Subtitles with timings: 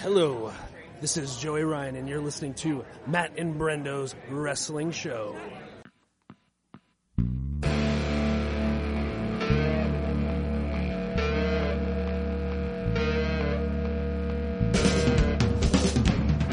[0.00, 0.52] Hello,
[1.00, 5.34] this is Joey Ryan, and you're listening to Matt and Brendo's Wrestling Show.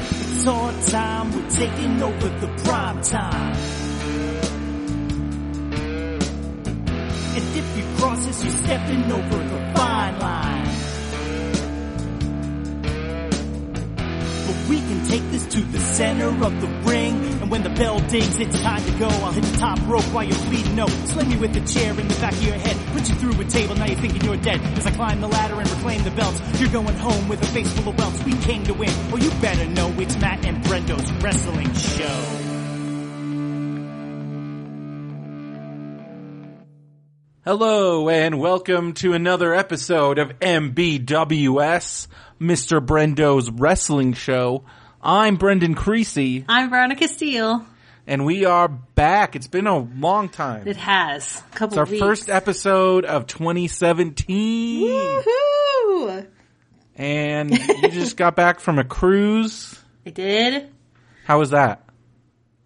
[0.09, 3.55] It's our time, we're taking over the prime time.
[7.36, 10.35] And if you cross us, you're stepping over the fine line.
[15.55, 17.15] To the center of the ring.
[17.41, 19.07] And when the bell dings, it's time to go.
[19.07, 20.89] I'll hit the top rope while you're bleeding out.
[20.89, 22.75] Slam you with a chair in the back of your head.
[22.91, 24.59] Put you through a table, now you're thinking you're dead.
[24.78, 26.41] As I climb the ladder and reclaim the belts.
[26.59, 28.21] You're going home with a face full of welts.
[28.25, 28.91] We came to win.
[29.09, 32.42] Well, you better know it's Matt and Brendo's wrestling show.
[37.45, 42.08] Hello and welcome to another episode of MBWS,
[42.42, 42.86] Mr.
[42.86, 44.66] Brendo's Wrestling Show.
[45.08, 47.64] I'm Brendan Creasy I'm Veronica Steele.
[48.08, 49.36] and we are back.
[49.36, 50.67] It's been a long time.
[50.67, 52.00] It has a couple It's our weeks.
[52.03, 56.28] first episode of 2017 Woohoo!
[56.95, 59.80] and you just got back from a cruise.
[60.08, 60.70] I did.
[61.25, 61.84] How was that?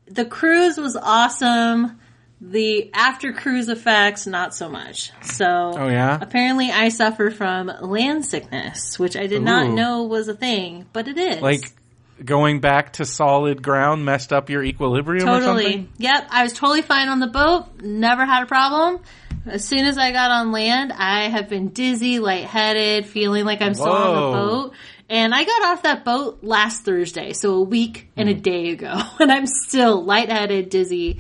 [0.08, 2.00] The cruise was awesome.
[2.42, 5.12] The after cruise effects, not so much.
[5.24, 6.18] So, Oh yeah?
[6.22, 11.10] apparently, I suffer from land sickness, which I did not know was a thing, but
[11.10, 11.42] it is.
[11.42, 11.74] Like
[12.24, 15.72] going back to solid ground messed up your equilibrium or totally.
[15.74, 15.90] something?
[15.98, 17.82] Yep, I was totally fine on the boat.
[17.82, 19.00] Never had a problem.
[19.46, 23.74] As soon as I got on land, I have been dizzy, lightheaded, feeling like I'm
[23.74, 24.74] still on the boat.
[25.10, 28.42] And I got off that boat last Thursday, so a week and a Hmm.
[28.42, 31.20] day ago, and I'm still lightheaded, dizzy.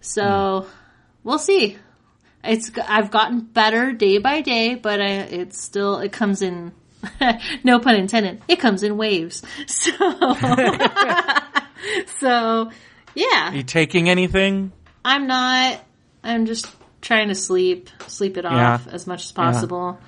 [0.00, 0.70] So Hmm.
[1.24, 1.76] we'll see.
[2.44, 6.72] It's I've gotten better day by day, but I, it's still it comes in.
[7.64, 8.40] no pun intended.
[8.48, 9.42] It comes in waves.
[9.66, 9.92] So,
[12.18, 12.70] so
[13.14, 13.52] yeah.
[13.52, 14.72] you taking anything?
[15.04, 15.80] I'm not.
[16.22, 16.66] I'm just
[17.00, 19.98] trying to sleep, sleep it off as much as possible.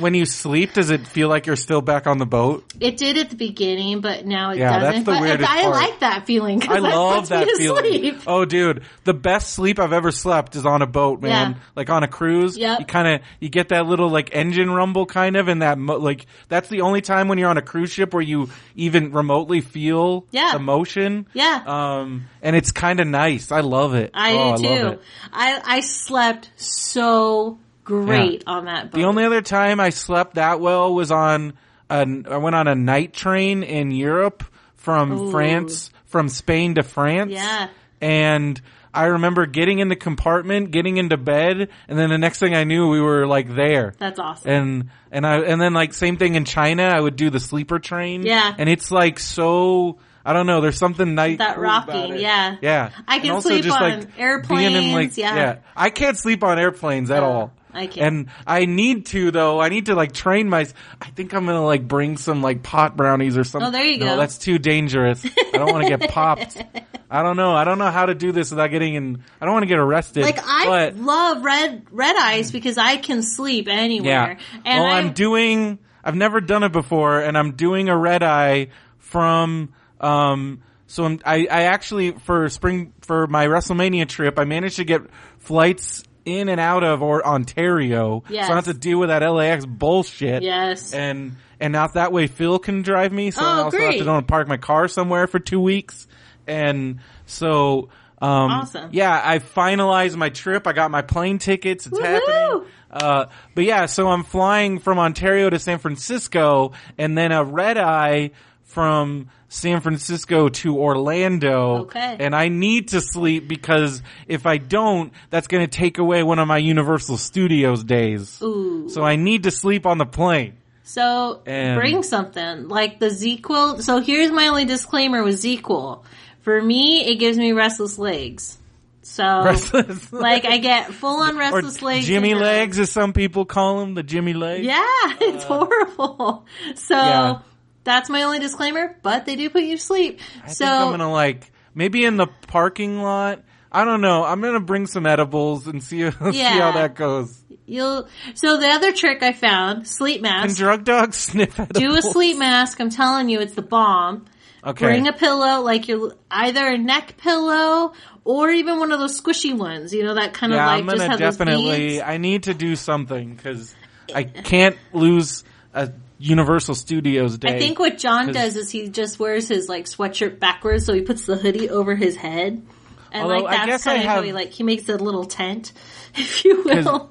[0.00, 2.64] When you sleep, does it feel like you're still back on the boat?
[2.80, 5.04] It did at the beginning, but now it Yeah, that's doesn't.
[5.04, 5.74] the but weirdest I part.
[5.74, 6.62] like that feeling.
[6.68, 7.84] I love puts that me feeling.
[7.84, 8.22] sleep.
[8.26, 11.52] Oh, dude, the best sleep I've ever slept is on a boat, man.
[11.52, 11.58] Yeah.
[11.76, 12.80] Like on a cruise, Yep.
[12.80, 15.98] you kind of you get that little like engine rumble, kind of, and that mo-
[15.98, 19.60] like that's the only time when you're on a cruise ship where you even remotely
[19.60, 20.52] feel Yeah.
[20.54, 21.26] the motion.
[21.34, 21.62] Yeah.
[21.66, 23.52] Um, and it's kind of nice.
[23.52, 24.10] I love it.
[24.14, 24.98] I oh, do I too.
[25.32, 27.58] I I slept so
[27.90, 28.98] great on that boat.
[28.98, 31.54] The only other time I slept that well was on
[31.88, 34.44] an, I went on a night train in Europe
[34.76, 35.30] from Ooh.
[35.32, 37.32] France, from Spain to France.
[37.32, 37.68] Yeah.
[38.00, 38.60] And
[38.94, 42.64] I remember getting in the compartment, getting into bed, and then the next thing I
[42.64, 43.94] knew, we were like there.
[43.98, 44.50] That's awesome.
[44.50, 47.80] And, and I, and then like same thing in China, I would do the sleeper
[47.80, 48.22] train.
[48.22, 48.54] Yeah.
[48.56, 51.38] And it's like so, I don't know, there's something nice.
[51.38, 52.56] That rocking, yeah.
[52.60, 52.90] Yeah.
[53.08, 55.58] I can sleep on like, airplanes, in, like, yeah.
[55.74, 57.52] I can't sleep on airplanes at No, all.
[57.72, 58.06] I can't.
[58.06, 59.60] And I need to though.
[59.60, 60.66] I need to like train my.
[61.00, 63.68] I think I'm gonna like bring some like pot brownies or something.
[63.68, 64.16] Oh, there you no, go.
[64.16, 65.24] that's too dangerous.
[65.24, 66.62] I don't want to get popped.
[67.10, 67.52] I don't know.
[67.52, 69.22] I don't know how to do this without getting in.
[69.40, 70.22] I don't want to get arrested.
[70.22, 74.38] like I but, love red red eyes because I can sleep anywhere.
[74.38, 74.62] yeah.
[74.64, 75.78] And well, I, I'm doing.
[76.02, 79.72] I've never done it before, and I'm doing a red eye from.
[80.00, 84.84] um so I'm, I, I actually for spring for my WrestleMania trip, I managed to
[84.84, 85.02] get
[85.38, 88.46] flights in and out of or Ontario, Yes.
[88.46, 90.42] so I have to deal with that LAX bullshit.
[90.42, 90.92] Yes.
[90.92, 94.04] and and now that way Phil can drive me, so Oh, I also have to
[94.04, 96.06] don't park my car somewhere for two weeks,
[96.46, 97.88] and so
[98.22, 98.90] um, Awesome.
[98.92, 100.66] yeah, I finalized my trip.
[100.66, 101.86] I got my plane tickets.
[101.86, 102.02] It's Woohoo!
[102.04, 102.68] happening.
[102.90, 107.78] Uh, but yeah, so I'm flying from Ontario to San Francisco, and then a red
[107.78, 108.32] eye
[108.64, 111.78] from San Francisco to Orlando.
[111.82, 112.16] Okay.
[112.20, 116.38] And I need to sleep because if I don't, that's going to take away one
[116.38, 118.40] of my Universal Studios days.
[118.40, 118.88] Ooh.
[118.88, 120.54] So I need to sleep on the plane.
[120.84, 123.82] So And- bring something like the ZzzQuil.
[123.82, 126.04] So here's my only disclaimer with ZzzQuil.
[126.42, 128.56] For me, it gives me restless legs.
[129.02, 132.06] So Restless- like I get full on or restless legs.
[132.06, 134.64] Jimmy legs, as some people call them, the Jimmy legs.
[134.64, 134.84] Yeah,
[135.20, 136.46] it's uh, horrible.
[136.76, 137.38] So Yeah.
[137.84, 138.96] That's my only disclaimer.
[139.02, 140.20] But they do put you to sleep.
[140.44, 143.42] I so think I'm gonna like maybe in the parking lot.
[143.72, 144.24] I don't know.
[144.24, 147.40] I'm gonna bring some edibles and see, see how that goes.
[147.66, 148.08] you'll.
[148.34, 150.56] So the other trick I found: sleep Can mask.
[150.56, 151.82] drug dogs sniff edibles?
[151.82, 152.80] do a sleep mask.
[152.80, 154.26] I'm telling you, it's the bomb.
[154.62, 154.84] Okay.
[154.84, 157.94] Bring a pillow, like your either a neck pillow
[158.24, 159.94] or even one of those squishy ones.
[159.94, 162.02] You know that kind yeah, of like I'm just have definitely.
[162.02, 163.74] I need to do something because
[164.14, 167.56] I can't lose a Universal Studios Day.
[167.56, 171.00] I think what John does is he just wears his like sweatshirt backwards, so he
[171.00, 172.62] puts the hoodie over his head,
[173.10, 175.72] and Although, like that's kind of how he like he makes a little tent,
[176.14, 177.10] if you will.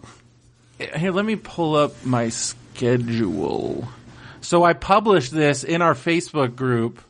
[0.77, 3.89] Here, let me pull up my schedule.
[4.41, 7.01] So I published this in our Facebook group.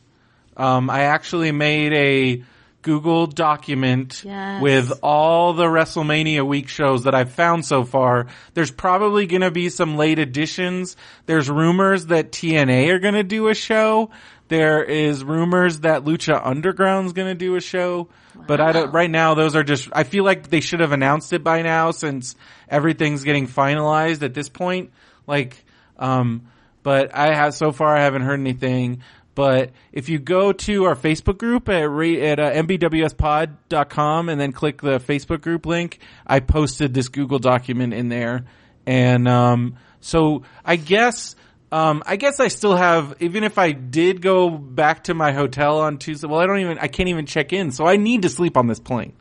[0.56, 2.44] Um, I actually made a
[2.82, 4.62] Google document Yes.
[4.62, 8.26] with all the WrestleMania week shows that I've found so far.
[8.54, 10.96] There's probably going to be some late additions.
[11.26, 14.10] There's rumors that TNA are going to do a show.
[14.48, 18.08] There is rumors that Lucha Underground's going to do a show.
[18.46, 21.32] But I don't, right now those are just, I feel like they should have announced
[21.32, 22.34] it by now since
[22.68, 24.90] everything's getting finalized at this point.
[25.26, 25.62] Like,
[25.98, 26.46] um,
[26.82, 29.02] but I have, so far I haven't heard anything.
[29.34, 34.80] But if you go to our Facebook group at, at uh, mbwspod.com and then click
[34.82, 38.44] the Facebook group link, I posted this Google document in there.
[38.86, 41.36] And, um, so I guess,
[41.70, 45.80] um, I guess I still have, even if I did go back to my hotel
[45.80, 47.70] on Tuesday, well, I don't even, I can't even check in.
[47.70, 49.12] So I need to sleep on this plane.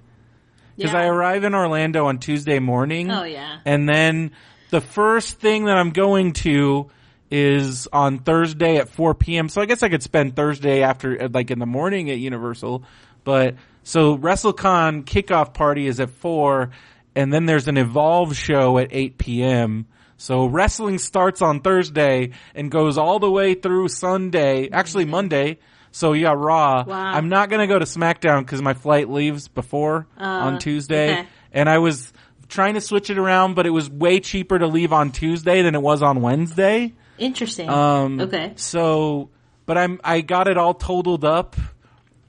[0.76, 1.02] Because Yeah.
[1.02, 3.12] I arrive in Orlando on Tuesday morning.
[3.12, 3.60] Oh, yeah.
[3.66, 4.32] And then
[4.72, 6.90] the first thing that I'm going to
[7.32, 9.50] is on Thursday at 4 p.m.
[9.50, 12.84] So I guess I could spend Thursday after, uh, like in the morning at Universal.
[13.24, 16.72] But so WrestleCon kickoff party is at 4
[17.16, 19.88] and then there's an Evolve show at 8 p.m.
[20.18, 25.60] So wrestling starts on Thursday and goes all the way through Sunday, actually Monday.
[25.92, 26.84] So yeah, Raw.
[26.84, 26.96] Wow.
[26.96, 31.28] I'm not gonna go to SmackDown because my flight leaves before on Tuesday, okay.
[31.52, 32.14] and I was
[32.48, 35.74] trying to switch it around, but it was way cheaper to leave on Tuesday than
[35.74, 36.94] it was on Wednesday.
[37.20, 37.70] Interesting.
[37.70, 38.54] Um, okay.
[38.56, 39.30] So,
[39.66, 41.56] but I'm I got it all totaled up.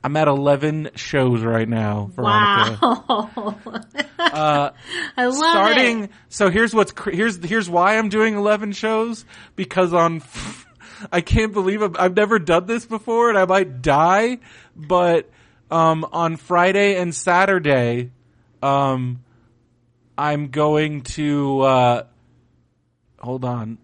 [0.02, 2.78] I'm at 11 shows right now, Veronica.
[2.80, 3.54] Wow.
[4.18, 5.34] I love it.
[5.34, 6.10] starting it.
[6.30, 9.24] so here's what's cr- here's here's why I'm doing 11 shows
[9.56, 10.22] because on
[11.12, 14.38] I can't believe I've, I've never done this before and I might die
[14.74, 15.28] but
[15.70, 18.10] um on Friday and Saturday
[18.62, 19.22] um
[20.16, 22.02] I'm going to uh
[23.18, 23.78] hold on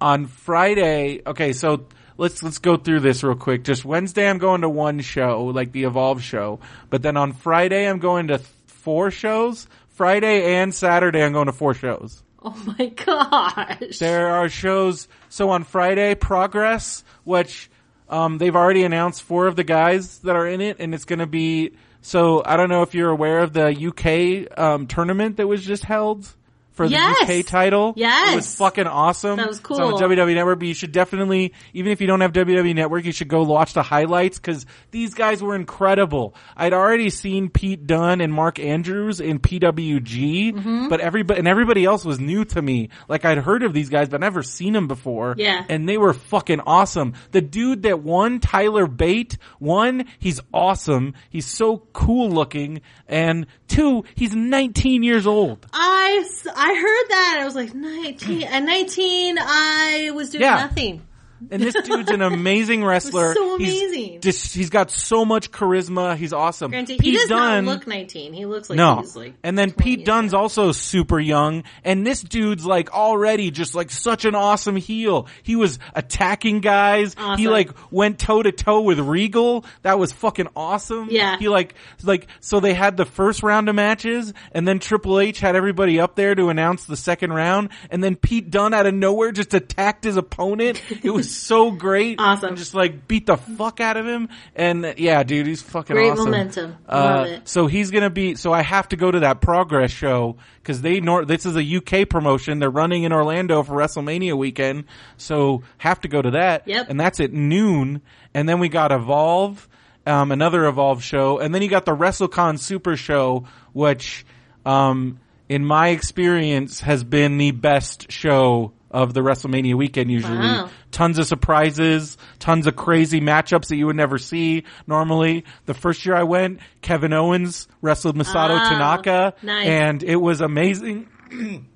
[0.00, 4.60] on Friday okay so let's let's go through this real quick just Wednesday I'm going
[4.62, 6.60] to one show like the Evolve show
[6.90, 11.46] but then on Friday I'm going to th- four shows Friday and Saturday I'm going
[11.46, 13.98] to four shows Oh my gosh.
[13.98, 15.08] there are shows.
[15.28, 17.68] So on Friday, Progress, which
[18.08, 21.18] um, they've already announced four of the guys that are in it, and it's going
[21.18, 21.72] to be.
[22.02, 25.82] So I don't know if you're aware of the UK um, tournament that was just
[25.82, 26.32] held
[26.76, 27.28] for the Yes.
[27.28, 27.94] UK title.
[27.96, 28.32] Yes.
[28.32, 29.36] it was fucking awesome.
[29.38, 29.96] That was It's on the.
[29.98, 33.28] WWE Network, but you should definitely, even if you don't have WWE Network, you should
[33.28, 36.34] go watch the highlights because these guys were incredible.
[36.56, 40.88] I'd already seen Pete Dunne and Mark Andrews in PWG, Mm-hmm.
[40.88, 42.90] but everybody and everybody else was new to me.
[43.08, 45.34] Like I'd heard of these guys, but never seen them before.
[45.38, 45.64] Yeah.
[45.68, 47.14] and they were fucking awesome.
[47.32, 51.14] The dude that won, Tyler Bate, one, he's awesome.
[51.30, 55.66] He's so cool looking, and two, he's 19 years old.
[55.72, 57.38] I, s- I heard that.
[57.40, 58.42] I was like, 19.
[58.42, 60.56] At 19, I was doing Yeah.
[60.56, 61.02] nothing.
[61.50, 63.34] And this dude's an amazing wrestler.
[63.34, 64.20] so He's amazing.
[64.22, 66.16] he's got so much charisma.
[66.16, 66.70] He's awesome.
[66.70, 68.32] Granted, he Pete does Dunne- not look 19.
[68.32, 68.96] He looks like no.
[68.96, 69.34] he's like.
[69.42, 70.40] and then Pete Dunne's now.
[70.40, 75.28] also super young, and this dude's like already just like such an awesome heel.
[75.42, 77.14] He was attacking guys.
[77.36, 79.64] He like went toe to toe with Regal.
[79.82, 81.08] That was fucking awesome.
[81.10, 81.38] Yeah.
[81.38, 85.40] He like like so they had the first round of matches, and then Triple H
[85.40, 88.94] had everybody up there to announce the second round, and then Pete Dunne out of
[88.94, 90.82] nowhere just attacked his opponent.
[91.04, 92.20] it was so great.
[92.20, 92.48] Awesome.
[92.50, 96.10] And just like beat the fuck out of him, and yeah, dude, he's fucking Great
[96.12, 96.24] awesome.
[96.26, 96.76] momentum.
[96.88, 97.48] Uh, Love it.
[97.48, 98.34] so he's gonna be.
[98.34, 101.76] So I have to go to that Progress show because they nor this is a
[101.76, 102.58] UK promotion.
[102.58, 104.84] They're running in Orlando for WrestleMania weekend,
[105.16, 106.66] so have to go to that.
[106.66, 106.86] Yep.
[106.90, 108.02] And that's at noon.
[108.34, 109.66] And then we got Evolve,
[110.06, 114.26] um, another Evolve show, and then you got the WrestleCon Super Show, which,
[114.66, 120.10] um, in my experience, has been the best show of the WrestleMania weekend.
[120.10, 120.70] Usually, Wow.
[120.90, 125.44] tons of surprises, tons of crazy matchups that you would never see normally.
[125.66, 129.66] The first year I went, Kevin Owens wrestled Masato Ah, Tanaka, nice.
[129.66, 131.08] and it was amazing.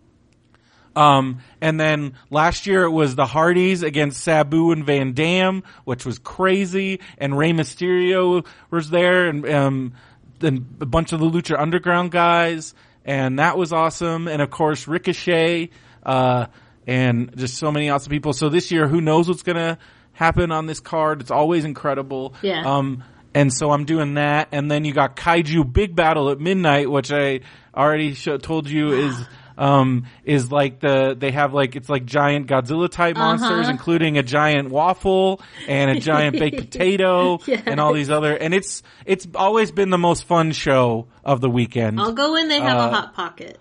[0.97, 6.05] Um, and then last year it was the Hardys against Sabu and Van Dam, which
[6.05, 7.01] was crazy.
[7.17, 9.93] And Rey Mysterio was there and, um,
[10.41, 12.75] and a bunch of the Lucha Underground guys.
[13.05, 14.27] And that was awesome.
[14.27, 15.71] And of course Ricochet,
[16.05, 16.47] uh,
[16.91, 18.33] and just so many awesome people.
[18.33, 19.79] So this year, who knows what's gonna
[20.13, 21.21] happen on this card?
[21.21, 22.35] It's always incredible.
[22.43, 22.63] Yeah.
[22.67, 24.49] Um, and so I'm doing that.
[24.51, 27.41] And then you got Kaiju Big Battle at midnight, which I
[27.75, 29.15] already show, told you is,
[29.57, 33.71] um, is like the they have like it's like giant Godzilla type monsters, Uh-huh.
[33.71, 38.35] including a giant waffle and a giant baked potato and all these other.
[38.35, 42.01] And it's it's always been the most fun show of the weekend.
[42.01, 43.61] I'll go when they have Uh, a hot pocket.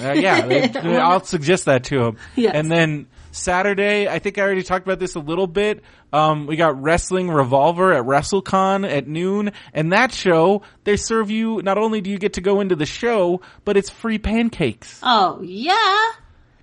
[0.00, 2.16] Uh, yeah, they, they- I'll suggest that to him.
[2.36, 2.52] Yes.
[2.54, 5.82] And then Saturday, I think I already talked about this a little bit.
[6.12, 11.62] Um, we got Wrestling Revolver at WrestleCon at noon, and that show they serve you.
[11.62, 15.00] Not only do you get to go into the show, but it's free pancakes.
[15.02, 16.10] Oh yeah.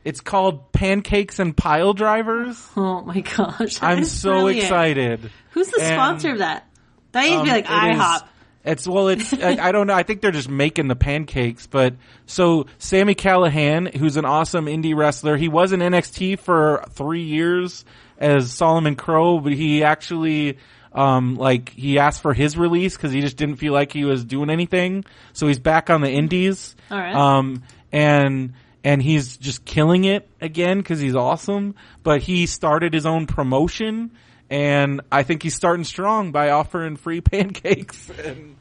[0.06, 2.64] It's called Pancakes and Pile Drivers.
[2.78, 3.80] Oh my gosh.
[3.82, 4.64] I'm so brilliant.
[4.64, 5.32] excited.
[5.52, 6.66] Who's the And, sponsor of that?
[7.12, 8.28] That used to be Um, like it is- IHOP.
[8.70, 9.94] It's well, it's I, I don't know.
[9.94, 11.68] I think they're just making the pancakes.
[11.68, 11.96] But
[12.26, 17.84] so Sami Callihan, who's an awesome indie wrestler, he was in NXT for three years
[18.18, 20.58] as Solomon Crowe, but he actually
[20.92, 24.24] um like he asked for his release because he just didn't feel like he was
[24.24, 25.04] doing anything.
[25.34, 26.76] So he's back on the indies.
[26.92, 27.16] All right.
[27.16, 31.76] Um and and he's just killing it again because he's awesome.
[32.04, 34.12] But he started his own promotion,
[34.50, 38.10] and I think he's starting strong by offering free pancakes.
[38.10, 38.56] And,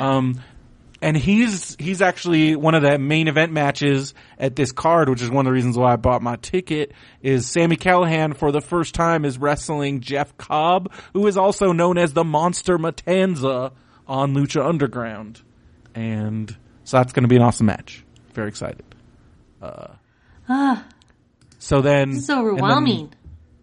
[0.00, 0.40] um,
[1.00, 5.28] and he's he's actually one of the main event matches at this card, which is
[5.30, 6.92] one of the reasons why I bought my ticket.
[7.22, 11.98] Is Sami Callihan for the first time is wrestling Jeff Cobb, who is also known
[11.98, 13.72] as the Monster Matanza
[14.06, 15.40] on Lucha Underground,
[15.94, 18.04] and so that's going to be an awesome match.
[18.34, 18.84] Very excited.
[19.60, 19.88] Uh,
[21.58, 22.20] so then, Ah.
[22.20, 23.12] so and then- overwhelming.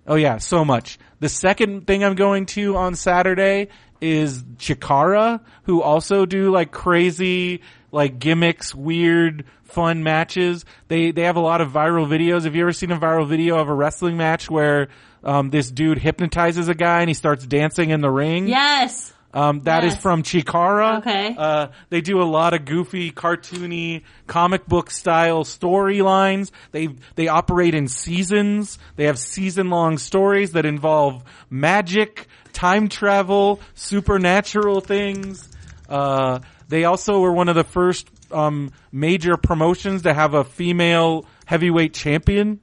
[0.07, 0.97] Oh yeah, so much.
[1.19, 3.67] The second thing I'm going to on Saturday
[4.01, 10.65] is Chikara, who also do like crazy, like gimmicks, weird, fun matches.
[10.87, 12.43] They they have a lot of viral videos.
[12.43, 14.87] Have you ever seen a viral video of a wrestling match where
[15.23, 18.47] um, this dude hypnotizes a guy and he starts dancing in the ring?
[18.47, 19.13] yes.
[19.31, 20.01] Um, that is Yes.
[20.01, 20.97] from Chikara.
[21.01, 21.35] Okay.
[21.37, 26.49] Uh, they do a lot of goofy, cartoony, comic book style storylines.
[26.71, 28.79] They they operate in seasons.
[28.95, 35.47] They have season long stories that involve magic, time travel, supernatural things.
[35.87, 41.25] Uh, they also were one of the first um, major promotions to have a female
[41.45, 42.59] heavyweight champion.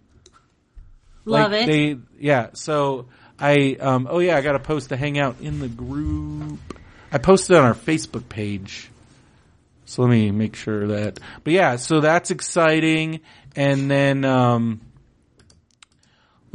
[1.25, 1.67] Love Like, it.
[1.67, 2.51] They yeah.
[2.55, 3.07] So
[3.39, 6.61] I um oh yeah I got a post to hang out in the group.
[7.11, 8.91] I posted on our Facebook page.
[9.87, 11.19] So let me make sure that.
[11.43, 13.21] But yeah, so that's exciting.
[13.57, 14.81] And then um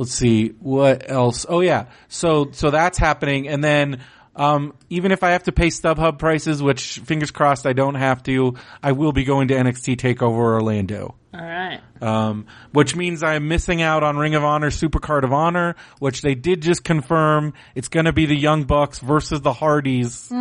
[0.01, 1.46] let's see what else.
[1.48, 1.86] Oh yeah.
[2.08, 4.01] So so that's happening and then
[4.36, 8.24] um even if I have to pay StubHub prices, which fingers crossed I don't have
[8.24, 11.81] to, I will be going to NXT Takeover Orlando All right.
[12.01, 16.34] um, which means I'm missing out on Ring of Honor Supercard of Honor, which they
[16.34, 20.31] did just confirm it's going to be the Young Bucks versus the Hardys,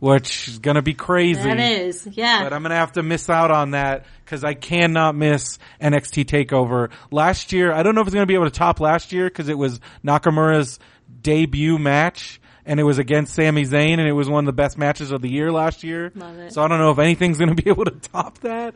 [0.00, 1.42] which is going to be crazy.
[1.42, 2.06] That is.
[2.10, 2.42] Yeah.
[2.42, 6.24] But I'm going to have to miss out on that because I cannot miss NXT
[6.26, 6.90] Takeover.
[7.10, 9.26] Last year, I don't know if it's going to be able to top last year
[9.26, 10.78] because it was Nakamura's
[11.22, 12.40] debut match.
[12.66, 15.20] And it was against Sami Zayn, and it was one of the best matches of
[15.20, 16.10] the year last year.
[16.14, 16.52] Love it.
[16.54, 18.74] So I don't know if anything's going to be able to top that,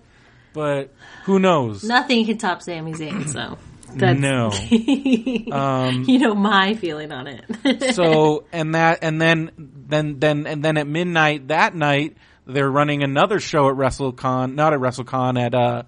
[0.52, 0.92] but
[1.24, 1.84] who knows?
[1.84, 3.56] Nothing can top Sami Zayn, so.
[3.94, 4.50] That's, No.
[5.52, 7.94] Um, you know my feeling on it.
[7.94, 12.16] so and that and then then then and then at midnight that night
[12.46, 15.82] they're running another show at WrestleCon, not at WrestleCon at uh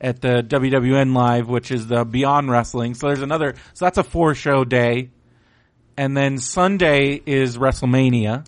[0.00, 2.94] at the WWN Live, which is the Beyond Wrestling.
[2.94, 3.54] So there's another.
[3.72, 5.10] So that's a four show day,
[5.96, 8.46] and then Sunday is WrestleMania,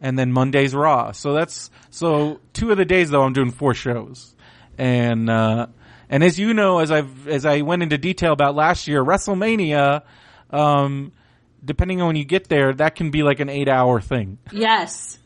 [0.00, 1.12] and then Monday's Raw.
[1.12, 4.34] So that's so two of the days though I'm doing four shows,
[4.78, 5.66] and uh
[6.08, 10.02] and as you know, as I've as I went into detail about last year, WrestleMania.
[10.50, 11.12] Um,
[11.64, 14.38] depending on when you get there, that can be like an eight hour thing.
[14.52, 15.18] yes.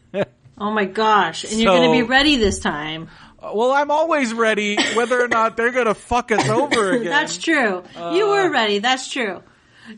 [0.60, 1.44] Oh my gosh.
[1.44, 3.08] And you're going to be ready this time.
[3.40, 7.04] well, I'm always ready, whether or not they're gonna fuck us over again.
[7.06, 7.84] That's true.
[7.94, 8.80] Uh, you were ready.
[8.80, 9.42] That's true.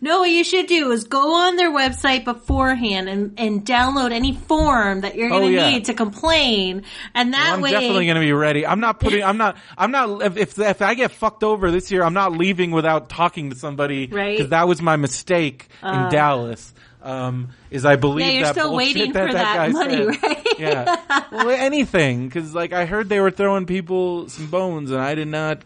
[0.00, 4.32] No, what you should do is go on their website beforehand and, and download any
[4.34, 5.70] form that you're going to Oh, yeah.
[5.70, 6.82] need to complain.
[7.14, 8.66] And that I'm way, definitely gonna be ready.
[8.66, 9.22] I'm not putting.
[9.30, 9.56] I'm not.
[9.76, 10.22] I'm not.
[10.22, 13.56] If if, if I get fucked over this year, I'm not leaving without talking to
[13.56, 14.06] somebody.
[14.06, 14.36] Right.
[14.36, 16.72] Because that was my mistake in Dallas.
[17.02, 20.22] Um, is I believe yeah, you're that still waiting that for that, that money, said.
[20.22, 20.46] right?
[20.58, 21.24] Yeah.
[21.32, 25.28] Well, anything because like I heard they were throwing people some bones, and I did
[25.28, 25.62] not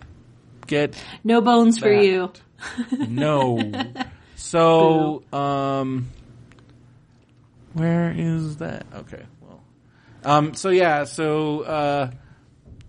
[0.69, 2.33] get no bones for you.
[3.09, 3.73] No.
[4.37, 6.09] So, um,
[7.73, 8.85] where is that?
[8.95, 9.63] Okay, well,
[10.25, 12.11] um, so yeah, so, uh,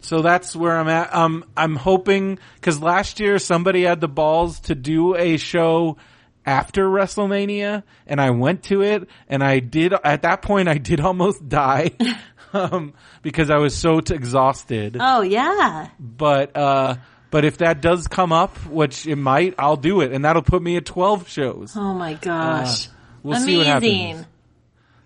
[0.02, 1.14] so that's where I'm at.
[1.16, 5.98] Um, I'm hoping, cause last year somebody had the balls to do a show
[6.46, 11.00] after WrestleMania, and I went to it, and I did at that point I did
[11.00, 11.92] almost die.
[12.54, 15.90] Um, because I was so t- exhausted, Oh yeah.
[16.00, 16.96] but uh,
[17.36, 20.62] but if that does come up, which it might, I'll do it, and that'll put
[20.62, 21.74] me at twelve shows.
[21.76, 22.88] Oh my gosh.
[22.88, 22.92] Uh,
[23.24, 23.50] We'll Amazing.
[23.52, 24.26] see what happens.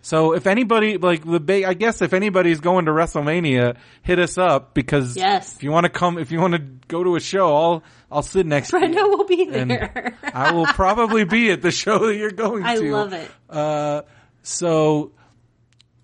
[0.04, 4.38] So if anybody like the ba- I guess if anybody's going to WrestleMania, hit us
[4.38, 5.56] up because Yes.
[5.56, 8.22] if you want to come, if you want to go to a show, I'll I'll
[8.22, 9.10] sit next to Brenda you.
[9.10, 10.14] will be there.
[10.32, 12.88] I will probably be at the show that you're going I to.
[12.88, 13.32] I love it.
[13.50, 14.02] Uh,
[14.44, 15.14] so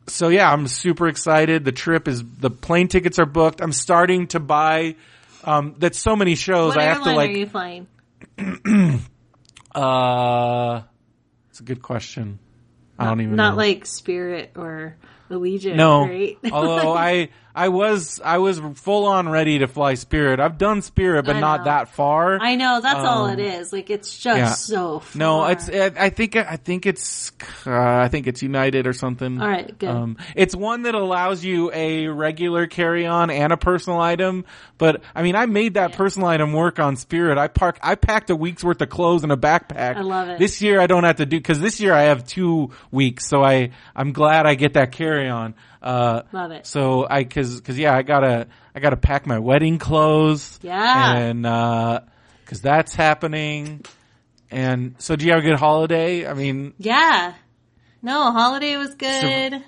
[0.08, 1.66] so yeah, I'm super excited.
[1.66, 3.62] The trip is the plane tickets are booked.
[3.62, 4.96] I'm starting to buy.
[5.46, 6.76] Um, that's so many shows.
[6.76, 7.30] What I have to like.
[7.30, 7.88] are you flying?
[9.76, 10.84] Uh,
[11.50, 12.40] it's a good question.
[12.98, 13.44] I don't even know.
[13.44, 13.58] Not know.
[13.58, 14.96] like Spirit or
[15.30, 15.76] Allegiant.
[15.76, 16.38] No, right?
[16.52, 20.42] although I I was I was full on ready to fly Spirit.
[20.42, 22.38] I've done Spirit, but not that far.
[22.42, 23.72] I know that's all Um, it is.
[23.72, 24.50] Like it's just yeah.
[24.50, 25.00] so.
[25.00, 25.18] Far.
[25.20, 27.32] no, it's I I think I think it's
[27.66, 29.42] uh, I think it's United or something.
[29.42, 29.90] All right, good.
[29.90, 34.44] Um, it's one that allows you a regular carry on and a personal item.
[34.78, 37.38] But I mean, I made that personal item work on Spirit.
[37.38, 39.96] I park I packed a week's worth of clothes in a backpack.
[39.96, 40.40] I love it.
[40.40, 43.42] This year I don't have to do because this year I have two weeks, so
[43.42, 45.56] I I'm glad I get that carry on.
[45.86, 46.66] Uh, Love it.
[46.66, 50.60] So I cause cause yeah I gotta I gotta pack my wedding clothes.
[50.64, 51.16] Yeah.
[51.16, 52.02] And uh,
[52.46, 53.86] cause that's happening.
[54.50, 56.28] And so do you have a good holiday?
[56.28, 57.34] I mean, yeah.
[58.02, 59.64] No, holiday was good.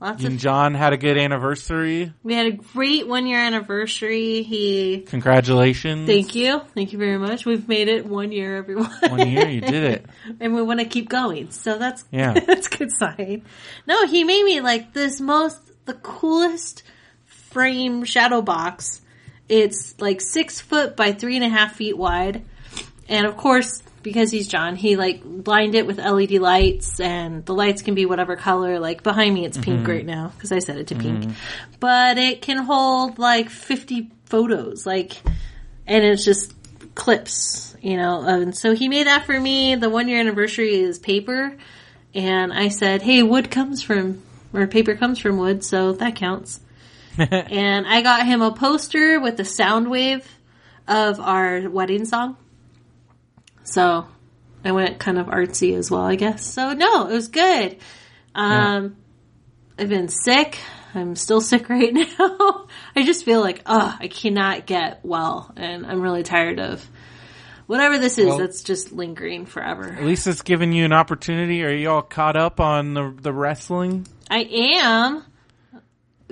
[0.00, 0.38] Lots you and.
[0.38, 2.12] John had a good anniversary.
[2.22, 4.42] We had a great one year anniversary.
[4.42, 5.00] He.
[5.08, 6.06] Congratulations.
[6.06, 6.60] Thank you.
[6.74, 7.44] Thank you very much.
[7.44, 8.90] We've made it one year, everyone.
[9.08, 10.06] One year, you did it.
[10.40, 11.50] and we want to keep going.
[11.50, 12.34] So that's Yeah.
[12.46, 13.44] that's a good sign.
[13.86, 16.84] No, he made me like this most the coolest
[17.24, 19.00] frame shadow box.
[19.48, 22.44] It's like six foot by three and a half feet wide,
[23.08, 27.54] and of course, because he's John, he like lined it with LED lights, and the
[27.54, 28.78] lights can be whatever color.
[28.78, 29.90] Like behind me, it's pink mm-hmm.
[29.90, 31.32] right now because I set it to pink, mm-hmm.
[31.80, 35.12] but it can hold like fifty photos, like,
[35.86, 36.54] and it's just
[36.94, 38.22] clips, you know.
[38.22, 39.74] And so he made that for me.
[39.74, 41.56] The one year anniversary is paper,
[42.14, 46.60] and I said, "Hey, wood comes from or paper comes from wood, so that counts."
[47.18, 50.24] and I got him a poster with the sound wave
[50.86, 52.36] of our wedding song.
[53.68, 54.06] So
[54.64, 56.44] I went kind of artsy as well, I guess.
[56.44, 57.76] So no, it was good.
[58.34, 58.96] Um,
[59.78, 60.58] I've been sick.
[60.94, 62.66] I'm still sick right now.
[62.96, 66.84] I just feel like, oh, I cannot get well, and I'm really tired of
[67.66, 69.84] whatever this is Well- that's just lingering forever.
[69.92, 71.62] At least it's given you an opportunity.
[71.64, 74.06] Are you all caught up on the the wrestling?
[74.30, 75.24] I am.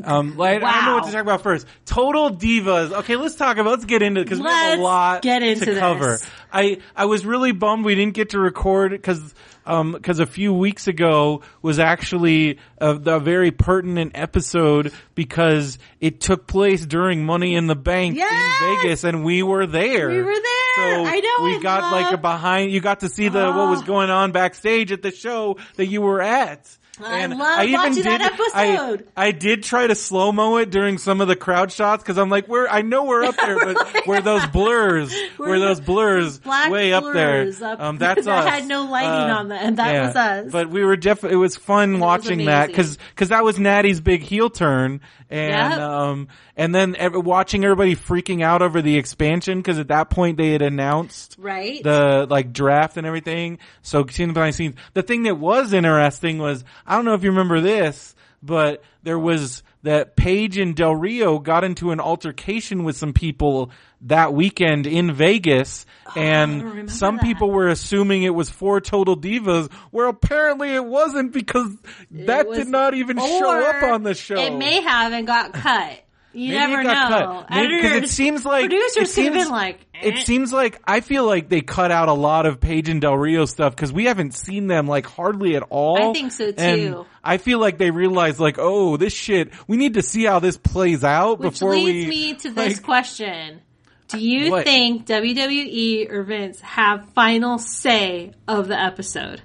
[0.05, 1.67] Um, like, I don't know what to talk about first.
[1.87, 2.93] Total divas.
[2.93, 3.71] Okay, let's talk about.
[3.71, 6.05] Let's get into because we have a lot get into to cover.
[6.13, 6.27] this.
[6.53, 10.53] I I was really bummed we didn't get to record because um because a few
[10.53, 17.55] weeks ago was actually a, a very pertinent episode because it took place during Money
[17.55, 18.63] in the Bank Yes!
[18.63, 20.09] in Vegas and we were there.
[20.09, 20.43] We were there.
[20.77, 22.71] So I know, we I got like a behind.
[22.71, 23.87] You got to see the what was Oh.
[23.87, 26.77] going on backstage at the show that you were at.
[27.05, 29.07] I love watching that episode.
[29.17, 32.19] I, I did try to slow mo it during some of the crowd shots because
[32.19, 35.81] I'm like, we're I know we're up there, but where those blurs, where We're those
[35.81, 37.49] blurs, black way up there.
[37.63, 38.51] up- um, that's that us.
[38.51, 40.53] had no lighting on that, and That was us.
[40.53, 41.37] But we were definitely.
[41.37, 43.29] It was fun watching that because amazing.
[43.29, 45.81] that was Natty's big heel turn, and Yep.
[45.81, 50.51] um, and then watching everybody freaking out over the expansion because at that point they
[50.53, 51.83] had announced Right.
[51.83, 53.59] the like draft and everything.
[53.83, 54.75] So seeing the behind the scenes.
[54.95, 59.19] The thing that was interesting was I don't know if you remember this, but there
[59.19, 63.71] was that Paige and Del Rio got into an altercation with some people
[64.03, 67.25] that weekend in Vegas, oh, and some that.
[67.25, 71.71] people were assuming it was for Total Divas, where apparently it wasn't because
[72.11, 74.39] that was- did not even show up on the show.
[74.39, 76.03] It may have and got cut.
[76.37, 77.45] You Maybe never it got know.
[77.49, 77.69] cut.
[77.71, 80.09] Because it seems like producers it have seems- been like, eh.
[80.11, 83.17] It seems like I feel like they cut out a lot of Paige and Del
[83.17, 86.11] Rio stuff because we haven't seen them like hardly at all.
[86.11, 87.07] I think so, And too.
[87.25, 89.51] I feel like they realized like, oh, this shit.
[89.67, 92.11] We need to see how this plays out before Which before leads we.
[92.11, 93.63] me to this like, question.
[94.09, 94.65] Do you What?
[94.67, 99.41] think WWE or Vince have final say of the episode?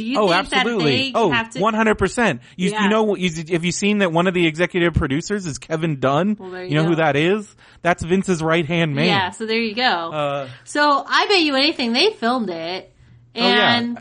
[0.00, 0.84] Do you Oh, think absolutely.
[0.96, 1.60] that they Oh, have to?
[1.60, 2.40] one hundred percent.
[2.56, 2.84] You Yeah.
[2.84, 6.36] you know you, have you seen that one of the executive producers is Kevin Dunn?
[6.38, 6.88] Well, there you you know go.
[6.90, 7.54] who that is?
[7.82, 9.06] That's Vince's right hand man.
[9.06, 9.82] Yeah, so there you go.
[9.82, 12.92] Uh, so I bet you anything they filmed it,
[13.36, 13.76] Oh, yeah.
[13.78, 13.98] and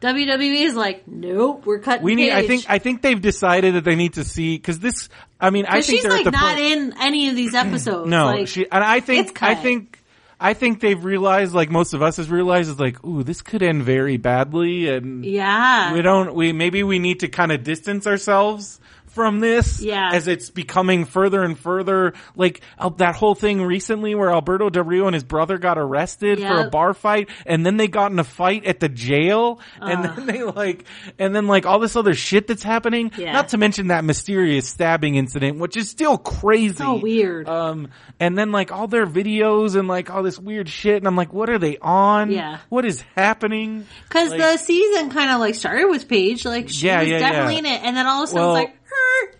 [0.00, 2.02] WWE is like, nope, we're cutting.
[2.02, 2.32] we need.
[2.32, 2.64] I think.
[2.68, 5.08] I think they've decided that they need to see because this.
[5.40, 6.60] I mean, I think she's like at the not point.
[6.72, 8.08] in any of these episodes.
[8.10, 9.40] No, like, she and I think.
[9.42, 9.98] I think
[10.42, 13.62] I think they've realized, like most of us has realized, is like, ooh, this could
[13.62, 15.92] end very badly, and Yeah.
[15.94, 16.34] we don't.
[16.34, 18.80] We maybe we need to kind of distance ourselves
[19.12, 20.10] from this Yeah.
[20.12, 24.84] as it's becoming further and further like uh, that whole thing recently where Alberto Del
[24.84, 28.18] Rio and his brother got arrested for a bar fight and then they got in
[28.18, 30.84] a fight at the jail and then they like
[31.18, 33.32] and then like all this other shit that's happening Yeah.
[33.32, 37.48] not to mention that mysterious stabbing incident which is still crazy So weird.
[37.48, 41.16] um and then like all their videos and like all this weird shit and I'm
[41.16, 42.58] like what are they on Yeah.
[42.70, 46.86] what is happening Because Like- the season kind of like started with Paige, like she
[46.86, 48.74] Yeah, was yeah, definitely in it, and then all of a sudden Well, it's like,
[48.74, 48.81] "Er,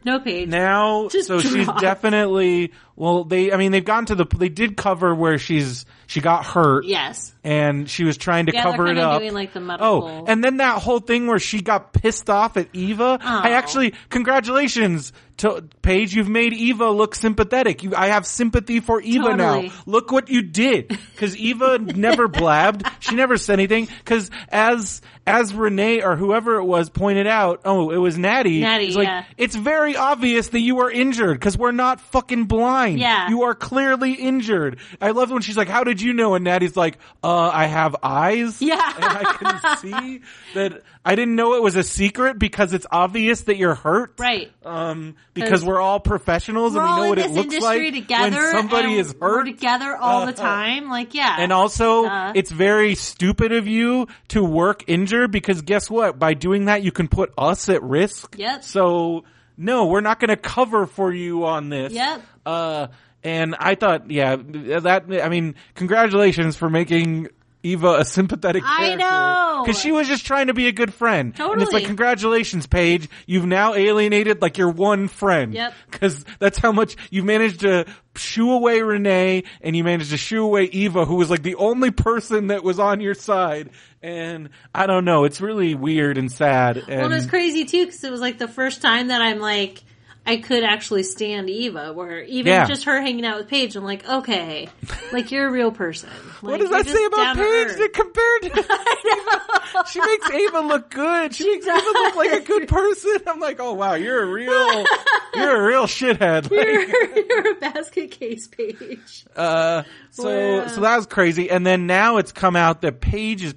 [0.05, 0.49] no Paige.
[0.49, 4.77] now Just so she's definitely well they i mean they've gotten to the they did
[4.77, 6.85] cover where she's she got hurt.
[6.85, 7.33] Yes.
[7.43, 9.21] and she was trying to Yeah, cover it up.
[9.21, 12.57] doing, like, the medical- oh and then that whole thing where she got pissed off
[12.57, 13.19] at eva.
[13.23, 19.00] I actually congratulations to paige you've made eva look sympathetic you, i have sympathy for
[19.00, 24.31] eva now look what you did because eva never blabbed she never said anything because
[24.48, 28.96] as as renee or whoever it was pointed out oh it was natty Natty, it's
[28.96, 29.24] like yeah.
[29.37, 32.98] it's very obvious that you are injured because we're not fucking blind.
[32.98, 33.28] Yeah.
[33.28, 34.78] You are clearly injured.
[35.00, 36.35] I love when she's like, how did you know?
[36.35, 38.61] And Natty's like, uh, I have eyes.
[38.61, 38.92] Yeah.
[38.94, 40.20] And I can see
[40.55, 44.15] that I didn't know it was a secret because it's obvious that you're hurt.
[44.21, 44.53] Right.
[44.65, 48.37] Um, because 'Cause we're all professionals We're and we know what it looks like together.
[48.37, 49.45] when somebody is We're hurt.
[49.47, 50.88] together all Uh, the time.
[50.88, 51.37] Like, yeah.
[51.41, 52.33] And also, Uh.
[52.37, 56.21] it's very stupid of you to work injured because guess what?
[56.21, 58.37] By doing that, you can put us at risk.
[58.38, 58.62] Yep.
[58.62, 59.25] So,
[59.57, 61.93] no, we're not going to cover for you on this.
[61.93, 62.23] Yep.
[62.47, 62.87] Uh,
[63.25, 67.29] and I thought, yeah, that, I mean, congratulations for making
[67.62, 69.62] Eva a sympathetic I know.
[69.64, 71.35] Cause she was just trying to be a good friend.
[71.38, 73.09] And it's like, congratulations, Paige.
[73.27, 75.55] You've now alienated like your one friend.
[75.55, 75.75] Yep.
[75.92, 80.44] Cause that's how much you managed to shoo away Renee and you managed to shoo
[80.44, 83.70] away Eva, who was like the only person that was on your side.
[84.03, 85.25] And I don't know.
[85.25, 86.77] It's really weird and sad.
[86.77, 89.38] And well, it was crazy too because it was like the first time that I'm
[89.38, 89.83] like,
[90.24, 91.92] I could actually stand Eva.
[91.92, 92.66] Where even Yeah.
[92.66, 94.68] just her hanging out with Paige, I'm like, okay,
[95.12, 96.11] like you're a real person.
[96.40, 98.58] what does that say about Paige that compared to
[99.74, 99.85] Eva?
[99.90, 101.35] She makes Ava look good.
[101.35, 103.16] She makes Ava look like a good person.
[103.26, 104.87] I'm like, oh wow, you're a real,
[105.35, 106.42] you're a real shithead.
[106.50, 109.24] Like, you're, you're a basket case Paige.
[109.35, 110.66] Uh, so Wow.
[110.68, 111.50] so that was crazy.
[111.50, 113.54] And then now it's come out that Paige is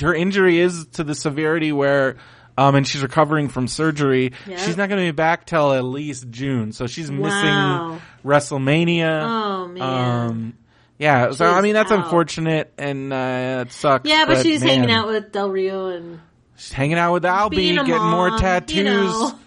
[0.00, 2.16] her injury is to the severity where.
[2.58, 4.32] Um, and she's recovering from surgery.
[4.46, 4.58] Yep.
[4.58, 7.16] She's not going to be back till at least June, so she's Wow.
[7.96, 9.22] missing WrestleMania.
[9.22, 9.82] Oh man.
[10.30, 10.54] Um,
[10.98, 12.04] yeah, so I mean that's out.
[12.04, 14.08] unfortunate and uh, it sucks.
[14.08, 16.20] yeah, but, she's man, hanging out with Del Rio and
[16.56, 19.38] She's hanging out with Albie, getting more tattoos, You know,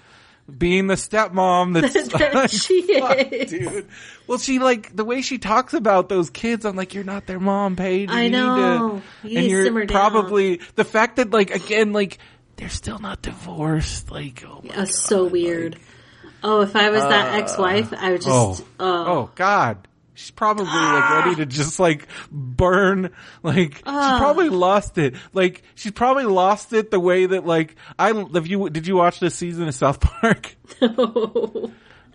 [0.57, 1.79] being the stepmom.
[1.79, 3.49] That's that she fuck, is.
[3.51, 3.87] dude.
[4.27, 6.65] Well, she like the way she talks about those kids.
[6.65, 8.09] I'm like, you're not their mom, Paige.
[8.09, 9.01] You I need know.
[9.23, 9.95] to, You and need you're simmer down.
[10.11, 12.17] probably the fact that like again, like
[12.57, 14.11] they're still not divorced.
[14.11, 15.77] Like, oh my That's so weird.
[16.43, 18.29] Oh, if I was that ex-wife, I would just.
[18.31, 19.87] oh, Oh, oh God.
[20.17, 23.09] She's probably like ready to just like burn.
[23.43, 25.15] Like she probably lost it.
[25.33, 28.11] Like she's probably lost it the way that like I.
[28.33, 30.55] If you did you watch this season of South Park?
[30.81, 31.69] No.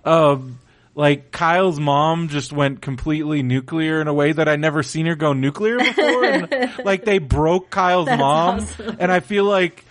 [0.06, 0.58] um,
[0.94, 5.14] like Kyle's mom just went completely nuclear in a way that I never seen her
[5.14, 6.24] go nuclear before.
[6.24, 8.96] and, like they broke Kyle's mom, awesome.
[8.98, 9.84] and I feel like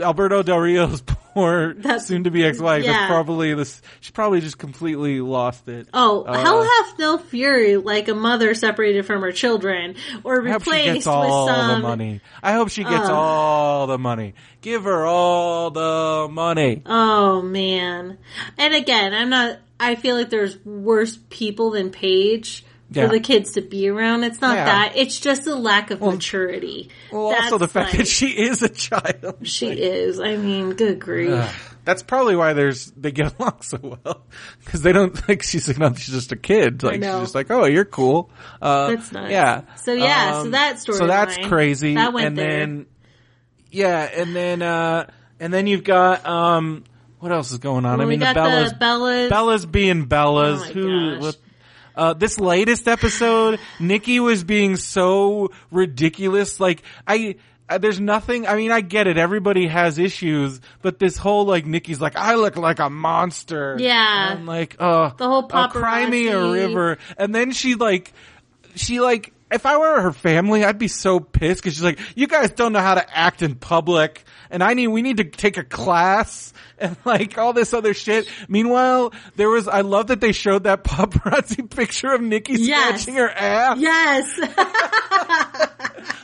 [0.00, 1.00] Alberto Del Rio's
[1.34, 3.06] poor That's- soon to be ex-wife is yeah.
[3.08, 3.80] probably this.
[4.00, 5.88] She probably just completely lost it.
[5.94, 10.50] Oh, Uh, hell hath no fury like a mother separated from her children or I
[10.52, 11.82] hope she replaced gets all with some.
[11.82, 12.20] the money.
[12.42, 13.14] I hope she gets Uh.
[13.14, 14.34] all the money.
[14.62, 16.82] Give her all the money.
[16.86, 18.18] Oh man!
[18.58, 19.58] And again, I'm not.
[19.78, 23.06] I feel like there's worse people than Paige Yeah.
[23.06, 24.22] for the kids to be around.
[24.24, 24.64] It's not Yeah.
[24.66, 24.92] that.
[24.96, 26.90] It's just a lack of maturity.
[27.10, 29.36] Well, also the fact like- that she is a child.
[29.42, 30.20] she is.
[30.20, 31.74] I mean, good grief.
[31.84, 34.22] That's probably why there's they get along so well
[34.64, 36.82] because they don't think she's like no, she's just a kid.
[36.82, 38.30] Like she's just like, oh, you're cool.
[38.62, 39.30] Uh, That's nuts.
[39.30, 39.62] Yeah.
[39.76, 41.94] So, yeah, so Um, that So that's storyline, crazy.
[41.94, 42.48] that went and there.
[42.60, 42.86] then
[43.70, 45.06] yeah, and then uh
[45.40, 46.84] and then you've got um
[47.18, 47.98] what else is going on?
[47.98, 49.30] Well, I mean, the Bellas, the Bellas.
[49.30, 50.58] Bellas being Bellas.
[50.60, 51.18] Oh who?
[51.20, 51.36] What,
[51.96, 56.60] uh, this latest episode, Nikki was being so ridiculous.
[56.60, 57.36] Like, I,
[57.68, 59.16] uh, there's nothing, I mean, I get it.
[59.16, 63.76] Everybody has issues, but this whole, like, Nikki's like, I look like a monster.
[63.78, 64.30] Yeah.
[64.30, 65.14] And I'm like, oh.
[65.16, 66.98] The whole oh, cry me a river.
[67.16, 68.12] And then she, like,
[68.74, 72.26] she, like, if I were her family, I'd be so pissed because she's like, "You
[72.26, 75.56] guys don't know how to act in public, and I need we need to take
[75.56, 80.32] a class and like all this other shit." Meanwhile, there was I love that they
[80.32, 83.02] showed that paparazzi picture of Nikki Yes.
[83.02, 83.78] scratching her ass.
[83.78, 84.40] Yes.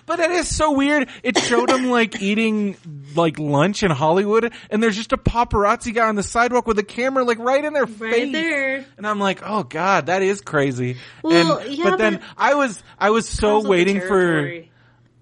[0.05, 1.09] But it is so weird.
[1.23, 2.77] It showed him like eating
[3.15, 6.83] like lunch in Hollywood, and there's just a paparazzi guy on the sidewalk with a
[6.83, 8.13] camera like right in their face.
[8.13, 8.85] right there.
[8.99, 10.97] And I'm like, oh god, that is crazy.
[11.23, 14.65] Well, and, yeah, but then I was, I was so waiting for.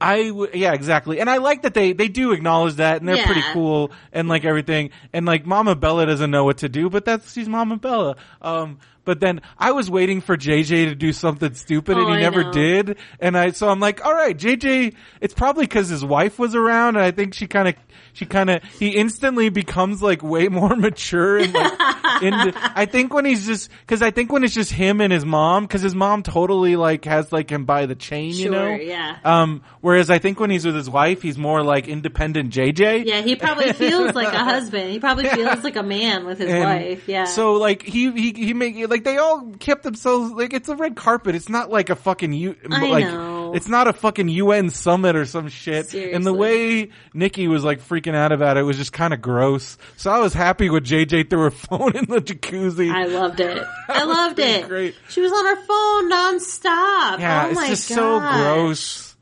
[0.00, 1.20] I, w- yeah, exactly.
[1.20, 3.26] And I like that they, they do acknowledge that and they're Yeah.
[3.26, 4.90] pretty cool and like everything.
[5.12, 8.16] And like Mama Bella doesn't know what to do, but that's, she's Mama Bella.
[8.40, 12.18] Um, but then I was waiting for JJ to do something stupid and Oh, he
[12.18, 12.52] I never know.
[12.52, 12.96] did.
[13.18, 16.96] And I, so I'm like, all right, JJ, it's probably cause his wife was around
[16.96, 17.74] and I think she kind of,
[18.12, 21.72] she kind of, he instantly becomes like way more mature and like,
[22.22, 25.24] into, I think when he's just, cause I think when it's just him and his
[25.24, 28.68] mom, cause his mom totally like has like him by the chain, you know?
[28.74, 29.16] yeah.
[29.24, 33.04] Um, whereas I think when he's with his wife, he's more like independent JJ.
[33.06, 34.90] Yeah, he probably feels like a husband.
[34.90, 37.08] He probably feels like a man with his And wife.
[37.08, 37.24] Yeah.
[37.24, 40.96] So like he he he make like they all kept themselves like it's a red
[40.96, 41.34] carpet.
[41.34, 43.54] It's not like a fucking U I like know.
[43.54, 45.94] it's not a fucking UN summit or some shit.
[45.94, 49.78] And the way Nikki was like freaking out about it was just kind of gross.
[49.96, 52.90] So I was happy with JJ threw her phone in the jacuzzi.
[52.92, 53.64] I loved it.
[53.88, 54.68] I loved it.
[54.68, 54.94] great.
[55.08, 57.18] She was on her phone nonstop.
[57.20, 59.16] yeah, oh it's just so gross.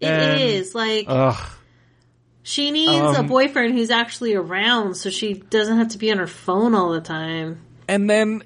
[0.00, 1.50] It And- is like Ugh.
[2.42, 6.18] she needs a um, boyfriend who's actually around, so she doesn't have to be on
[6.18, 7.60] her phone all the time.
[7.88, 8.42] And then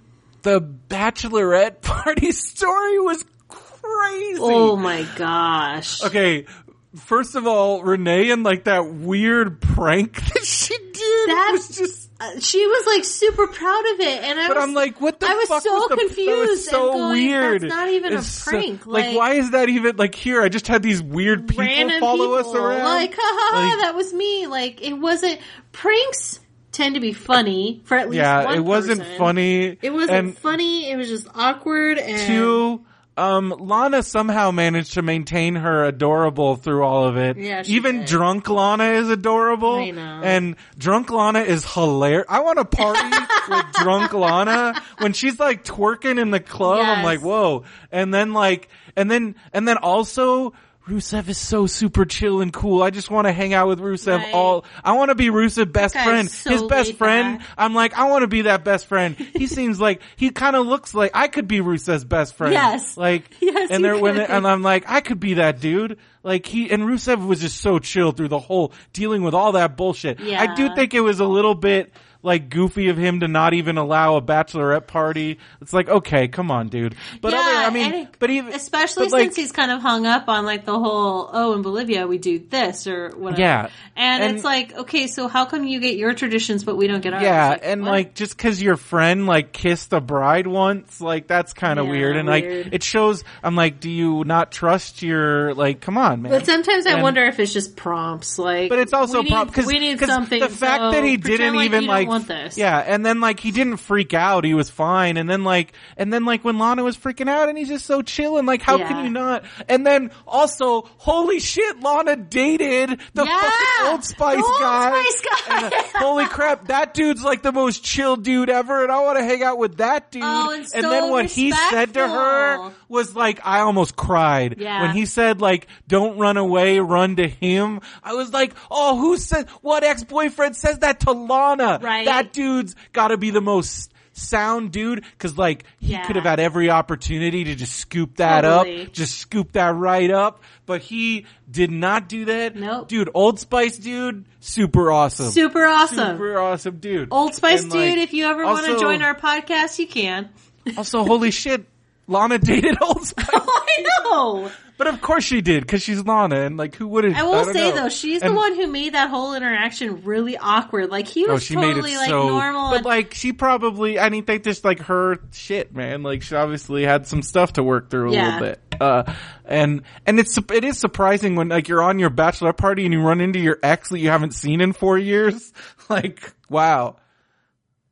[0.46, 4.38] the bachelorette party story was crazy.
[4.40, 6.02] Oh my gosh!
[6.04, 6.46] Okay,
[6.94, 12.02] first of all, Renee and like that weird prank that she did That- was just.
[12.18, 15.20] Uh, she was like super proud of it, and I But was I'm like, what
[15.20, 17.60] the I was so was the, confused was so and going, weird.
[17.60, 20.40] "That's not even a It's so- prank." like, Like- why is that even like here?
[20.40, 21.66] I just had these weird people
[22.00, 22.50] follow people.
[22.52, 22.84] us around.
[22.84, 24.46] Like, haha, Like- that was me.
[24.46, 25.40] Like, it wasn't
[25.72, 26.40] pranks
[26.76, 29.18] tend to be funny for at least yeah, it wasn't person.
[29.18, 29.78] funny.
[29.82, 30.90] It wasn't And funny.
[30.90, 32.84] It was just awkward and two,
[33.18, 37.38] um, Lana somehow managed to maintain her adorable through all of it.
[37.38, 38.08] Yeah, Even did.
[38.08, 39.76] drunk Lana is adorable.
[39.76, 40.20] I know.
[40.22, 42.26] And drunk Lana is hilarious.
[42.28, 43.00] I want to party
[43.48, 46.84] with drunk Lana when she's like twerking in the club.
[46.84, 47.64] I'm like, whoa.
[47.90, 50.52] And then like, and then, and then also,
[50.88, 52.80] Rusev is so super chill and cool.
[52.80, 54.32] I just want to hang out with Rusev Right.
[54.32, 54.64] all.
[54.84, 56.30] I want to be Rusev's best friend.
[56.30, 57.40] so His best friend.
[57.40, 57.48] back.
[57.58, 59.16] I'm like, I want to be that best friend.
[59.16, 62.52] He seems like he kind of looks like I could be Rusev's best friend.
[62.52, 62.96] Yes.
[62.96, 65.98] Like, Yes, and they're when and I'm like, I could be that dude.
[66.22, 69.76] Like he and Rusev was just so chill through the whole dealing with all that
[69.76, 70.20] bullshit.
[70.20, 70.40] Yeah.
[70.40, 71.92] I do think it was a little bit
[72.26, 75.38] like goofy of him to not even allow a bachelorette party.
[75.62, 76.94] It's like, okay, come on, dude.
[77.20, 79.80] But yeah, other, I mean, and but even especially but, like, since he's kind of
[79.80, 83.40] hung up on like the whole oh in Bolivia we do this or whatever.
[83.40, 83.68] Yeah.
[83.94, 87.00] and, And- it's like okay, so how come you get your traditions but we don't
[87.00, 87.22] get ours?
[87.22, 87.90] Yeah, Like, and what?
[87.90, 91.92] like just because your friend like kissed a bride once, like that's kind of Yeah,
[91.92, 92.16] weird.
[92.16, 92.64] And weird.
[92.66, 95.80] like it shows, I'm like, do you not trust your like?
[95.80, 96.32] Come on, man.
[96.32, 98.68] But sometimes I wonder if it's just prompts, like.
[98.68, 100.40] But it's also we need, prob- cause, we need something.
[100.40, 102.56] The fact so that he didn't like even like, want this.
[102.58, 106.12] yeah, and then like he didn't freak out, he was fine, and then like, and
[106.12, 108.76] then like when Lana was freaking out, and he's just so chill, and like, how
[108.78, 108.88] Yeah.
[108.88, 109.44] can you not?
[109.68, 115.02] And then also, holy shit, Lana dated the Yeah, fucking Old Spice Old guy.
[115.02, 115.56] Spice guy.
[115.66, 119.18] And, uh, holy crap, that dude's like the most chill dude ever, and I want
[119.18, 120.22] to hang out with that dude.
[120.24, 124.82] Oh, and so then what he said to her was like, I almost cried Yeah.
[124.82, 129.16] when he said like, "Don't run away, run to him." I was like, "Oh, who
[129.16, 131.80] said what ex-boyfriend says that to Lana?
[131.82, 132.05] Right.
[132.06, 136.06] That dude's got to be the most sound dude because like he Yeah.
[136.06, 138.86] could have had every opportunity to just scoop that Totally.
[138.86, 142.56] up, just scoop that right up, but he did not do that.
[142.56, 142.88] Nope.
[142.88, 146.14] dude, Old Spice dude, super awesome, Super awesome.
[146.16, 147.08] super awesome dude.
[147.10, 150.30] Old Spice And, dude, like, if you ever want to join our podcast, you can.
[150.78, 151.66] also, holy shit,
[152.08, 153.28] Lana dated Old Spice.
[153.32, 154.50] I know.
[154.78, 157.16] But of course she did, because she's Lana, and like who wouldn't?
[157.16, 157.76] I will don't say know.
[157.76, 160.90] though, she's And- the one who made that whole interaction really awkward.
[160.90, 162.28] Like he Oh, was she totally made it like so.
[162.28, 162.68] normal.
[162.70, 163.98] But and- like, she probably.
[163.98, 166.02] I mean, think just like her shit, man.
[166.02, 168.24] Like, she obviously had some stuff to work through a Yeah.
[168.38, 168.60] little bit.
[168.78, 169.14] Uh,
[169.46, 173.00] and and it's it is surprising when like you're on your bachelor party and you
[173.00, 175.52] run into your ex that you haven't seen in four years.
[175.88, 176.96] Like, wow,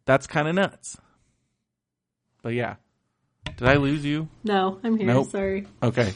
[0.04, 0.98] that's kind of nuts.
[2.42, 2.74] But yeah,
[3.56, 4.28] did I lose you?
[4.42, 5.06] no, I'm here.
[5.08, 5.30] Nope.
[5.30, 5.66] Sorry.
[5.82, 6.12] Okay.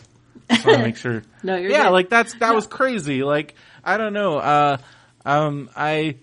[0.50, 1.22] Just want to make sure.
[1.42, 1.90] No, you're yeah, good.
[1.90, 3.22] like that's that was crazy.
[3.22, 4.38] Like I don't know.
[4.38, 4.76] Uh,
[5.24, 6.16] um, I.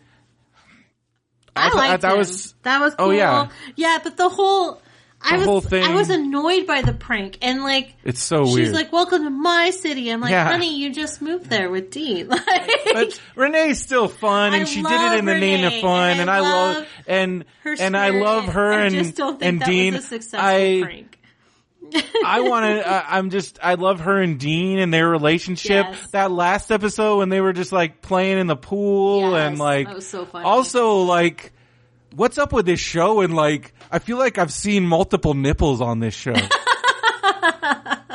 [1.56, 2.18] I, thought- liked that him.
[2.18, 3.48] was that was Oh, yeah.
[3.76, 4.82] yeah, but the whole
[5.26, 5.84] I was whole thing.
[5.84, 8.74] I was annoyed by the prank and like It's so she's weird.
[8.74, 10.46] like, "Welcome to my city." I'm like, Yeah.
[10.48, 14.82] "Honey, you just moved there with Dean." Like, but Renee's still fun, and I she
[14.82, 18.10] did it in the name of fun, and and, I love and her and I
[18.10, 19.94] love her and just don't think and that Dean.
[19.96, 21.20] was a successful I prank.
[22.26, 23.14] I want to.
[23.14, 23.60] I'm just.
[23.62, 25.86] I love her and Dean and their relationship.
[25.90, 26.08] Yes.
[26.12, 29.88] That last episode when they were just like playing in the pool Yes, and like.
[29.88, 30.46] that was so funny.
[30.46, 31.54] Also, like,
[32.16, 33.22] what's up with this show?
[33.22, 36.34] And like, I feel like I've seen multiple nipples on this show.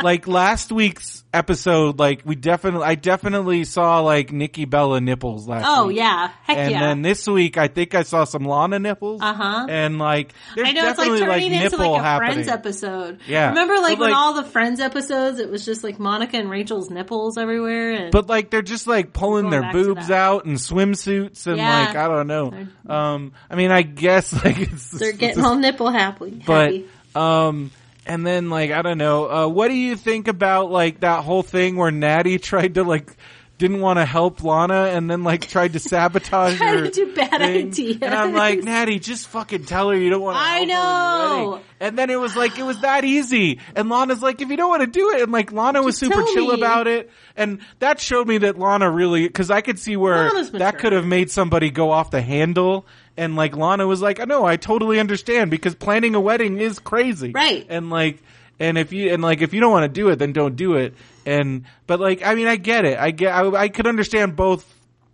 [0.02, 5.64] like last week's episode, like we definitely, I definitely saw like Nikki Bella nipples last.
[5.66, 5.98] Oh week.
[5.98, 6.62] yeah, heck yeah.
[6.62, 6.80] And yeah.
[6.80, 9.20] then this week, I think I saw some Lana nipples.
[9.22, 9.66] Uh-huh.
[9.68, 12.32] And like, there's I know it's like definitely like, turning into like a happening.
[12.32, 13.18] Friends episode.
[13.26, 13.48] Yeah.
[13.50, 16.50] remember like But, when like- all the Friends episodes, it was just like Monica and
[16.50, 17.92] Rachel's nipples everywhere.
[17.92, 21.86] And But like they're just like pulling their boobs out in swimsuits and Yeah.
[21.86, 22.66] like I don't know.
[22.92, 26.42] Um, I mean, I guess like it's they're getting all nipple happy.
[26.46, 26.88] but happy.
[27.14, 27.70] um,
[28.10, 29.30] and then like I don't know.
[29.30, 33.10] Uh, what do you think about like that whole thing where Natty tried to like
[33.58, 37.14] didn't want to help Lana and then like tried to sabotage Tried her to do
[37.14, 37.68] bad thing.
[37.68, 37.98] ideas.
[38.00, 40.40] And I'm like, Natty, just fucking tell her you don't want to.
[40.40, 41.60] I help her with your know.
[41.78, 43.58] And then it was like it was that easy.
[43.76, 46.10] And Lana's like, if you don't want to do it, and like Lana was Just
[46.10, 46.54] super chill me.
[46.54, 50.78] about it, and that showed me that Lana really because I could see where that
[50.78, 52.86] could have made somebody go off the handle.
[53.16, 57.32] And like Lana was like, no, I totally understand because planning a wedding is crazy,
[57.32, 57.66] Right.
[57.68, 58.22] And like,
[58.58, 60.74] and if you and like if you don't want to do it, then don't do
[60.74, 60.94] it.
[61.26, 62.98] And but like, I mean, I get it.
[62.98, 63.34] I get.
[63.34, 64.66] I, I could understand both.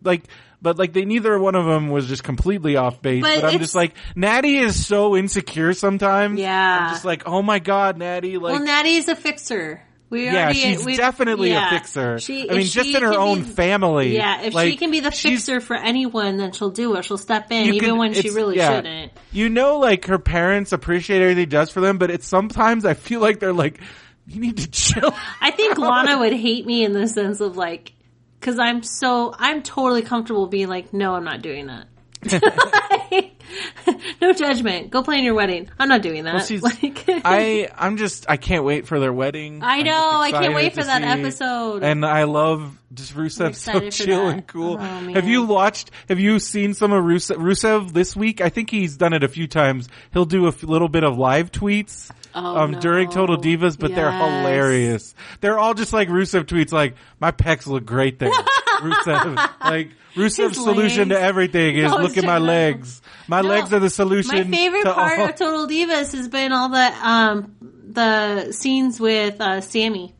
[0.02, 0.24] Like,
[0.60, 3.22] but like they neither one of them was just completely off base.
[3.22, 6.40] But But, I'm just like, Natty is so insecure sometimes.
[6.40, 6.78] Yeah.
[6.80, 8.36] I'm just like, oh my god, Natty.
[8.38, 9.82] Like, well, Natty's a fixer.
[10.08, 11.66] We yeah, already, she's we- definitely yeah.
[11.66, 12.18] a fixer.
[12.20, 14.14] She, I mean, just in her own be- family.
[14.14, 17.04] Yeah, if like, she can be the fixer for anyone, then she'll do it.
[17.04, 18.76] She'll step in, even can- when she really yeah.
[18.76, 19.12] shouldn't.
[19.32, 22.94] You know, like her parents appreciate everything he does for them, but it's sometimes I
[22.94, 23.80] feel like they're like,
[24.28, 25.12] you need to chill.
[25.40, 27.92] I think Lana would hate me in the sense of like,
[28.38, 31.88] because I'm so I'm totally comfortable being like, no, I'm not doing that.
[34.20, 34.90] no judgment.
[34.90, 35.68] Go plan your wedding.
[35.78, 36.46] I'm not doing that.
[36.46, 39.60] she's- like, I I'm just I can't wait for their wedding.
[39.62, 41.08] I know, I can't wait for that see.
[41.08, 41.82] episode.
[41.82, 44.32] And I love just Rusev so chill that.
[44.34, 44.74] and cool.
[44.80, 45.90] Oh, have you watched?
[46.08, 48.40] Have you seen some of Rusev, Rusev this week?
[48.40, 49.88] I think he's done it a few times.
[50.12, 52.10] He'll do a f- little bit of live tweets.
[52.34, 53.38] Oh, um, during Total.
[53.38, 55.14] Divas, but they're hilarious.
[55.40, 58.30] They're all just like Rusev tweets, like my pecs look great there.
[58.80, 63.00] Rusev, like Rusev's solution to everything is Oh, look at my legs.
[63.28, 63.48] My No.
[63.48, 64.34] legs are the solution.
[64.34, 67.54] My favorite part all- of Total Divas has been all the um
[67.88, 70.12] the scenes with uh Sami.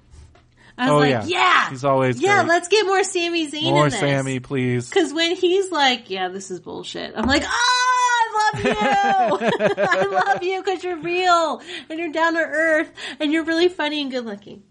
[0.78, 1.24] I was Oh, like, yeah.
[1.26, 2.42] yeah, He's always yeah.
[2.42, 2.48] great.
[2.48, 3.98] Let's get more Sami Zayn more in this.
[4.00, 4.90] Sami, please.
[4.90, 7.14] Because when he's like, yeah, this is bullshit.
[7.16, 9.76] I'm like, oh, I love you.
[9.78, 14.02] I love you because you're real and you're down to earth and you're really funny
[14.02, 14.64] and good looking.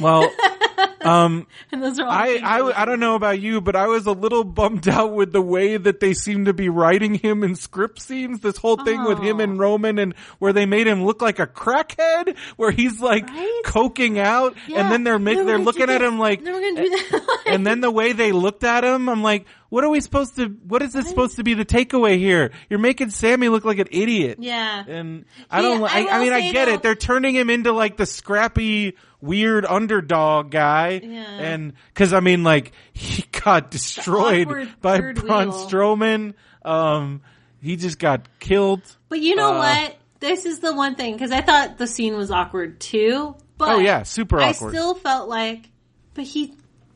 [0.00, 0.30] Well,
[1.02, 2.82] um, And those are all I, I.
[2.82, 5.76] I don't know about you, but I was a little bummed out with the way
[5.76, 8.40] that they seem to be writing him in script scenes.
[8.40, 9.44] This whole thing with him Oh.
[9.44, 13.60] and Roman and where they made him look like a crackhead, where he's like Right?
[13.64, 14.80] coking out Yeah.
[14.80, 17.38] and then they're making, they're looking at him like, Then we're gonna do that.
[17.46, 19.44] and then the way they looked at him, I'm like,
[19.74, 22.52] what are we supposed to, what is this supposed to be the takeaway here?
[22.70, 24.38] You're making Sami look like an idiot.
[24.40, 24.84] yeah.
[24.86, 25.82] And I don't.
[25.82, 26.80] li- I I, I mean, I get it.
[26.82, 31.00] They're turning him into like the scrappy, weird underdog guy.
[31.02, 31.24] Yeah.
[31.24, 35.66] And because I mean, like he got destroyed awkward by Braun wheel.
[35.68, 36.34] Strowman.
[36.64, 37.22] Um,
[37.60, 38.82] he just got killed.
[39.08, 39.96] But you know Uh, what?
[40.20, 43.34] This is the one thing because I thought the scene was awkward too.
[43.58, 45.68] But Oh yeah, super I still felt like,
[46.14, 46.54] but he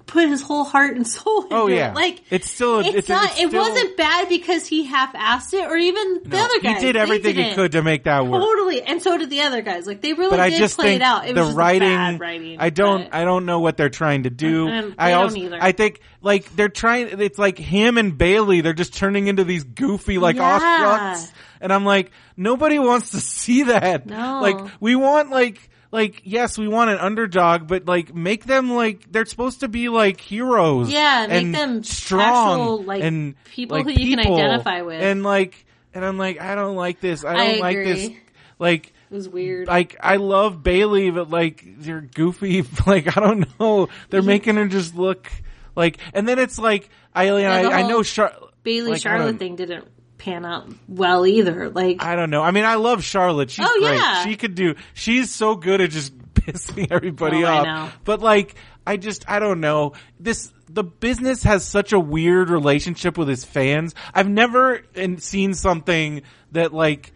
[0.09, 1.95] put his whole heart and soul into oh yeah, it.
[1.95, 2.81] Like it's still.
[2.81, 3.31] it's, It's, not.
[3.39, 6.81] it's it wasn't bad because he half-assed it, or even the no, other guys.
[6.81, 8.43] He did everything he could to make that work.
[8.43, 9.87] Totally, and so did the other guys.
[9.87, 11.29] Like they really but I did just play it out.
[11.29, 12.57] It the writing, bad writing.
[12.59, 14.69] I don't, but- I don't know what they're trying to do.
[14.69, 15.59] Um, I they don't either.
[15.61, 17.21] I think like they're trying.
[17.21, 18.61] It's like him and Bayley.
[18.63, 20.59] They're just turning into these goofy like Yeah.
[20.59, 24.07] Ostrots, and I'm like, nobody wants to see that.
[24.07, 24.41] No.
[24.43, 25.71] Like we want like.
[25.91, 29.89] Like yes, we want an underdog, but like make them like they're supposed to be
[29.89, 30.91] like heroes.
[30.91, 35.01] Yeah, make them strong actual, like, and people like, who you can identify with.
[35.01, 37.25] And like, and I'm like, I don't like this.
[37.25, 38.11] I I don't like this.
[38.59, 39.67] Like, It was weird.
[39.67, 42.65] like I love Bayley, but like they're goofy.
[42.87, 45.31] Like I don't know, they're making her just look
[45.75, 45.97] like.
[46.13, 50.45] And then it's like I I, I know Char- Bayley like, Charlotte thing didn't pan
[50.45, 51.71] out well either.
[51.71, 52.43] Like I don't know.
[52.43, 53.51] I mean, I love Charlotte.
[53.51, 53.95] She's Oh, great.
[53.97, 54.25] yeah.
[54.25, 54.75] She could do.
[54.95, 57.99] She's so good at just pissing everybody Oh, off.
[58.05, 58.55] But like,
[58.87, 59.93] I just, I don't know.
[60.19, 63.95] This the business has such a weird relationship with his fans.
[64.13, 67.13] I've never in, seen something that like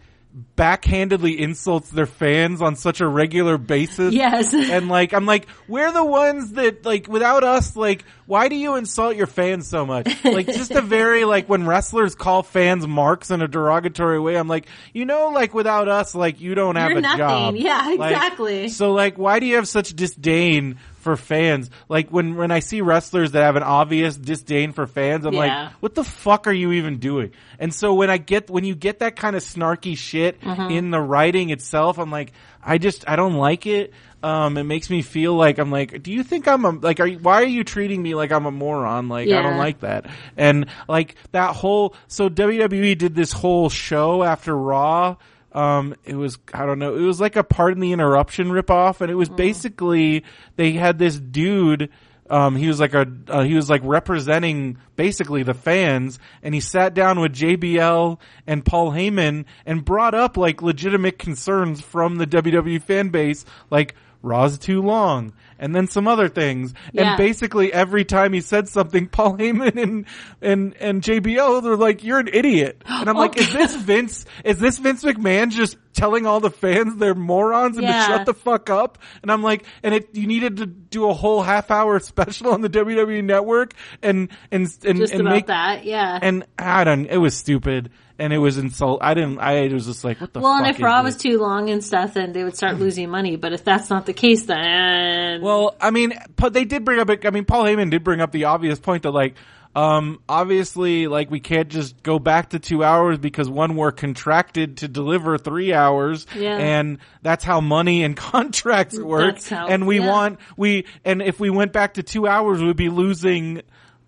[0.57, 4.13] backhandedly insults their fans on such a regular basis.
[4.13, 4.53] Yes.
[4.73, 8.75] And like, I'm like, we're the ones that like, without us, like, why do you
[8.75, 10.07] insult your fans so much?
[10.23, 14.35] Like, just a very like when wrestlers call fans marks in a derogatory way.
[14.35, 17.17] I'm like, you know, like without us, like you don't have You're a nothing.
[17.19, 17.55] job.
[17.55, 18.67] Yeah, Like, exactly.
[18.69, 21.69] so like, why do you have such disdain for fans?
[21.89, 25.39] Like when when I see wrestlers that have an obvious disdain for fans, I'm Yeah.
[25.39, 27.31] like, what the fuck are you even doing?
[27.59, 30.71] And so when I get when you get that kind of snarky shit Mm-hmm.
[30.71, 32.31] in the writing itself, I'm like,
[32.65, 33.93] I just I don't like it.
[34.21, 36.99] Um, it makes me feel like I'm like, do you think I'm a like?
[37.01, 39.09] Are you, why are you treating me like I'm a moron?
[39.09, 40.05] Like I don't like that.
[40.37, 45.17] And like that whole so WWE did this whole show after Raw.
[45.51, 46.95] Um, it was I don't know.
[46.95, 50.23] It was like a Pardon the Interruption ripoff, and it was basically
[50.55, 51.89] they had this dude.
[52.29, 56.61] Um, he was like a uh, he was like representing basically the fans, and he
[56.61, 58.17] sat down with JBL
[58.47, 63.95] and Paul Heyman and brought up like legitimate concerns from the WWE fan base, like
[64.21, 66.73] Raw's too long, and then some other things.
[66.91, 67.11] Yeah.
[67.11, 70.05] And basically every time he said something, Paul Heyman and
[70.41, 74.25] and and JBL they're like, "You're an idiot," and I'm like, oh, "Is this Vince?
[74.43, 78.07] Is this Vince McMahon just telling all the fans they're morons and Yeah.
[78.07, 81.13] to shut the fuck up?" And I'm like, "And it you needed to do a
[81.13, 85.47] whole half hour special on the WWE Network and and and, Just and about make
[85.47, 86.19] that, yeah.
[86.21, 87.05] and I don't.
[87.05, 87.89] It was stupid
[88.23, 88.99] and it was insult.
[89.01, 89.39] I didn't.
[89.39, 90.39] I was just like, what the.
[90.39, 93.09] well, fuck and if Raw was too long and stuff, then they would start losing
[93.09, 93.35] money.
[93.35, 97.09] But if that's not the case, then Well, I mean, but they did bring up.
[97.25, 99.35] I mean, Paul Heyman did bring up the obvious point that, like,
[99.75, 104.77] um, obviously, like, we can't just go back to two hours because one, we're contracted
[104.77, 106.57] to deliver three hours, Yeah.
[106.57, 109.33] and that's how money and contracts work.
[109.35, 110.07] That's how- and we yeah.
[110.07, 113.63] want we, and if we went back to two hours, we'd be losing.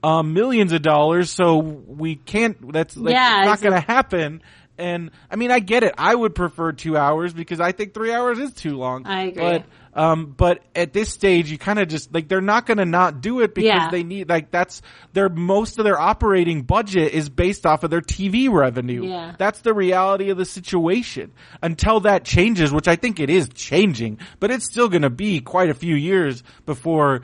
[0.06, 2.72] Um, millions of dollars, so we can't.
[2.72, 4.42] That's like, Yeah, not going to happen.
[4.78, 5.96] And I mean, I get it.
[5.98, 9.08] I would prefer two hours because I think three hours is too long.
[9.08, 9.42] I agree.
[9.42, 9.66] But
[9.98, 13.22] um, but at this stage, you kind of just like they're not going to not
[13.22, 13.90] do it because Yeah.
[13.90, 14.82] they need like that's
[15.14, 19.06] their most of their operating budget is based off of their TV revenue.
[19.08, 19.34] Yeah.
[19.40, 21.32] That's the reality of the situation.
[21.64, 25.40] Until that changes, which I think it is changing, but it's still going to be
[25.40, 27.22] quite a few years before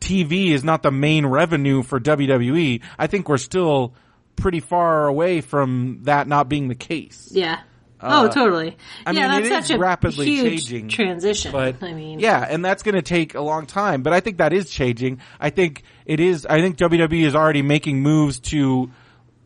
[0.00, 2.82] TV is not the main revenue for WWE.
[2.98, 3.94] I think we're still
[4.36, 7.30] pretty far away from that not being the case.
[7.32, 7.60] yeah.
[7.98, 8.76] Uh, oh, totally.
[9.06, 11.50] I yeah, mean, that's is such a rapidly huge changing, transition.
[11.50, 14.02] But I mean, yeah, and that's going to take a long time.
[14.02, 15.20] But I think that is changing.
[15.40, 16.44] I think it is.
[16.44, 18.90] I think WWE is already making moves to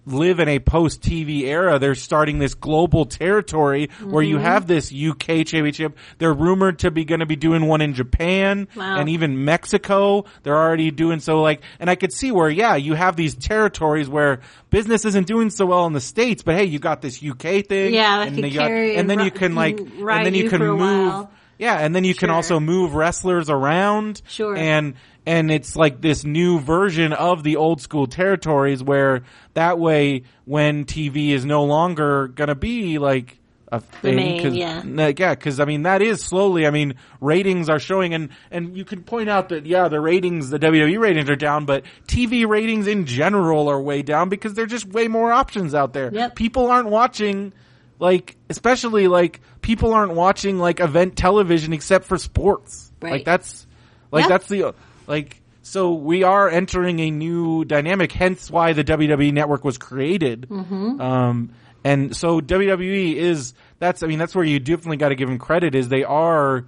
[0.07, 1.79] live in a post TV era.
[1.79, 4.31] They're starting this global territory where Mm-hmm.
[4.31, 5.97] you have this UK championship.
[6.19, 8.99] They're rumored to be going to be doing one in Japan Wow.
[8.99, 10.25] and even Mexico.
[10.43, 14.09] They're already doing so like, and I could see where, yeah, you have these territories
[14.09, 14.41] where
[14.71, 17.93] business isn't doing so well in the States, but hey, you got this UK thing.
[17.95, 20.51] Yeah, and could then you got- and then you can like, and then you you
[20.51, 21.27] can move.
[21.59, 24.23] Yeah, and then you can also move wrestlers around.
[24.29, 24.57] Sure.
[24.57, 24.95] And
[25.31, 29.23] and it's like this new version of the old school territories where
[29.55, 33.37] that way when TV is no longer gonna be like
[33.73, 34.83] a thing, main, 'cause- yeah.
[35.17, 36.67] yeah, because I mean that is slowly.
[36.67, 40.51] I mean ratings are showing, and and you can point out that yeah, the ratings,
[40.51, 44.71] the WWE ratings are down, but TV ratings in general are way down because there's
[44.73, 46.11] just way more options out there.
[46.13, 46.35] Yep.
[46.35, 47.53] People aren't watching
[48.01, 52.91] like especially like people aren't watching like event television except for sports.
[53.01, 53.13] Right.
[53.13, 53.69] Like that's
[54.11, 54.29] like Yeah.
[54.29, 54.75] that's the
[55.11, 60.47] like so we are entering a new dynamic hence why the WWE network was created.
[60.49, 61.01] Mm-hmm.
[61.01, 61.51] Um
[61.85, 65.39] and so WWE is that's I mean that's where you definitely got to give them
[65.39, 66.65] credit is they are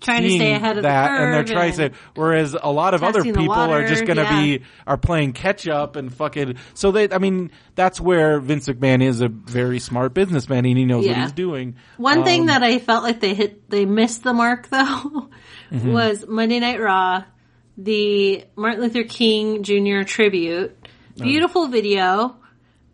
[0.00, 1.24] trying to stay ahead of that the curve.
[1.24, 4.42] and they're trying to whereas a lot of other people are just going to yeah.
[4.42, 9.02] be are playing catch up and fucking so they I mean that's where Vince McMahon
[9.02, 11.76] is a very smart businessman and he knows what he's doing.
[11.96, 15.30] One Um, thing that I felt like they hit, they missed the mark though,
[15.72, 15.92] Mm-hmm.
[15.92, 17.24] was Monday Night Raw,
[17.76, 20.02] the Martin Luther King Jr.
[20.04, 20.76] tribute.
[21.20, 21.22] Oh.
[21.22, 22.36] Beautiful video.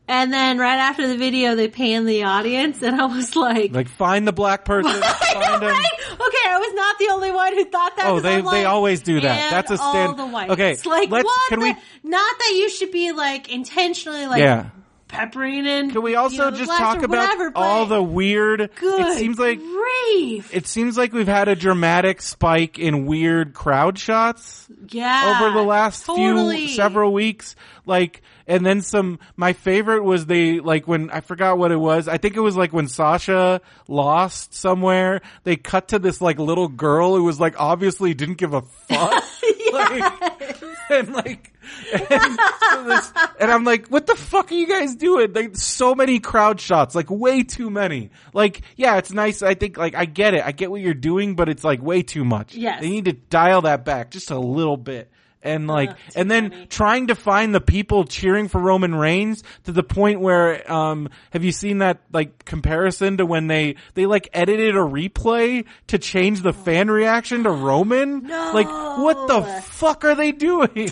[0.08, 3.88] And then right after the video, they pan the audience, and I was like, like
[3.88, 4.90] find the black person,
[5.34, 5.84] find know, right?
[6.12, 8.06] Okay, I was not the only one who thought that.
[8.06, 9.50] Oh, they- I'm they always do that.
[9.52, 10.52] That's a all the.
[10.52, 11.24] Okay, it's like what?
[11.48, 11.66] can the-
[12.02, 14.70] we- Not that you should be like intentionally like Yeah.
[15.10, 15.90] Peppering in.
[15.90, 18.70] Can we also you know, just talk about whatever, all the weird?
[18.76, 20.54] Good It seems like grief.
[20.54, 24.68] it seems like we've had a dramatic spike in weird crowd shots.
[24.88, 25.38] Yeah.
[25.40, 26.66] over the last totally.
[26.66, 27.54] few several weeks
[27.86, 32.08] like and then some my favorite was they like when i forgot what it was
[32.08, 36.68] i think it was like when sasha lost somewhere they cut to this like little
[36.68, 39.24] girl who was like obviously didn't give a fuck
[39.72, 41.49] like, and like
[41.92, 42.38] and,
[42.70, 45.32] so this- and I'm like, what the fuck are you guys doing?
[45.32, 48.10] Like so many crowd shots, like way too many.
[48.32, 49.42] Like, yeah, it's nice.
[49.42, 50.44] I think, like, I get it.
[50.44, 52.54] I get what you're doing, but it's like way too much.
[52.54, 52.80] Yes.
[52.80, 55.10] They need to dial that back just a little bit.
[55.42, 56.66] And like, Ugh, and then funny.
[56.66, 61.44] trying to find the people cheering for Roman Reigns to the point where, um, have
[61.44, 66.42] you seen that like comparison to when they, they like edited a replay to change
[66.42, 68.24] the fan reaction to Roman?
[68.24, 68.50] No.
[68.52, 70.90] Like, what the fuck are they doing?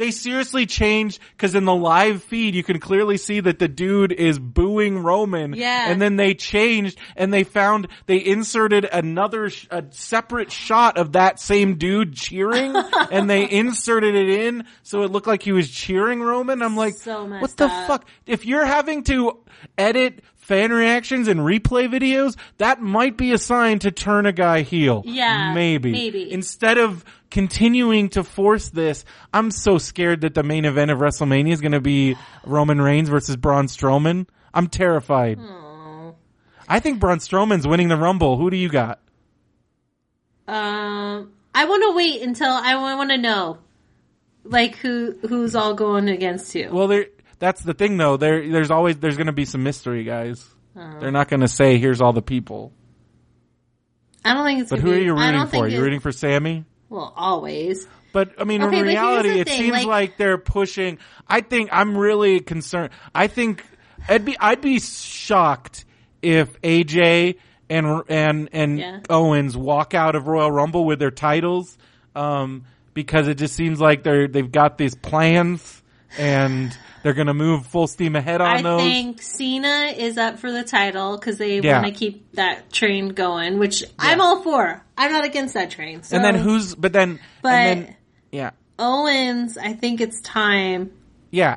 [0.00, 4.12] They seriously changed because in the live feed you can clearly see that the dude
[4.12, 5.52] is booing Roman.
[5.52, 5.90] Yeah.
[5.90, 11.12] And then they changed and they found they inserted another sh- a separate shot of
[11.12, 12.74] that same dude cheering
[13.12, 16.62] and they inserted it in so it looked like he was cheering Roman.
[16.62, 17.86] I'm like, So what the up.
[17.86, 18.08] fuck?
[18.24, 19.38] If you're having to
[19.76, 24.62] edit fan reactions and replay videos, that might be a sign to turn a guy
[24.62, 25.02] heel.
[25.04, 25.92] Yeah, Maybe.
[25.92, 26.32] maybe.
[26.32, 31.52] Instead of continuing to force this, I'm so scared that the main event of WrestleMania
[31.52, 34.26] is going to be Roman Reigns versus Braun Strowman.
[34.52, 35.38] I'm terrified.
[36.68, 38.36] I think Braun Strowman's winning the Rumble.
[38.36, 39.00] Who do you got?
[40.46, 43.58] Um, I want to wait until I want to know,
[44.44, 46.70] like who who's all going against you.
[46.72, 47.06] Well, there.
[47.38, 48.16] That's the thing, though.
[48.16, 50.46] There, there's always there's going to be some mystery, guys.
[50.74, 52.72] They're not going to say here's all the people.
[54.24, 54.70] I don't think it's.
[54.70, 55.66] But who are you rooting for?
[55.68, 56.64] You rooting for Sami?
[56.90, 57.86] Well, always.
[58.12, 60.98] But I mean, Okay, in reality, it thing, seems like- like, they're pushing.
[61.28, 62.90] I think I'm really concerned.
[63.14, 63.64] I think
[64.08, 65.84] I'd be I'd be shocked
[66.20, 67.36] if AJ
[67.70, 68.98] and and and Yeah.
[69.08, 71.78] Owens walk out of Royal Rumble with their titles,
[72.16, 72.64] um,
[72.94, 75.80] because it just seems like they're they've got these plans
[76.18, 78.80] and they're gonna move full steam ahead on I those.
[78.80, 81.80] I think Cena is up for the title because they Yeah.
[81.80, 84.82] want to keep that train going, which I'm all for.
[84.98, 86.02] I'm not against that train.
[86.02, 86.74] So, and then who's?
[86.74, 87.96] But then, But and then,
[88.32, 90.90] yeah, Owens, I think it's time.
[91.30, 91.56] yeah.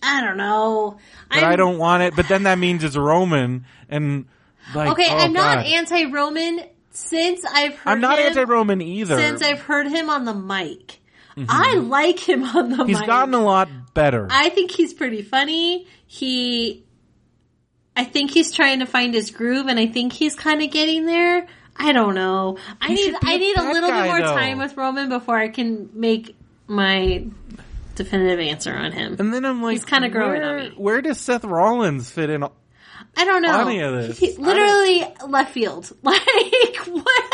[0.00, 0.98] I don't know.
[1.28, 2.14] But I don't want it.
[2.14, 4.26] But then that means it's Roman and
[4.72, 4.90] like.
[4.92, 6.60] Okay, oh, I'm not anti-Roman
[6.92, 7.90] since I've heard.
[7.90, 9.18] I'm not him, anti-Roman either.
[9.18, 11.00] since I've heard him on the mic.
[11.48, 12.86] I like him on the Mm-hmm.
[12.88, 13.06] He's mic.
[13.08, 13.68] gotten a lot
[13.98, 14.28] better.
[14.30, 15.86] I think he's pretty funny.
[16.06, 16.84] He,
[17.96, 21.04] I think he's trying to find his groove, and I think he's kind of getting
[21.06, 21.46] there.
[21.76, 22.58] I don't know.
[22.80, 24.34] I He need I need a little guy, bit more though.
[24.34, 26.34] time with Roman before I can make
[26.66, 27.26] my
[27.94, 29.16] definitive answer on him.
[29.18, 30.74] and then I'm like, He's kinda growing where, on me.
[30.76, 32.42] Where does Seth Rollins fit in?
[32.44, 33.60] I don't know.
[33.68, 34.18] Any of this.
[34.18, 35.90] He- literally left field.
[36.02, 37.27] Like what?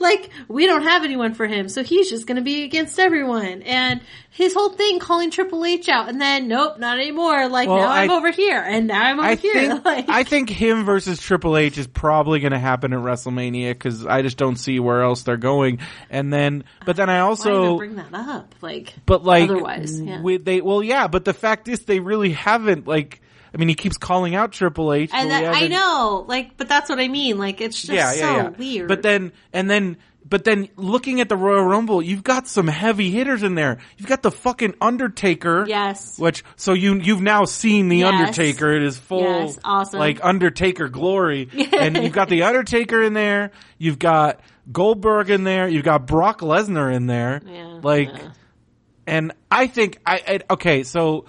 [0.00, 3.62] Like we don't have anyone for him, so he's just going to be against everyone.
[3.62, 7.48] And his whole thing calling Triple H out, and then nope, not anymore.
[7.48, 9.52] Like Well, now I'm over here, and now I'm over I here.
[9.54, 13.70] think like, I think him versus Triple H is probably going to happen at WrestleMania
[13.70, 15.80] because I just don't see where else they're going.
[16.08, 18.54] And then, but then I also, bring that up?
[18.62, 20.22] Like, but like, otherwise, yeah.
[20.22, 23.20] with they, well, yeah, but the fact is they really haven't like.
[23.54, 25.10] I mean, he keeps calling out Triple H.
[25.12, 27.38] and that, I know, like, but that's what I mean.
[27.38, 28.48] Like, it's just yeah, yeah, so yeah.
[28.50, 28.88] weird.
[28.88, 29.96] But then, and then,
[30.28, 33.78] but then looking at the Royal Rumble, you've got some heavy hitters in there.
[33.96, 35.64] You've got the fucking Undertaker.
[35.66, 38.12] yes, Which, so you, you've now seen the Yes.
[38.14, 38.72] Undertaker.
[38.72, 39.98] It is full, Yes, awesome.
[39.98, 41.48] like Undertaker glory.
[41.72, 43.50] and you've got the Undertaker in there.
[43.78, 44.40] You've got
[44.70, 45.66] Goldberg in there.
[45.66, 47.40] You've got Brock Lesnar in there.
[47.44, 48.10] Yeah, like,
[49.06, 51.24] and I think I, I okay, so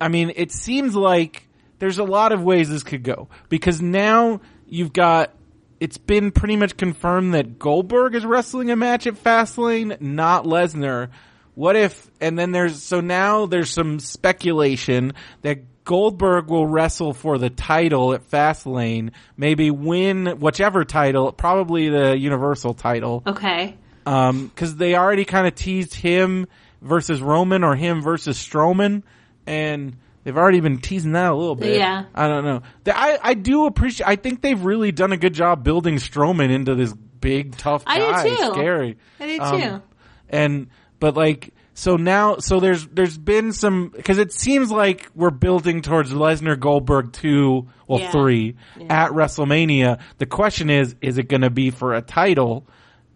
[0.00, 1.48] I mean, it seems like
[1.82, 5.34] there's a lot of ways this could go because now you've got
[5.80, 11.08] it's been pretty much confirmed that Goldberg is wrestling a match at Fastlane, not Lesnar.
[11.56, 17.36] What if and then there's so now there's some speculation that Goldberg will wrestle for
[17.36, 23.76] the title at Fastlane, maybe win whichever title, probably the Universal title okay,
[24.06, 26.46] um, cause they already kind of teased him
[26.80, 29.02] versus Roman or him versus Strowman,
[29.48, 31.76] and they've already been teasing that a little bit.
[31.78, 32.04] Yeah.
[32.14, 32.62] I don't know.
[32.86, 36.74] I, I do appreciate, I think they've really done a good job building Strowman into
[36.74, 37.94] this big, tough guy.
[37.94, 38.36] I do guy.
[38.36, 38.52] too.
[38.52, 38.98] Scary.
[39.20, 39.82] I do Um, too.
[40.30, 40.66] And,
[41.00, 45.80] but like, so now, so there's, there's been some, cause it seems like we're building
[45.82, 48.10] towards Lesnar Goldberg 2, well Yeah.
[48.10, 48.86] 3 Yeah.
[49.04, 49.98] at WrestleMania.
[50.18, 52.66] The question is, is it gonna be for a title?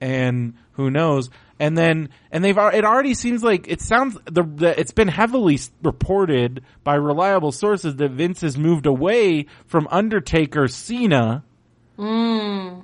[0.00, 1.30] And who knows?
[1.58, 5.58] And then, and they've, it already seems like, it sounds, the, the it's been heavily
[5.82, 11.44] reported by reliable sources that Vince has moved away from Undertaker Cena
[11.96, 12.80] hmm.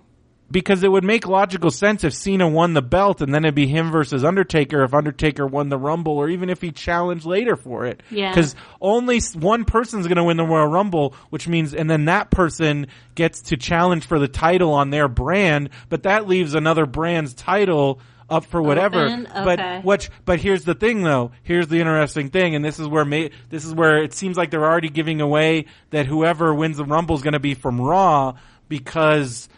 [0.50, 3.66] because it would make logical sense if Cena won the belt and then it'd be
[3.66, 7.84] him versus Undertaker if Undertaker won the Rumble or even if he challenged later for
[7.84, 8.02] it.
[8.08, 8.30] Yeah.
[8.30, 12.30] Because only one person's going to win the Royal Rumble, which means, and then that
[12.30, 17.34] person gets to challenge for the title on their brand, but that leaves another brand's
[17.34, 18.00] title
[18.32, 19.00] up for whatever.
[19.00, 19.26] Oh, Open?
[19.26, 19.44] Okay.
[19.44, 20.08] But what?
[20.24, 21.32] But here's the thing, though.
[21.42, 24.50] Here's the interesting thing, and this is where ma- this is where it seems like
[24.50, 28.34] they're already giving away that whoever wins the Rumble is going to be from Raw
[28.68, 29.48] because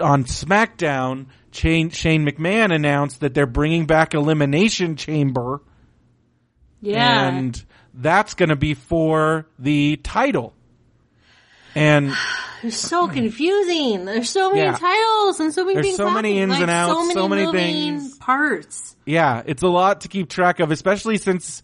[0.00, 5.60] on SmackDown, Shane, Shane McMahon announced that they're bringing back Elimination Chamber,
[6.80, 7.28] Yeah.
[7.28, 7.62] and
[7.94, 10.54] that's going to be for the title.
[11.74, 12.12] And
[12.62, 14.04] It's so confusing.
[14.04, 14.76] There's so many Yeah.
[14.76, 17.28] titles and so many There's things so many ins like, and outs, so many, so
[17.28, 18.18] many things.
[18.18, 18.94] parts.
[19.04, 21.62] Yeah, it's a lot to keep track of, especially since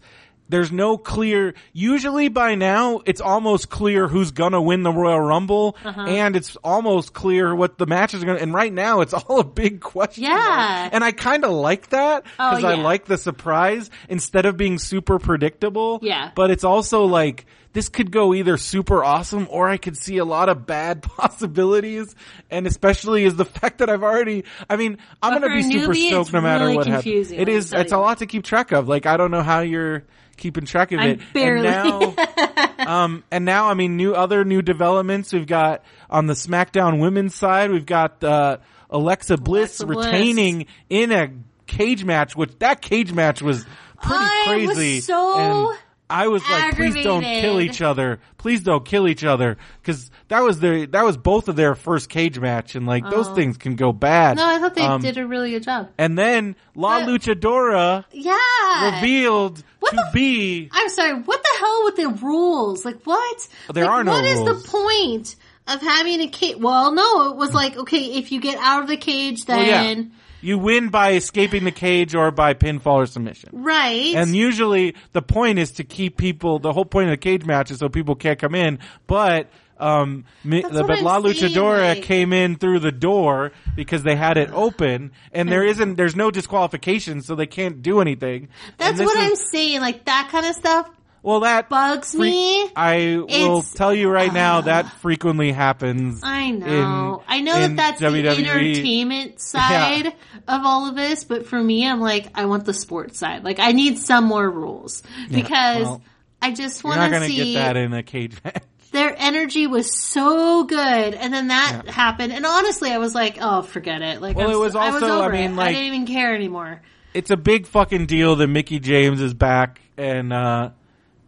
[0.49, 5.77] there's no clear, usually by now, it's almost clear who's gonna win the Royal Rumble,
[5.85, 6.01] Uh-huh.
[6.01, 9.43] and it's almost clear what the matches are gonna, and right now it's all a
[9.43, 10.23] big question.
[10.23, 10.31] Yeah.
[10.35, 10.89] mark.
[10.93, 15.19] And I kinda like that, Oh, cause I like the surprise, instead of being super
[15.19, 15.99] predictable.
[16.01, 16.31] Yeah.
[16.35, 20.25] But it's also like, this could go either super awesome or I could see a
[20.25, 21.01] lot of bad
[21.43, 22.15] possibilities.
[22.49, 25.93] And especially is the fact that I've already, I mean, I'm going to be super
[25.93, 27.31] newbie, stoked no matter really what happens.
[27.31, 28.87] It is, it's a lot to keep track of.
[28.87, 30.03] Like, I don't know how you're
[30.37, 31.33] keeping track of I'm it.
[31.33, 31.67] barely.
[31.67, 35.31] And now, um, and now, I mean, new, other new developments.
[35.31, 38.57] We've got on the SmackDown women's side, we've got, uh,
[38.89, 40.05] Alexa Bliss Alexa Bliss.
[40.07, 41.29] retaining in a
[41.67, 43.63] cage match, which that cage match was
[44.01, 45.01] pretty I was crazy.
[45.01, 48.19] so and I was like, please don't kill each other.
[48.37, 49.57] Please don't kill each other.
[49.83, 53.29] Cause that was their, that was both of their first cage match and like those
[53.29, 54.39] things can go bad.
[54.39, 54.43] Oh.
[54.43, 55.89] No, I thought they Um, did a really good job.
[55.97, 58.95] And then La But- Luchadora Yeah.
[58.95, 62.85] revealed What to the- be, I'm sorry, what the hell with the rules?
[62.85, 63.47] Like what?
[63.73, 64.63] There like, are no What is rules.
[64.63, 65.35] the point
[65.67, 66.57] of having a cage?
[66.57, 69.83] Well, no, it was like, okay, if you get out of the cage, well, yeah,
[69.83, 70.11] then,
[70.41, 73.49] you win by escaping the cage or by pinfall or submission.
[73.53, 74.15] right.
[74.15, 77.71] And usually the point is to keep people, the whole point of the cage match
[77.71, 79.47] is so people can't come in, but,
[79.79, 84.03] um, mi- the, but I'm La saying, Luchadora like- came in through the door because
[84.03, 88.49] they had it open and there isn't, there's no disqualification so they can't do anything.
[88.77, 89.79] That's what is- I'm saying.
[89.81, 90.89] Like that kind of stuff
[91.21, 92.69] Well, that bugs me.
[92.75, 93.27] I will
[93.59, 96.21] It's- tell you right now that frequently happens.
[96.23, 97.21] I know.
[97.21, 100.07] in- I know that that's the entertainment side
[100.47, 103.43] of all of this, but for me, I'm like, I want the sports side.
[103.43, 106.01] Like, I need some more rules because well,
[106.41, 108.63] I just want to see get that in a cage match.
[108.91, 112.33] their energy was so good, and then that happened.
[112.33, 114.21] And honestly, I was like, oh, forget it.
[114.21, 115.55] Like, Well, I'm it was s- I was also- I over mean, it.
[115.55, 116.81] like- I didn't even care anymore.
[117.13, 120.69] it's a big fucking deal that Mickie James is back and uh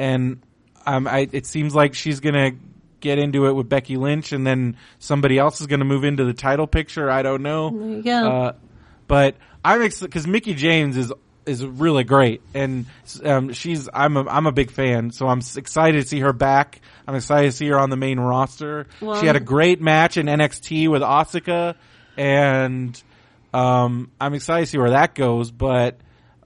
[0.02, 0.42] and
[0.86, 2.52] um I it seems like she's gonna
[3.00, 6.34] get into it with Becky Lynch and then somebody else is gonna move into the
[6.34, 7.10] title picture.
[7.10, 7.70] I don't know.
[7.70, 8.32] There you go.
[8.32, 8.54] Uh
[9.08, 11.12] but I'm excited because Mickie James is
[11.46, 12.86] is really great and
[13.24, 16.82] um she's I'm a I'm a big fan so I'm excited to see her back.
[17.08, 18.88] I'm excited to see her on the main roster.
[19.02, 21.76] Well- she had a great match in NXT with Asuka
[22.18, 23.02] and
[23.54, 25.98] um, I'm excited to see where that goes, but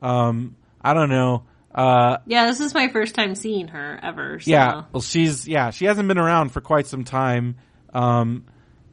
[0.02, 1.44] um, I don't know.
[1.76, 4.40] Uh, yeah, this is my first time seeing her ever.
[4.40, 4.50] So.
[4.50, 7.58] yeah, well, she's yeah, she hasn't been around for quite some time,
[7.94, 8.46] um,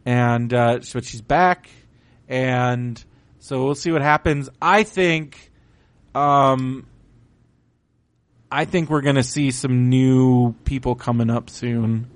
[0.05, 1.70] and uh, but she's back,
[2.28, 3.03] and
[3.39, 4.49] so we'll see what happens.
[4.61, 5.53] I think,
[6.12, 6.87] um,
[8.51, 12.11] I think we're gonna see some new people coming up soon.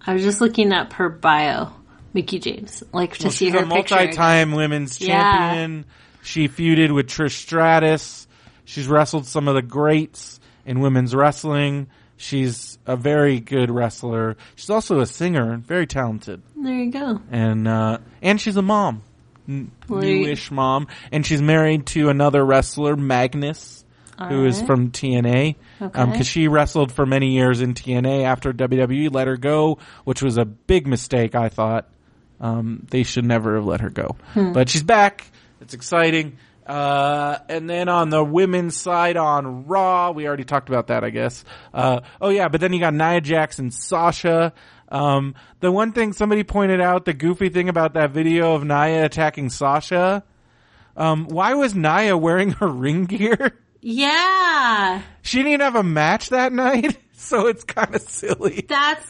[0.00, 1.72] I was just looking up her bio,
[2.14, 5.22] Mickie James, like to Well, see she's her a multi-time women's Yeah.
[5.50, 5.84] champion.
[6.22, 8.26] She feuded with Trish Stratus.
[8.68, 11.86] She's wrestled some of the greats in women's wrestling.
[12.18, 14.36] She's a very good wrestler.
[14.56, 17.20] She's also a singer, very talented, There you go.
[17.30, 19.02] and uh, and she's a mom,
[19.48, 23.84] N- there newish mom, and she's married to another wrestler, Magnus,
[24.28, 24.66] who is Alright.
[24.66, 25.54] from TNA.
[25.80, 26.04] Okay.
[26.10, 30.36] Because she wrestled for many years in TNA after WWE let her go, which was
[30.36, 31.34] a big mistake.
[31.34, 31.88] I thought
[32.40, 34.52] um, they should never have let her go, Hmm.
[34.52, 35.24] but she's back.
[35.62, 36.36] It's exciting.
[36.68, 41.08] Uh, and then on the women's side on Raw, we already talked about that, I
[41.10, 41.42] guess.
[41.72, 44.52] Uh, oh yeah, but then you got Nia Jax and Sasha.
[44.90, 49.06] Um, the one thing somebody pointed out, the goofy thing about that video of Nia
[49.06, 50.22] attacking Sasha,
[50.96, 53.58] um, why was Nia wearing her ring gear?
[53.80, 58.66] Yeah, She didn't even have a match that night, so it's kind of silly.
[58.68, 59.06] that's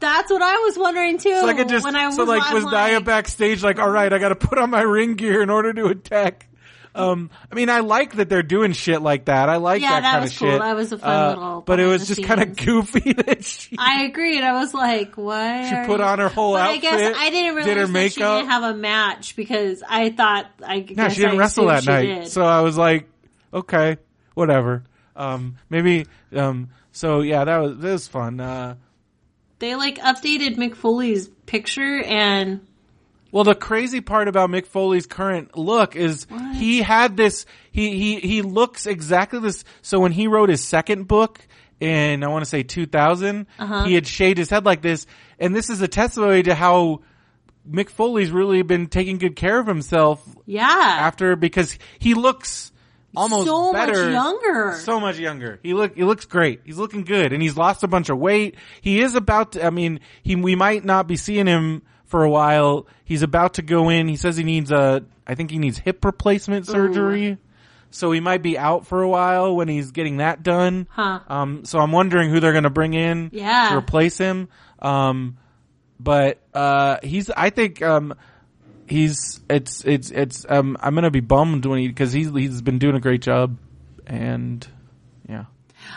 [0.00, 1.42] that's what I was wondering too.
[1.42, 3.90] Like it just when I was, so like I'm was Nia like, backstage like, all
[3.90, 6.48] right, I got to put on my ring gear in order to attack.
[6.96, 9.48] Um, I mean, I like that they're doing shit like that.
[9.48, 10.50] I like Yeah, that, that kind was of cool.
[10.50, 10.60] shit.
[10.60, 13.76] That was a fun Uh, little But it was just kind of goofy that she
[13.78, 14.42] I agreed.
[14.44, 17.64] I was like, "What?" she put on her whole But I guess I didn't realize
[17.66, 18.38] did her that she makeup.
[18.38, 22.02] didn't have a match because I thought I no, she didn't I wrestle that night.
[22.06, 22.28] did.
[22.28, 23.08] So I was like,
[23.52, 23.96] okay,
[24.34, 24.84] whatever.
[25.16, 26.06] Um, maybe.
[26.34, 28.38] Um, so yeah, that was that was fun.
[28.40, 28.76] Uh,
[29.58, 32.64] they like updated Mick Foley's picture and
[33.34, 37.46] Well, the crazy part about Mick Foley's current look is he had this.
[37.72, 39.64] He he he looks exactly this.
[39.82, 41.40] So when he wrote his second book
[41.80, 43.84] in I want to say 2000, Uh-huh.
[43.86, 45.08] he had shaved his head like this,
[45.40, 47.00] and this is a testimony to how
[47.68, 50.68] Mick Foley's really been taking good care of himself Yeah.
[51.00, 52.70] after because he looks
[53.16, 54.78] almost so better, much younger.
[54.84, 55.58] so much younger.
[55.64, 56.60] He look he looks great.
[56.64, 58.54] He's looking good, and he's lost a bunch of weight.
[58.80, 59.52] He is about.
[59.52, 61.82] To, I mean, he we might not be seeing him
[62.14, 62.86] for a while.
[63.04, 64.06] He's about to go in.
[64.06, 65.04] He says he needs a.
[65.26, 67.38] I think he needs hip replacement surgery.
[67.90, 70.86] So he might be out for a while when he's getting that done.
[70.90, 71.18] Huh.
[71.26, 73.70] Um, so I'm wondering who they're going to bring in Yeah.
[73.70, 74.48] to replace him.
[74.78, 75.38] Um,
[75.98, 77.30] but uh, he's.
[77.30, 78.14] I think um,
[78.86, 79.40] he's.
[79.50, 79.84] It's.
[79.84, 80.12] It's.
[80.12, 80.46] It's.
[80.48, 83.22] Um, I'm going to be bummed when he because he's he's been doing a great
[83.22, 83.58] job,
[84.06, 84.64] and
[85.28, 85.46] yeah.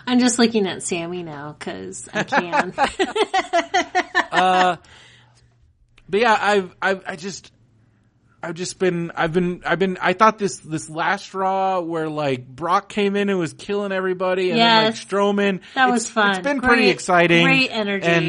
[0.08, 2.74] I'm just looking at Sami now because I can.
[6.10, 7.52] But yeah, I've, I've, I just,
[8.42, 12.48] I've just been, I've been, I've been, I thought this, this last Raw where like
[12.48, 15.62] Brock came in and was killing everybody and then like Strowman.
[15.76, 16.32] That was fun.
[16.32, 17.44] It's been pretty exciting.
[17.44, 18.06] great energy.
[18.06, 18.26] And,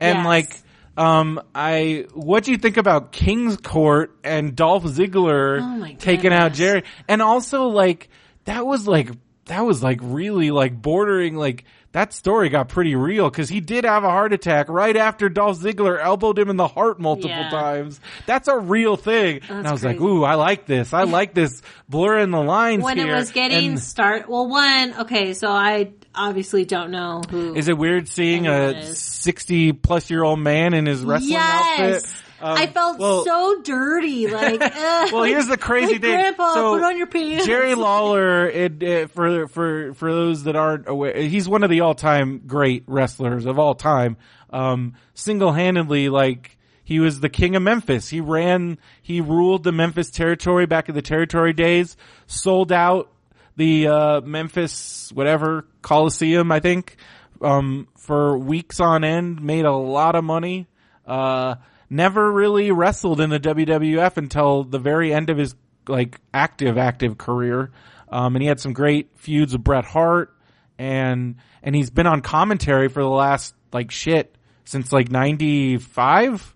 [0.00, 0.26] and Yes.
[0.26, 0.60] like,
[0.98, 6.52] um, I, what do you think about King's Court and Dolph Ziggler Oh taking out.
[6.52, 6.84] Jerry?
[7.08, 8.08] And also like,
[8.44, 9.10] that was like,
[9.46, 11.64] that was like really like bordering like,
[11.96, 15.58] that story got pretty real because he did have a heart attack right after Dolph
[15.58, 17.48] Ziggler elbowed him in the heart multiple Yeah.
[17.48, 17.98] times.
[18.26, 19.40] That's a real thing.
[19.48, 20.92] and I That's was like, ooh, I like this.
[20.92, 23.10] I like this blurring the lines when here.
[23.10, 27.54] it was getting And start, well, one, okay, so I obviously don't know who.
[27.54, 28.98] is it weird seeing a is.
[28.98, 31.78] 60 plus year old man in his wrestling yes.
[32.04, 32.22] outfit?
[32.40, 34.26] Um, I felt well- so dirty.
[34.36, 36.10] Like, ugh, Well, here's the crazy like, thing.
[36.12, 37.46] Grandpa, so put on your pants.
[37.46, 41.80] Jerry Lawler, it, it, for for for those that aren't aware, he's one of the
[41.80, 44.16] all time great wrestlers of all time.
[44.50, 48.08] Um, single handedly, like he was the king of Memphis.
[48.08, 51.96] He ran, he ruled the Memphis territory back in the territory days.
[52.26, 53.10] Sold out
[53.56, 56.96] the uh, Memphis whatever Coliseum, I think,
[57.40, 59.40] um, for weeks on end.
[59.42, 60.66] Made a lot of money.
[61.06, 61.56] Uh,
[61.90, 65.54] never really wrestled in the WWF until the very end of his
[65.88, 67.70] like active active career.
[68.08, 70.32] Um, and he had some great feuds with Bret Hart,
[70.78, 74.34] and and he's been on commentary for the last like shit
[74.64, 76.54] since like '95.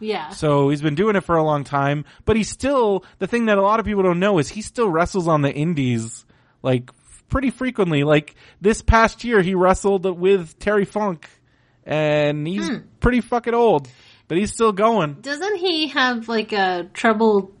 [0.00, 0.30] yeah.
[0.30, 3.58] So he's been doing it for a long time, but he's still, the thing that
[3.58, 6.24] a lot of people don't know is he still wrestles on the indies,
[6.62, 6.90] like,
[7.28, 8.02] pretty frequently.
[8.02, 11.28] Like, this past year he wrestled with Terry Funk,
[11.84, 12.76] and he's Hmm.
[13.00, 13.88] pretty fucking old,
[14.32, 15.12] but he's still going.
[15.20, 17.52] Doesn't he have like a troubled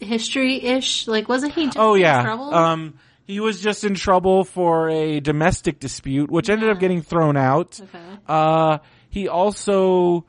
[0.00, 1.06] history-ish?
[1.06, 2.20] Like, wasn't he just Oh in yeah.
[2.20, 2.52] trouble?
[2.52, 7.36] Um, he was just in trouble for a domestic dispute, which ended up getting thrown
[7.36, 7.78] out.
[7.80, 8.18] Okay.
[8.26, 8.78] Uh,
[9.08, 10.24] he also,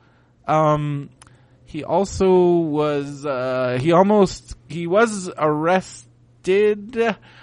[0.46, 1.10] um,
[1.64, 6.96] he also was, uh, he almost, he was arrested.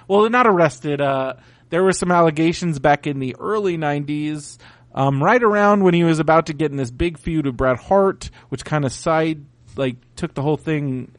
[0.07, 1.01] Well, not arrested.
[1.01, 1.33] Uh,
[1.71, 4.59] there were some allegations back in the early nineties,
[4.93, 7.77] um, right around when he was about to get in this big feud with Bret
[7.77, 9.43] Hart, which kind of side,
[9.75, 11.11] like, took the whole thing,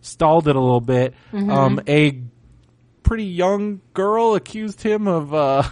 [0.00, 1.14] stalled it a little bit.
[1.32, 2.20] Um, a
[3.02, 5.62] pretty young girl accused him of, uh,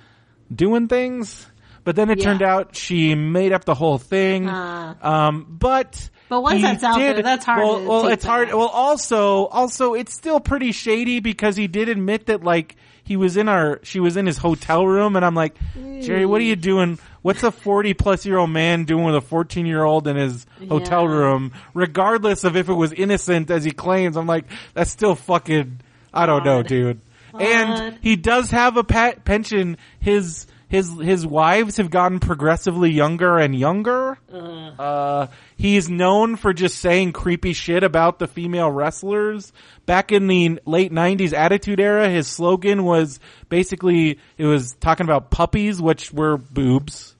[0.54, 1.46] doing things.
[1.84, 2.24] But then it Yeah.
[2.24, 4.48] turned out she made up the whole thing.
[4.50, 4.96] Ah.
[5.28, 8.48] um, but But once he that's out there, that's hard Well, to well it's hard.
[8.48, 12.74] Well, also, also, it's still pretty shady because he did admit that like
[13.06, 15.54] he was in our, she was in his hotel room, and I'm like,
[16.02, 16.98] Jerry, what are you doing?
[17.22, 20.44] What's a 40 plus year old man doing with a 14 year old in his
[20.68, 21.14] hotel Yeah.
[21.16, 21.52] room?
[21.72, 24.44] Regardless of if it was innocent as he claims, I'm like,
[24.74, 25.80] that's still fucking.
[26.12, 26.66] I don't know, Odd.
[26.66, 27.00] dude.
[27.38, 29.76] And he does have a pat pension.
[30.00, 34.18] His his his wives have gotten progressively younger and younger.
[34.32, 39.52] Uh, he's known for just saying creepy shit about the female wrestlers.
[39.86, 45.30] Back in the late '90s Attitude Era, his slogan was basically it was talking about
[45.30, 47.14] puppies, which were boobs.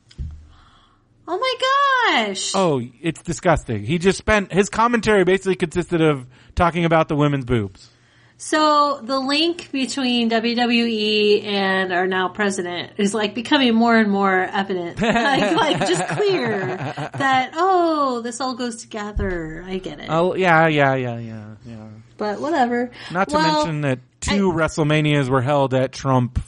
[1.29, 2.53] oh my gosh.
[2.55, 3.85] Oh, it's disgusting.
[3.85, 6.27] He just spent his commentary basically consisted of
[6.57, 7.91] talking about the women's boobs.
[8.39, 14.43] So the link between WWE and our now president is like becoming more and more
[14.43, 16.77] evident, like, like just clear
[17.15, 19.65] that oh, this all goes together.
[19.67, 21.89] I get it, Oh yeah, yeah, yeah, yeah, yeah.
[22.19, 22.91] but whatever.
[23.11, 26.39] Not to Well, mention that two WrestleManias were held at Trump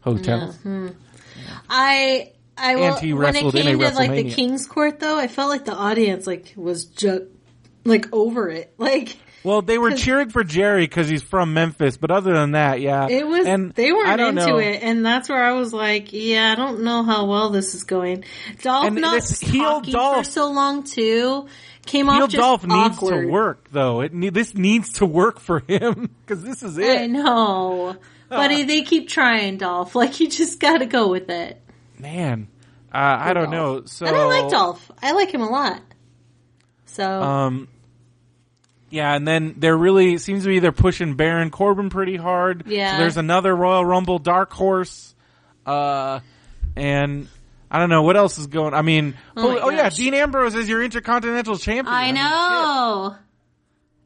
[0.00, 0.56] hotels.
[0.56, 0.88] Mm-hmm.
[1.70, 5.50] I I will, And when it came to like the King's Court though, I felt
[5.50, 7.22] like the audience like was just
[7.84, 8.72] like over it.
[8.78, 9.16] Like
[9.46, 13.06] Well, they were cheering for Jerry because he's from Memphis, but other than that, yeah,
[13.08, 14.58] It was And they weren't into know.
[14.58, 17.84] it, and that's where I was like, "Yeah, I don't know how well this is
[17.84, 18.24] going."
[18.62, 21.46] Dolph And not talking for so long too
[21.86, 23.22] came Heel off just Dolph needs awkward.
[23.26, 24.00] to work though.
[24.00, 27.02] It ne- this needs to work for him because this is it.
[27.02, 27.94] I know,
[28.28, 29.94] but they keep trying, Dolph.
[29.94, 31.62] Like you just got to go with it.
[32.00, 32.48] man.
[32.92, 33.82] Uh, I don't Dolph.
[33.82, 33.86] know.
[33.86, 34.90] So and I like Dolph.
[35.00, 35.80] I like him a lot.
[36.86, 37.68] So Um,
[38.90, 42.64] yeah, and then they're really seems to be they're pushing Baron Corbin pretty hard.
[42.66, 42.92] Yeah.
[42.92, 45.14] So there's another Royal Rumble dark horse,
[45.64, 46.20] uh,
[46.76, 47.28] and
[47.70, 48.74] I don't know what else is going.
[48.74, 49.90] I mean, Oh oh, yeah.
[49.90, 51.94] Dean Ambrose is your Intercontinental Champion.
[51.94, 53.16] I mean, know.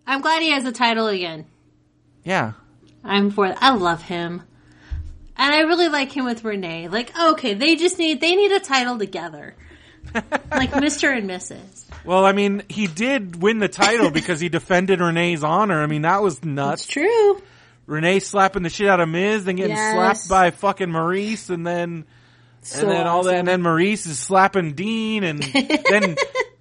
[0.07, 1.47] I'm glad he has a title again.
[2.24, 2.53] Yeah.
[3.05, 3.55] I'm for.
[3.59, 4.43] I love him,
[5.37, 6.89] and I really like him with Renee.
[6.89, 9.57] Like, okay, they just need they need a title together,
[10.50, 11.84] like Mister and Mrs.
[12.04, 15.82] Well, I mean, he did win the title because he defended Renee's honor.
[15.82, 16.86] I mean, that was It's nuts.
[16.86, 17.42] true.
[17.86, 19.94] Renee slapping the shit out of Miz, then getting Yes.
[20.24, 22.04] slapped by fucking Maurice, and then
[22.62, 25.42] So and then all that, and then Maurice is slapping Dean, and
[25.90, 26.16] then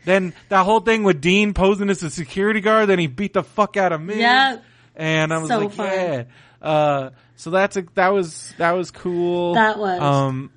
[0.06, 3.44] then that whole thing with Dean posing as a security guard, then he beat the
[3.44, 4.18] fuck out of Miz.
[4.18, 4.64] Yep.
[4.96, 5.88] And I was So like, fun.
[5.88, 6.24] yeah.
[6.62, 9.54] Uh, so that's a, that was that was cool.
[9.54, 10.02] That was.
[10.02, 10.52] Um,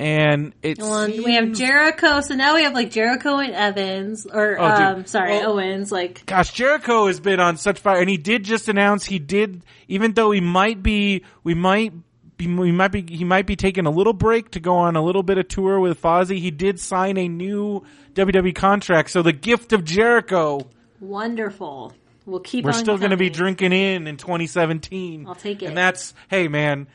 [0.00, 4.58] and it's Well, we have Jericho, so now we have like Jericho and Evans, or
[4.58, 5.92] Oh, um, sorry, Well- Owens.
[5.92, 9.62] Like, Gosh, Jericho has been on such fire, and he did just announce he did,
[9.88, 11.92] even though he might be, we might
[12.38, 15.02] be, we might be, he might be taking a little break to go on a
[15.04, 16.38] little bit of tour with Fozzy.
[16.38, 17.84] He did sign a new
[18.14, 20.66] WWE contract, so the gift of Jericho,
[20.98, 21.92] wonderful.
[22.24, 22.64] We'll keep.
[22.64, 25.26] we're on still going to be drinking in in 2017.
[25.26, 25.66] I'll take it.
[25.66, 26.86] And that's, hey man,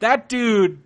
[0.00, 0.82] that dude,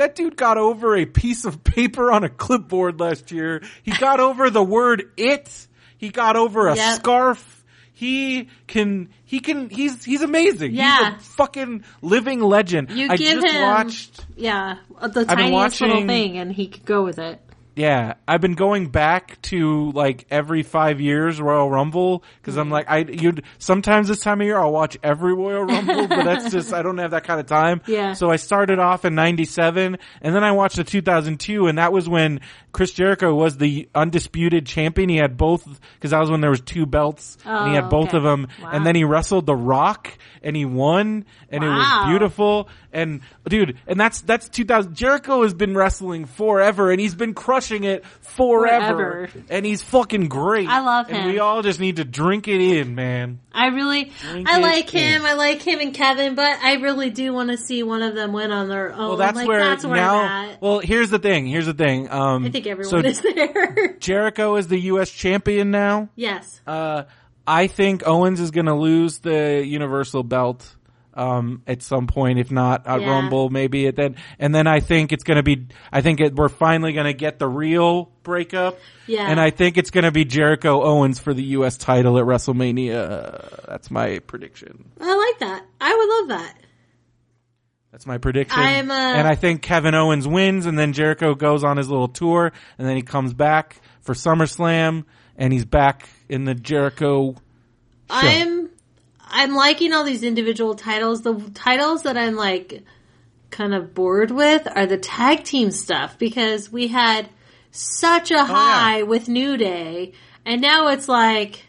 [0.00, 3.62] that dude got over a piece of paper on a clipboard last year.
[3.82, 5.66] He got over the word it.
[5.98, 6.94] He got over a Yep.
[6.96, 7.64] scarf.
[7.92, 10.72] He can, he can, he's, he's amazing.
[10.72, 11.16] Yeah.
[11.16, 12.90] He's a fucking living legend.
[12.90, 17.04] You I give just him- watched, Yeah, the tiniest little thing, and he could go
[17.04, 17.38] with it.
[17.80, 22.72] Yeah, I've been going back to like every five years Royal Rumble because I'm mm.
[22.72, 26.50] like I you'd sometimes this time of year I'll watch every Royal Rumble, but that's
[26.52, 27.80] just I don't have that kind of time.
[27.86, 28.12] Yeah.
[28.12, 32.06] So I started off in '97, and then I watched the 2002, and that was
[32.06, 32.40] when
[32.72, 35.08] Chris Jericho was the undisputed champion.
[35.08, 35.64] He had both
[35.94, 38.18] because that was when there was two belts, oh, and he Oh, had both okay.
[38.18, 38.70] of them, Wow.
[38.74, 42.68] and then he wrestled The Rock, and he won, and it was beautiful.
[42.92, 44.94] And dude, and that's that's 2000.
[44.94, 49.44] Jericho has been wrestling forever, and he's been crushing it forever, Forever.
[49.50, 50.68] and he's fucking great.
[50.68, 51.26] I love And him.
[51.26, 53.40] we all just need to drink it in, man.
[53.52, 55.20] I really, Drink I like him.
[55.22, 55.26] in.
[55.26, 58.32] I like him and Kevin, but I really do want to see one of them
[58.32, 59.08] win on their own.
[59.08, 60.20] Well, that's like, where that's where now.
[60.20, 60.62] I'm at.
[60.62, 61.46] Well, here's the thing.
[61.46, 62.10] Here's the thing.
[62.10, 63.96] Um, I think everyone so is there.
[64.00, 65.10] Jericho is the U.S.
[65.10, 66.08] champion now.
[66.16, 66.60] yes.
[66.66, 67.04] Uh,
[67.46, 70.76] I think Owens is going to lose the Universal belt
[71.20, 73.10] um, at some point, if not at Yeah.
[73.10, 74.16] Rumble, maybe at then.
[74.38, 75.66] And then I think it's going to be.
[75.92, 78.78] I think it, we're finally going to get the real breakup.
[79.06, 79.30] Yeah.
[79.30, 81.76] And I think it's going to be Jericho Owens for the U.S.
[81.76, 83.66] title at WrestleMania.
[83.68, 84.90] That's my prediction.
[84.98, 85.64] I like that.
[85.80, 86.56] I would love that.
[87.92, 88.58] That's my prediction.
[88.58, 92.08] I'm, uh, and I think Kevin Owens wins, and then Jericho goes on his little
[92.08, 95.04] tour, and then he comes back for SummerSlam,
[95.36, 97.34] and he's back in the Jericho.
[98.08, 98.59] I'm
[99.30, 101.22] I'm liking all these individual titles.
[101.22, 102.82] The titles that I'm like
[103.50, 107.28] kind of bored with are the tag team stuff because we had
[107.70, 110.12] such a high with New Day,
[110.44, 111.64] and now it's like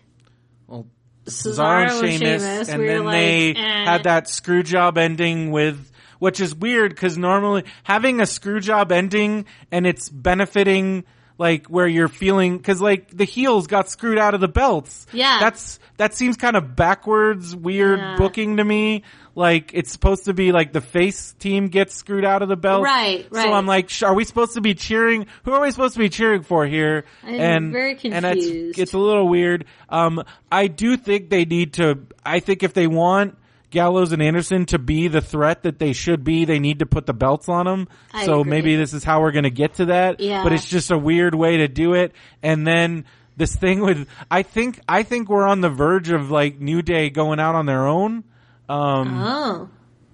[0.67, 0.87] Well,
[1.25, 3.85] Cesaro, Cesaro and Sheamus, and we then like, they eh.
[3.85, 8.91] had that screw job ending with, which is weird because normally having a screw job
[8.91, 11.03] ending and it's benefiting
[11.41, 15.07] like where you're feeling because like the heels got screwed out of the belts.
[15.11, 15.39] Yeah.
[15.39, 18.15] that's that seems kind of backwards, weird Yeah.
[18.17, 19.01] booking to me.
[19.33, 22.83] Like it's supposed to be like the face team gets screwed out of the belt,
[22.83, 23.43] Right, right.
[23.45, 25.25] So I'm like, sh- are we supposed to be cheering?
[25.43, 27.05] Who are we supposed to be cheering for here?
[27.23, 28.79] I'm and very and it's confused.
[28.79, 29.65] it's a little weird.
[29.89, 31.99] Um, I do think they need to.
[32.25, 33.37] I think if they want
[33.71, 37.05] Gallows and Anderson to be the threat that they should be, they need to put
[37.07, 37.87] the belts on them.
[38.13, 38.49] I so agree.
[38.51, 40.19] maybe this is how we're going to get to that.
[40.19, 40.43] Yeah.
[40.43, 42.11] But it's just a weird way to do it.
[42.43, 43.05] And then
[43.37, 47.09] this thing with, I think, I think we're on the verge of like New Day
[47.09, 48.23] going out on their own.
[48.69, 49.69] Um, oh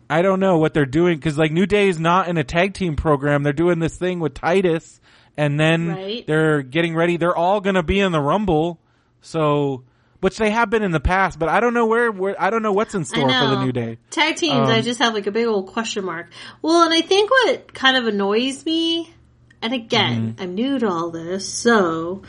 [0.10, 2.74] I don't know what they're doing because like New Day is not in a tag
[2.74, 3.44] team program.
[3.44, 5.02] They're doing this thing with Titus,
[5.36, 6.26] and then Right.
[6.26, 7.18] they're getting ready.
[7.18, 8.80] They're all going to be in the Rumble,
[9.22, 9.84] so
[10.20, 11.38] which they have been in the past.
[11.40, 12.12] But I don't know where.
[12.12, 13.98] where I don't know what's in store for the New Day.
[14.10, 14.70] tag teams.
[14.70, 16.28] I Um, just have like a big old question mark.
[16.62, 19.14] Well, and I think what kind of annoys me,
[19.62, 20.42] and again, Mm-hmm.
[20.44, 22.24] I'm new to all this, so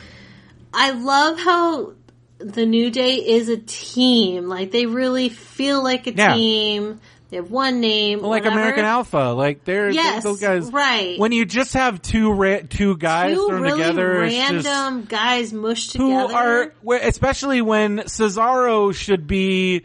[0.73, 1.93] I love how
[2.37, 4.47] the New Day is a team.
[4.47, 6.33] Like they really feel like a Yeah.
[6.35, 6.99] team.
[7.29, 8.59] They have one name, like whatever.
[8.59, 10.71] American Alpha, like they're Yes, those guys.
[10.71, 11.19] right.
[11.19, 15.53] When you just have two ra- two guys Two thrown really together, it's random guys
[15.53, 16.73] mushed who together.
[16.83, 19.83] are especially when Cesaro should be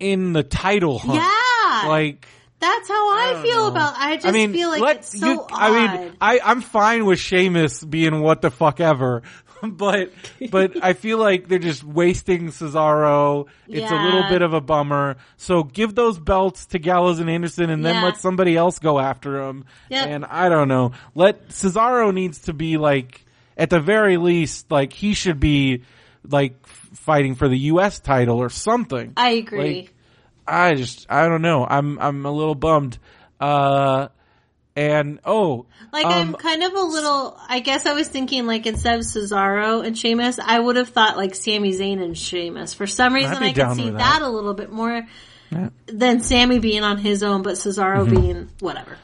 [0.00, 1.20] in the title hunt.
[1.22, 2.26] yeah, Like
[2.58, 3.68] that's how I, don't feel know.
[3.68, 3.94] about.
[3.96, 5.48] I just I mean, feel like let- it's so you- odd.
[5.52, 9.22] I mean, I, I'm fine with Sheamus being what the fuck ever,
[9.62, 10.12] but
[10.50, 13.46] but I feel like they're just wasting Cesaro.
[13.68, 15.16] It's a little bit of a bummer.
[15.36, 18.04] So give those belts to Gallows and Anderson, and then Yeah.
[18.04, 19.64] let somebody else go after them.
[19.90, 20.06] Yep.
[20.08, 20.92] And I don't know.
[21.14, 23.24] Let Cesaro needs to be like
[23.56, 25.82] at the very least, like he should be
[26.28, 28.00] like fighting for the U.S.
[28.00, 29.12] title or something.
[29.16, 29.74] I agree.
[29.82, 29.92] Like,
[30.46, 31.66] I just I don't know.
[31.68, 32.98] I'm I'm a little bummed.
[33.40, 34.08] Uh
[34.76, 37.36] and oh Like um, I'm kind of a little.
[37.48, 41.16] I guess I was thinking like instead of Cesaro and Sheamus, I would have thought
[41.16, 42.74] like Sami Zayn and Sheamus.
[42.74, 43.98] For some reason, I could see that.
[43.98, 44.22] that.
[44.22, 45.06] a little bit more
[45.86, 48.14] than Sami being on his own, but Cesaro Mm-hmm.
[48.20, 48.98] being whatever.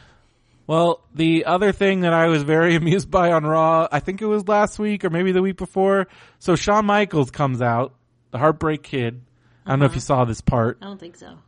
[0.66, 4.26] well the other thing that I was very amused by on Raw, I think it
[4.26, 6.08] was last week or maybe the week before.
[6.38, 7.94] So Shawn Michaels comes out,
[8.30, 9.22] the Heartbreak Kid.
[9.64, 10.78] I don't know if you saw this part.
[10.82, 11.38] I don't think so.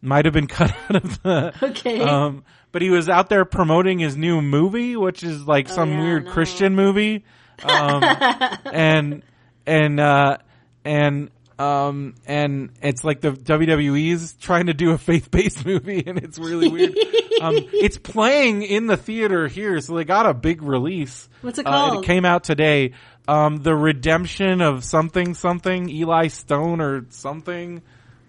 [0.00, 2.00] Might have been cut out of the Okay.
[2.00, 2.44] um
[2.74, 6.24] but he was out there promoting his new movie, which is like some yeah, weird
[6.24, 6.32] no.
[6.32, 7.24] Christian movie.
[7.62, 8.02] Um,
[8.72, 9.22] and,
[9.64, 10.38] and, uh,
[10.84, 16.36] and, um, and it's like the WWE's trying to do a faith-based movie and it's
[16.36, 16.96] really weird.
[17.40, 21.28] um, it's playing in the theater here, so they got a big release.
[21.42, 22.04] What's it Uh, called?
[22.04, 22.94] it came out today.
[23.28, 27.82] Um, the redemption of something, something, Eli Stone or something.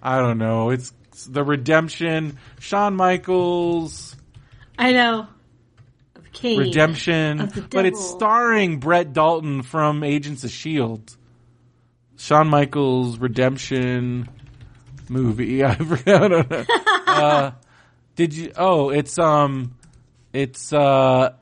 [0.04, 0.70] I don't know.
[0.70, 0.94] It's
[1.28, 4.16] the redemption, Shawn Michaels,
[4.78, 5.28] I know.
[6.16, 6.60] Of Kane.
[6.60, 11.16] redemption, of the but it's starring Brett Dalton from Agents of Shield.
[12.18, 14.30] Shawn Michaels redemption
[15.10, 15.64] movie.
[15.66, 16.66] I don't know.
[17.08, 17.52] uh,
[18.16, 18.52] did you?
[18.56, 19.76] Oh, it's um,
[20.34, 21.34] it's uh,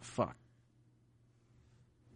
[0.00, 0.36] fuck.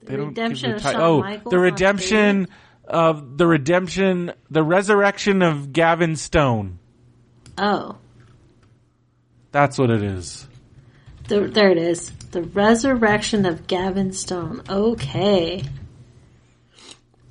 [0.07, 2.49] Give redemption the of ti- Shawn Oh, Michaels the redemption
[2.85, 6.79] of the redemption, the resurrection of Gavin Stone.
[7.59, 7.97] Oh,
[9.53, 10.47] That's what it is.
[11.29, 12.11] the, there it is.
[12.31, 14.63] The resurrection of Gavin Stone.
[14.69, 15.65] Okay.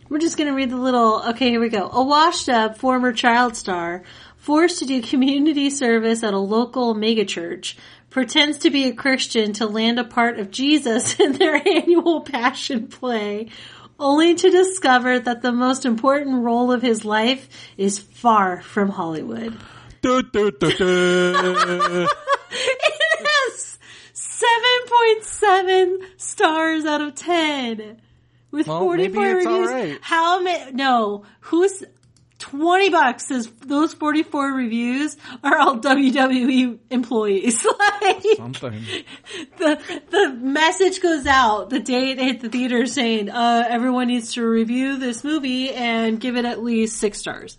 [0.09, 1.89] We're just gonna read the little, okay, here we go.
[1.91, 4.03] A washed up former child star,
[4.37, 7.75] forced to do community service at a local megachurch,
[8.09, 12.87] pretends to be a Christian to land a part of Jesus in their annual passion
[12.87, 13.49] play,
[13.99, 19.57] only to discover that the most important role of his life is far from Hollywood.
[22.49, 23.77] It has
[24.13, 27.97] 7.7 stars out of 10
[28.51, 29.99] with Well, 44 maybe it's reviews.
[30.01, 30.71] How many?
[30.71, 31.83] No, who's
[32.39, 37.65] 20 bucks says those 44 reviews are all WWE employees.
[38.01, 38.85] like, Something.
[39.57, 44.33] the, the message goes out the day it hit the theater saying, uh, everyone needs
[44.33, 47.57] to review this movie and give it at least six stars.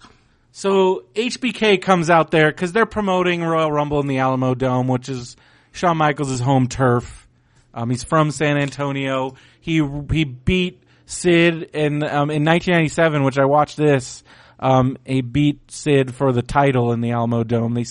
[0.53, 5.36] So HBK comes out there because they're promoting Royal Rumble in the Alamodome, which is
[5.72, 7.28] Shawn Michaels' home turf.
[7.74, 9.34] Um, he's from San Antonio.
[9.61, 14.24] He he beat Sid in um, in 1997, which I watched this.
[14.59, 17.74] Um, he beat Sid for the title in the Alamodome.
[17.74, 17.84] They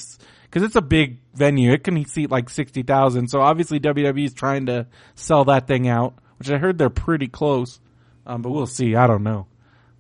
[0.44, 1.72] because it's a big venue.
[1.72, 3.30] It can seat like sixty thousand.
[3.30, 7.28] So obviously WWE is trying to sell that thing out, which I heard they're pretty
[7.28, 7.80] close.
[8.26, 8.96] Um, but we'll see.
[8.96, 9.48] I don't know.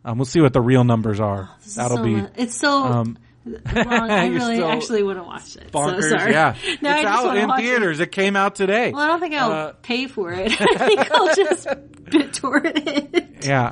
[0.08, 1.50] Um, we'll see what the real numbers are.
[1.66, 3.58] Is That'll so be mu- It's so um, wrong.
[4.10, 5.72] I really actually wouldn't watch it.
[5.72, 6.04] bonkers.
[6.04, 6.32] So sorry.
[6.32, 7.64] Yeah, No, it's out in watch it.
[7.64, 8.00] theaters.
[8.00, 8.12] It.
[8.12, 8.92] came out today.
[8.92, 10.52] Well, I don't think I'll Uh, pay for it.
[10.62, 13.72] I think I'll just BitTorrent it, Yeah,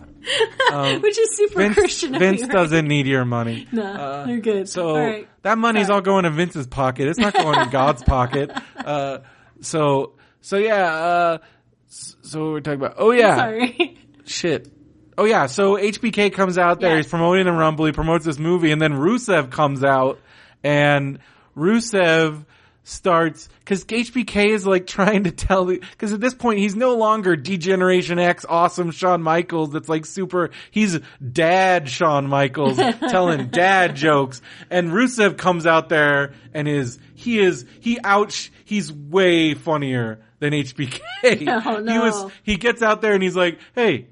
[1.00, 2.16] which is super Vince, Christian.
[2.16, 2.54] of Vince me, right?
[2.54, 3.68] doesn't need your money.
[3.72, 4.68] No, Uh, they're good.
[4.70, 5.28] So right.
[5.44, 5.96] that money's Sorry.
[5.96, 7.08] all going to Vince's pocket.
[7.08, 8.52] It's not going in God's pocket.
[8.78, 9.20] Uh,
[9.62, 10.86] so so yeah.
[10.86, 11.38] Uh,
[11.88, 12.96] so we're talking about.
[12.98, 13.98] Oh yeah, Sorry.
[14.26, 14.70] shit.
[15.18, 17.06] Oh yeah, so HBK comes out there, Yes.
[17.06, 20.20] he's promoting the Rumble, he promotes this movie, and then Rusev comes out,
[20.64, 21.20] and
[21.56, 22.46] Rusev
[22.84, 26.96] starts, cause HBK is like trying to tell the, cause at this point he's no
[26.96, 31.00] longer D-Generation X awesome Shawn Michaels that's like super, he's
[31.32, 32.78] dad Shawn Michaels
[33.10, 38.92] telling dad jokes, and Rusev comes out there and is, he is, he ouch, he's
[38.94, 41.00] way funnier than HBK.
[41.26, 42.32] Oh, He was, no.
[42.44, 44.10] he gets out there and he's like, hey,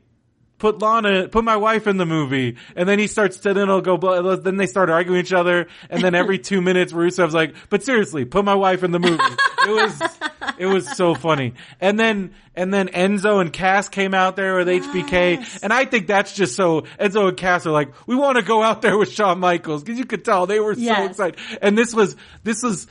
[0.63, 2.55] put Lana, put my wife in the movie.
[2.77, 3.97] And then he starts to, then he'll go,
[4.37, 5.67] then they start arguing each other.
[5.89, 9.21] And then every two minutes, Rusev's like, but seriously, put my wife in the movie.
[9.67, 10.01] It was,
[10.57, 11.55] it was so funny.
[11.81, 15.61] And then, and then Enzo and Cass came out there with HBK.
[15.63, 18.61] And I think that's just so, Enzo and Cass are like, we want to go
[18.61, 19.83] out there with Shawn Michaels.
[19.83, 21.39] Cause you could tell they were so excited.
[21.61, 22.87] And this was, this was,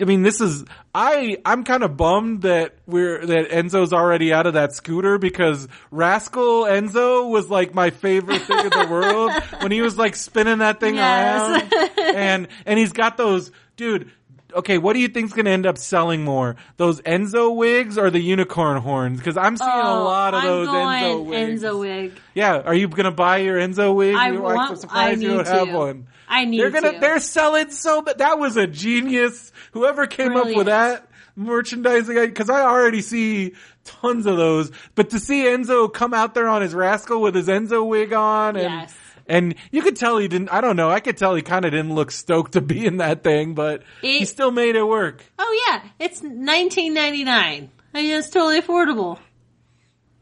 [0.00, 4.46] I mean, this is, I, I'm kind of bummed that we're, that Enzo's already out
[4.46, 9.32] of that scooter because Rascal Enzo was like my favorite thing in the world
[9.62, 11.62] when he was like spinning that thing Yes.
[11.72, 12.16] around.
[12.16, 14.10] And, and he's got those, dude,
[14.54, 16.56] okay, what do you think's gonna end up selling more?
[16.76, 19.20] Those Enzo wigs or the unicorn horns?
[19.20, 21.62] Cause I'm seeing a oh, lot of Oh, I'm those going Enzo wigs.
[21.62, 22.12] Enzo wig.
[22.34, 24.14] Yeah, are you gonna buy your Enzo wig?
[24.14, 25.76] I You're like, want- I'm surprised I you don't need have to.
[25.76, 26.06] one.
[26.28, 26.98] I need They're gonna, to.
[26.98, 29.52] they're selling so, but that was a genius.
[29.72, 33.52] Whoever came up with that merchandising, cause I already see
[33.84, 37.46] tons of those, but to see Enzo come out there on his rascal with his
[37.48, 38.96] Enzo wig on and, Yes.
[39.28, 41.72] And you could tell he didn't, I don't know, I could tell he kind of
[41.72, 45.24] didn't look stoked to be in that thing, but he still made it work.
[45.38, 47.28] Oh yeah, it's 19.99.
[47.28, 49.18] I mean, it's totally affordable.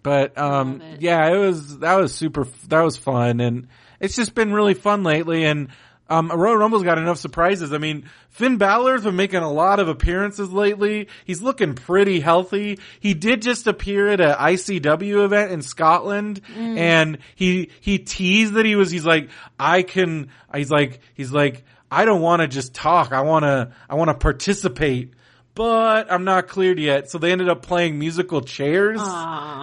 [0.02, 1.02] But um it.
[1.02, 3.68] yeah, it was that was super that was fun and
[4.00, 5.68] it's just been really fun lately and
[6.08, 7.72] um Royal Rumble's got enough surprises.
[7.72, 11.08] I mean, Finn Balor's been making a lot of appearances lately.
[11.24, 12.78] He's looking pretty healthy.
[13.00, 18.66] He did just appear at a ICW event in Scotland and he he teased that
[18.66, 22.74] he was he's like I can he's like he's like I don't want to just
[22.74, 23.12] talk.
[23.12, 25.14] I want to I want to participate
[25.54, 27.10] but I'm not cleared yet.
[27.10, 29.00] So they ended up playing musical chairs.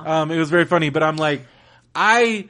[0.08, 1.46] Um, it was very funny, but I'm like,
[1.94, 2.48] I,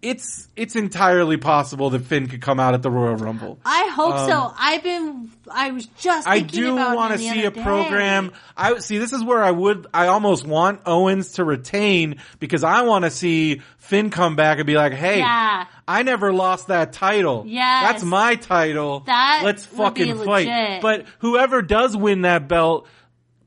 [0.00, 3.58] it's, it's entirely possible that Finn could come out at the Royal Rumble.
[3.64, 4.54] I hope so.
[4.56, 5.30] I've been.
[5.50, 6.26] I was just.
[6.26, 7.62] Um, I do want to see a day.
[7.62, 8.32] program.
[8.56, 8.98] I see.
[8.98, 9.86] This is where I would.
[9.92, 14.66] I almost want Owens to retain because I want to see Finn come back and
[14.66, 15.66] be like, "Hey, Yeah.
[15.88, 17.44] I never lost that title.
[17.46, 19.00] Yeah, that's my title.
[19.00, 22.86] That let's fucking fight." But whoever does win that belt.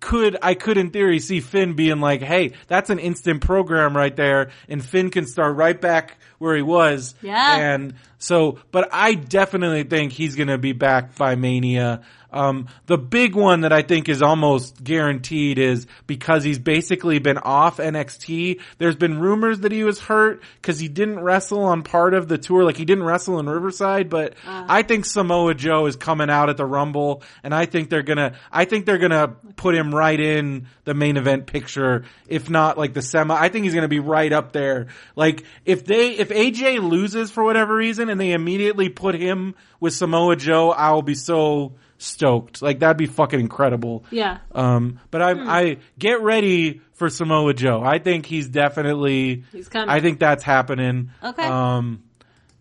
[0.01, 4.15] Could I could in theory see Finn being like, "Hey, that's an instant program right
[4.15, 7.13] there," and Finn can start right back where he was.
[7.21, 7.55] Yeah.
[7.55, 12.01] And so, but I definitely think he's going to be back by Mania.
[12.31, 17.37] Um, the big one that I think is almost guaranteed is because he's basically been
[17.37, 18.61] off NXT.
[18.77, 22.37] There's been rumors that he was hurt because he didn't wrestle on part of the
[22.37, 22.63] tour.
[22.63, 26.57] Like he didn't wrestle in Riverside, but I think Samoa Joe is coming out at
[26.57, 30.67] the Rumble and I think they're gonna, I think they're gonna put him right in
[30.85, 32.05] the main event picture.
[32.27, 34.87] If not like the semi, I think he's gonna be right up there.
[35.15, 39.93] Like if they, if AJ loses for whatever reason and they immediately put him with
[39.93, 42.61] Samoa Joe, I will be so stoked.
[42.61, 44.03] Like that'd be fucking incredible.
[44.11, 44.39] Yeah.
[44.53, 45.49] Um, but I, Hmm.
[45.49, 47.81] I get ready for Samoa Joe.
[47.83, 49.43] I think he's definitely.
[49.51, 49.89] He's coming.
[49.89, 51.11] I think that's happening.
[51.23, 51.45] Okay.
[51.45, 52.03] Um,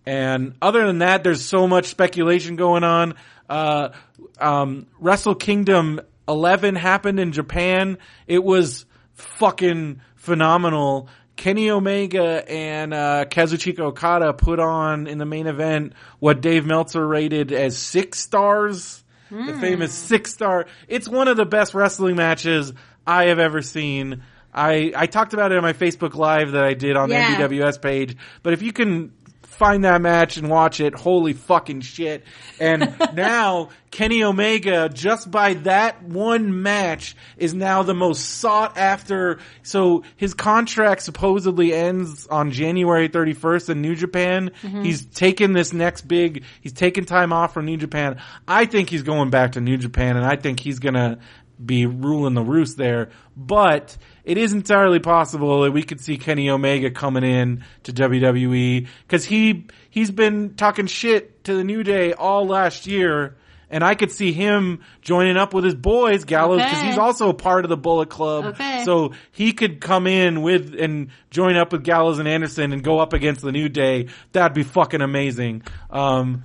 [0.06, 3.14] and other than that, there's so much speculation going on.
[3.48, 3.90] Uh,
[4.38, 7.98] um, Wrestle Kingdom 11 happened in Japan.
[8.26, 11.08] It was fucking phenomenal.
[11.36, 17.06] Kenny Omega and uh, Kazuchika Okada put on in the main event what Dave Meltzer
[17.06, 19.02] rated as six stars.
[19.30, 19.60] The hmm.
[19.60, 20.66] famous six star.
[20.88, 22.72] It's one of the best wrestling matches
[23.06, 24.22] I have ever seen.
[24.52, 27.36] I, I talked about it on my Facebook Live that I did on Yeah.
[27.36, 28.16] the MBWS page.
[28.42, 29.12] But if you can
[29.60, 32.24] find that match and watch it, holy fucking shit.
[32.58, 39.38] And now Kenny Omega, just by that one match, is now the most sought after.
[39.62, 44.50] So his contract supposedly ends on January 31st in New Japan.
[44.62, 44.82] Mm-hmm.
[44.82, 48.18] He's taken this next big, he's taken time off from New Japan.
[48.48, 51.18] I think he's going back to New Japan and I think he's gonna
[51.62, 53.10] be ruling the roost there.
[53.36, 58.86] But it is entirely possible that we could see Kenny Omega coming in to WWE
[59.02, 63.36] because he he's been talking shit to the New Day all last year.
[63.72, 66.86] And I could see him joining up with his boys, Gallows, because Okay.
[66.88, 68.46] he's also a part of the Bullet Club.
[68.46, 68.82] Okay.
[68.84, 72.98] So he could come in with and join up with Gallows and Anderson and go
[72.98, 74.08] up against the New Day.
[74.32, 75.62] That'd be fucking amazing.
[75.88, 76.42] Um,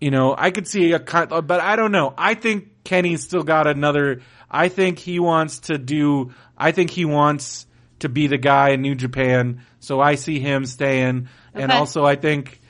[0.00, 2.14] you know, I could see a cut, but I don't know.
[2.16, 4.20] I think Kenny's still got another.
[4.48, 6.30] I think he wants to do.
[6.58, 7.66] I think he wants
[8.00, 9.62] to be the guy in New Japan.
[9.80, 12.60] So I see him staying, and also I think,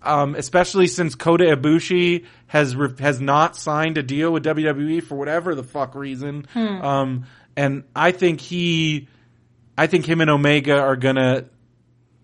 [0.00, 5.16] um, especially since Kota Ibushi has re- has not signed a deal with WWE for
[5.16, 7.26] whatever the fuck reason, um,
[7.56, 9.08] and I think he,
[9.76, 11.46] I think him and Omega are gonna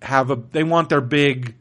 [0.00, 0.36] have a.
[0.36, 1.56] They want their big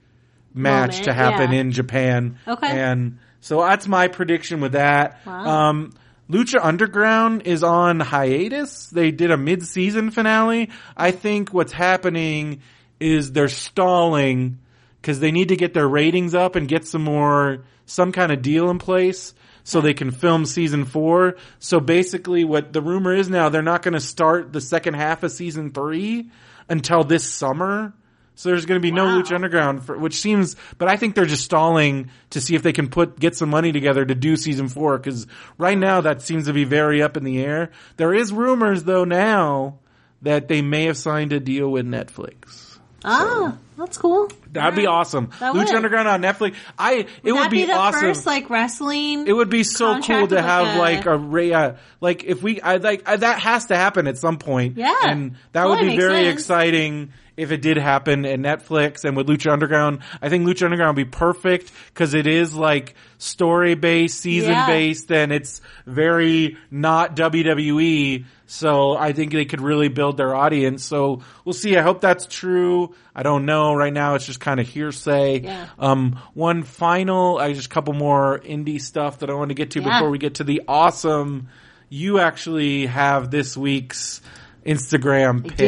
[0.54, 1.60] match Moment, to happen yeah.
[1.60, 2.40] in Japan.
[2.48, 2.68] Okay.
[2.68, 5.20] And so that's my prediction with that.
[5.26, 5.46] Wow.
[5.46, 5.94] Um,
[6.30, 8.88] Lucha Underground is on hiatus.
[8.88, 10.70] They did a mid-season finale.
[10.96, 12.62] I think what's happening
[13.00, 14.60] is they're stalling
[15.02, 18.42] because they need to get their ratings up and get some more, some kind of
[18.42, 19.34] deal in place.
[19.68, 21.36] so they can film season four.
[21.60, 25.24] So basically what the rumor is now, they're not going to start the second half
[25.24, 26.32] of season three
[26.70, 27.92] until this summer.
[28.38, 29.20] So there's going to be no Wow.
[29.20, 32.72] Lucha Underground, for, which seems, but I think they're just stalling to see if they
[32.72, 34.98] can put get some money together to do season four.
[35.00, 35.26] Because
[35.58, 37.72] right now that seems to be very up in the air.
[37.98, 39.80] There is rumors though now
[40.22, 42.78] that they may have signed a deal with Netflix.
[43.04, 44.30] Ah, that's cool.
[44.52, 45.30] That'd be awesome.
[45.40, 45.76] That Lucha would.
[45.76, 46.56] Underground on Netflix.
[46.78, 48.02] I it would, be, be awesome.
[48.02, 49.28] first like wrestling?
[49.28, 52.60] It would be so cool to have like, like a Ray, uh, like if we,
[52.60, 54.78] I like I, that has to happen at some point.
[54.78, 54.94] Yeah.
[55.04, 56.34] and that Well, would be very sense.
[56.40, 60.00] exciting if it did happen at Netflix and with Lucha Underground.
[60.22, 65.12] I think Lucha Underground would be perfect because it is like story based, season based,
[65.12, 68.26] and it's very not WWE.
[68.48, 70.84] So I think they could really build their audience.
[70.84, 71.78] So we'll see.
[71.78, 72.96] I hope that's true.
[73.14, 73.74] I don't know.
[73.76, 75.42] Right now it's just kind of hearsay.
[75.42, 75.68] Yeah.
[75.78, 79.72] Um, one final, I just a couple more indie stuff that I want to get
[79.72, 79.98] to Yeah.
[80.00, 81.50] before we get to the awesome.
[81.90, 84.22] You actually have this week's
[84.66, 85.60] Instagram I pick.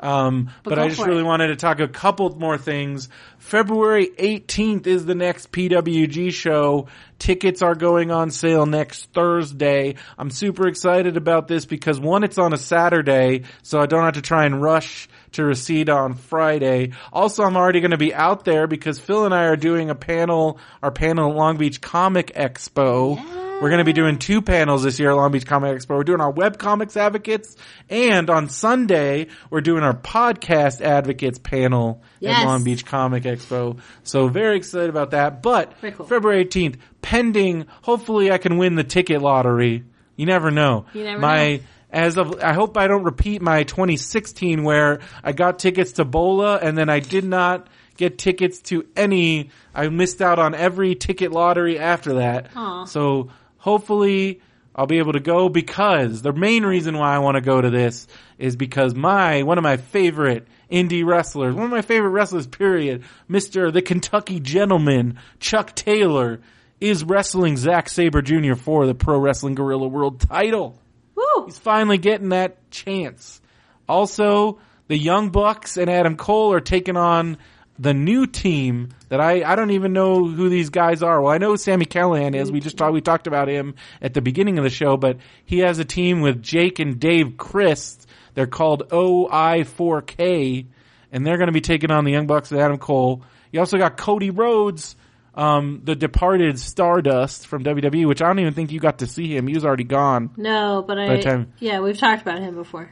[0.00, 1.24] Um, but, go I just really it.
[1.24, 3.08] wanted to talk a couple more things.
[3.38, 6.88] February 18th is the next PWG show.
[7.18, 9.94] Tickets are going on sale next Thursday.
[10.18, 14.14] I'm super excited about this because one, it's on a Saturday, so I don't have
[14.14, 16.92] to try and rush to Reseda on Friday.
[17.12, 19.94] Also, I'm already going to be out there because Phil and I are doing a
[19.94, 23.43] panel, our panel at Long Beach Comic Expo.
[23.60, 25.90] We're going to be doing two panels this year at Long Beach Comic Expo.
[25.96, 27.56] We're doing our web comics advocates
[27.88, 32.40] and on Sunday we're doing our podcast advocates panel Yes.
[32.40, 33.78] at Long Beach Comic Expo.
[34.02, 35.40] So very excited about that.
[35.40, 36.04] But cool.
[36.04, 39.84] February 18th, pending, hopefully I can win the ticket lottery.
[40.16, 40.84] You never know.
[40.92, 41.62] You never My, know.
[41.90, 46.56] as of, I hope I don't repeat my 2016 where I got tickets to Bola
[46.56, 51.30] and then I did not get tickets to any, I missed out on every ticket
[51.32, 52.50] lottery after that.
[52.56, 52.84] Aw.
[52.84, 53.30] So
[53.64, 54.42] hopefully
[54.76, 57.70] I'll be able to go because the main reason why I want to go to
[57.70, 62.46] this is because my, one of my favorite indie wrestlers, one of my favorite wrestlers
[62.46, 63.72] period, Mr.
[63.72, 66.40] the Kentucky Gentleman, Chuck Taylor,
[66.78, 68.54] is wrestling Zack Sabre Jr.
[68.54, 70.78] for the Pro Wrestling Guerrilla World title.
[71.14, 71.46] Woo!
[71.46, 73.40] He's finally getting that chance.
[73.88, 74.58] Also,
[74.88, 77.38] the Young Bucks and Adam Cole are taking on
[77.78, 81.20] the new team that I, I don't even know who these guys are.
[81.20, 82.52] Well, I know who Sami Callihan is.
[82.52, 85.58] We just talked, we talked about him at the beginning of the show, but he
[85.60, 88.06] has a team with Jake and Dave Crist.
[88.34, 90.66] They're called OI4K
[91.12, 93.22] and they're going to be taking on the Young Bucks and Adam Cole.
[93.52, 94.96] You also got Cody Rhodes,
[95.34, 99.36] um, the departed Stardust from WWE, which I don't even think you got to see
[99.36, 99.46] him.
[99.46, 100.30] He was already gone.
[100.36, 102.90] No, but I time- yeah, we've talked about him before.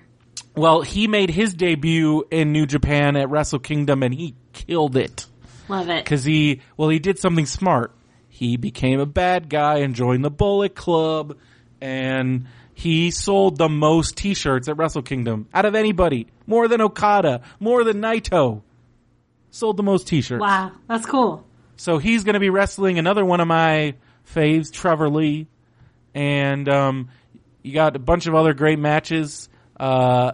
[0.55, 5.27] Well, he made his debut in New Japan at Wrestle Kingdom and he killed it.
[5.69, 6.05] Love it.
[6.05, 7.95] Cause he, well, he did something smart.
[8.29, 11.39] He became a bad guy and joined the Bullet Club
[11.81, 16.27] and he sold the most t-shirts at Wrestle Kingdom out of anybody.
[16.47, 18.63] More than Okada, more than Naito.
[19.51, 20.41] Sold the most t-shirts.
[20.41, 21.47] Wow, that's cool.
[21.77, 23.95] So he's going to be wrestling another one of my
[24.35, 25.47] faves, Trevor Lee,
[26.15, 27.09] and um,
[27.63, 29.49] you got a bunch of other great matches.
[29.83, 30.33] Uh,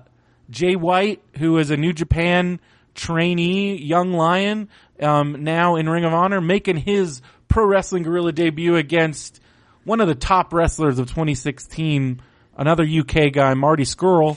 [0.50, 2.60] Jay White, who is a New Japan
[2.94, 4.68] trainee, young lion,
[5.00, 9.40] um, now in Ring of Honor, making his pro wrestling Guerrilla debut against
[9.84, 12.20] one of the top wrestlers of 2016,
[12.56, 14.36] another UK guy, Marty Scurll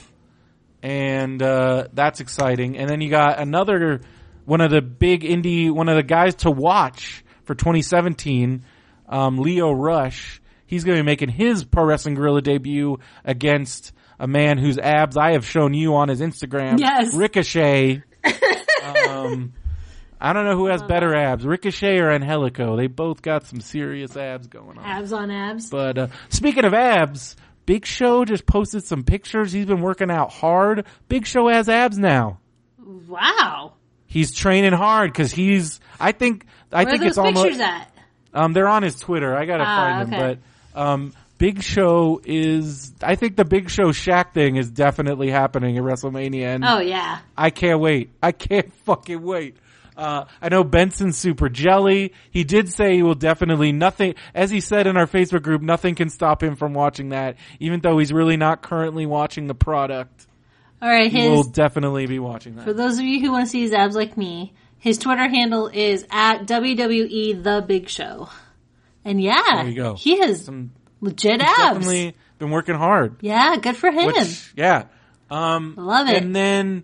[0.83, 2.77] and uh, that's exciting.
[2.77, 4.01] And then you got another
[4.45, 8.63] one of the big indie, one of the guys to watch for 2017,
[9.07, 10.41] um, Lio Rush.
[10.65, 15.17] He's going to be making his pro wrestling Guerrilla debut against a man whose abs
[15.17, 16.79] I have shown you on his Instagram.
[16.79, 17.13] Yes.
[17.15, 18.03] Ricochet.
[19.07, 19.53] um,
[20.19, 22.77] I don't know who has better abs, Ricochet or Angelico.
[22.77, 24.85] They both got some serious abs going on.
[24.85, 25.69] Abs on abs.
[25.71, 27.35] But uh, speaking of abs,
[27.65, 29.51] Big Show just posted some pictures.
[29.51, 30.85] He's been working out hard.
[31.07, 32.39] Big Show has abs now.
[33.07, 33.73] Wow.
[34.05, 35.79] He's training hard because he's.
[35.99, 36.45] I think.
[36.71, 37.43] I Where think those it's almost.
[37.43, 37.91] pictures at?
[38.33, 39.35] Um, they're on his Twitter.
[39.35, 40.19] I gotta Ah, find them.
[40.19, 40.39] okay.
[40.73, 42.93] But um, Big Show is.
[43.01, 47.19] I think the Big Show Shaq thing is definitely happening at WrestleMania, and Oh yeah.
[47.35, 48.11] I can't wait.
[48.21, 49.57] I can't fucking wait.
[49.97, 52.13] Uh, I know Benson's super jelly.
[52.31, 55.95] He did say he will definitely nothing, as he said in our Facebook group, nothing
[55.95, 60.27] can stop him from watching that, even though he's really not currently watching the product.
[60.81, 62.63] All right, He will definitely be watching that.
[62.65, 65.67] for those of you who want to see his abs like me, his Twitter handle
[65.67, 68.29] is at WWE The Big Show.
[69.05, 69.93] And yeah, There you go.
[69.95, 70.71] he has Some-
[71.01, 71.57] legit abs.
[71.57, 73.17] definitely been working hard.
[73.21, 74.07] Yeah, good for him.
[74.07, 74.85] Which, yeah.
[75.29, 76.21] Um, Love it.
[76.23, 76.83] And then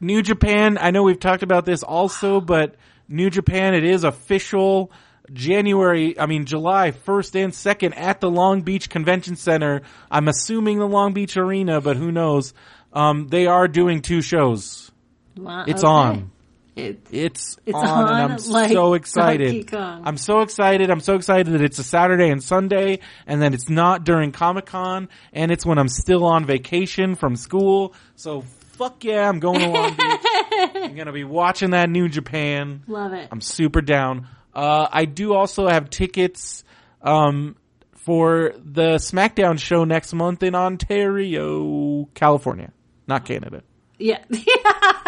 [0.00, 2.74] New Japan, I know we've talked about this also, but
[3.08, 4.90] New Japan, it is official.
[5.32, 9.82] January, I mean July 1st and 2nd at the Long Beach Convention Center.
[10.10, 12.54] I'm assuming the Long Beach Arena, but who knows?
[12.94, 14.90] Um, they are doing two shows.
[15.36, 15.90] Wow, It's okay.
[15.90, 16.30] on.
[16.78, 19.72] It, It's, It's on, and I'm like so excited.
[19.74, 20.90] I'm so excited.
[20.90, 24.66] I'm so excited that it's a Saturday and Sunday and that it's not during Comic
[24.66, 27.94] Con and it's when I'm still on vacation from school.
[28.14, 30.20] So fuck yeah, I'm going to Long Beach.
[30.74, 32.82] I'm gonna be watching that New Japan.
[32.86, 33.28] love it.
[33.30, 34.28] I'm super down.
[34.54, 36.64] Uh, I do also have tickets,
[37.02, 37.56] um,
[37.92, 42.72] for the SmackDown show next month in Ontario, California,
[43.06, 43.62] not Canada.
[43.98, 44.22] Yeah.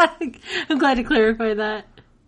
[0.68, 1.86] I'm glad to clarify that.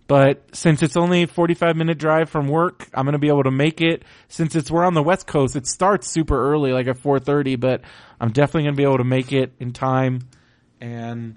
[0.09, 3.45] But since it's only a 45 minute drive from work, I'm going to be able
[3.45, 4.05] to make it.
[4.29, 7.81] Since it's, we're on the West Coast, it starts super early, like at 4.30, but
[8.21, 10.29] I'm definitely going to be able to make it in time.
[10.81, 11.37] And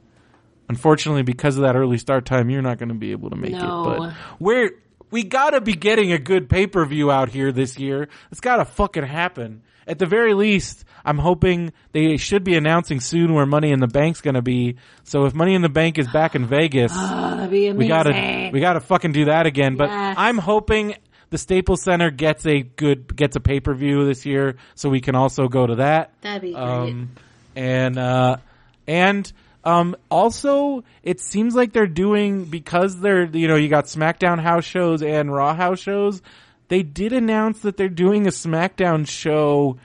[0.67, 3.51] unfortunately, because of that early start time, you're not going to be able to make
[3.51, 3.91] No.
[3.91, 3.99] it.
[3.99, 4.71] But we're,
[5.11, 8.09] we gotta be getting a good pay-per-view out here this year.
[8.31, 9.61] It's gotta fucking happen.
[9.87, 13.87] At the very least, I'm hoping they should be announcing soon where Money in the
[13.87, 14.75] Bank's gonna be.
[15.03, 18.59] So if Money in the Bank is back in Vegas, Oh, be we gotta we
[18.59, 19.75] gotta fucking do that again.
[19.75, 19.89] But.
[19.89, 20.95] I'm hoping
[21.29, 25.01] the Staples Center gets a good gets a pay per view this year, so we
[25.01, 26.11] can also go to that.
[26.21, 26.63] That'd be great.
[26.63, 27.11] Um,
[27.55, 28.37] and uh,
[28.87, 29.31] and
[29.63, 34.65] um, also, it seems like they're doing because they're you know you got SmackDown house
[34.65, 36.21] shows and Raw house shows.
[36.67, 39.77] They did announce that they're doing a SmackDown show.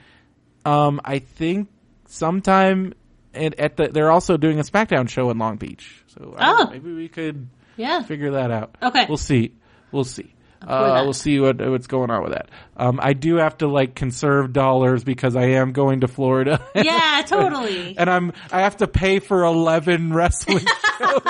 [0.65, 1.69] Um, I think
[2.07, 2.93] sometime
[3.33, 6.03] at, at the they're also doing a SmackDown show in Long Beach.
[6.07, 6.69] So don't know, Oh.
[6.71, 7.47] maybe we could
[7.77, 8.03] yeah.
[8.03, 8.75] figure that out.
[8.81, 9.05] Okay.
[9.07, 9.53] we'll see.
[9.91, 10.33] We'll see.
[10.61, 12.49] Uh, we'll see what what's going on with that.
[12.77, 16.63] Um, I do have to like conserve dollars because I am going to Florida.
[16.75, 17.97] Yeah, totally.
[17.97, 20.59] and I'm I have to pay for eleven wrestling
[20.99, 21.21] shows.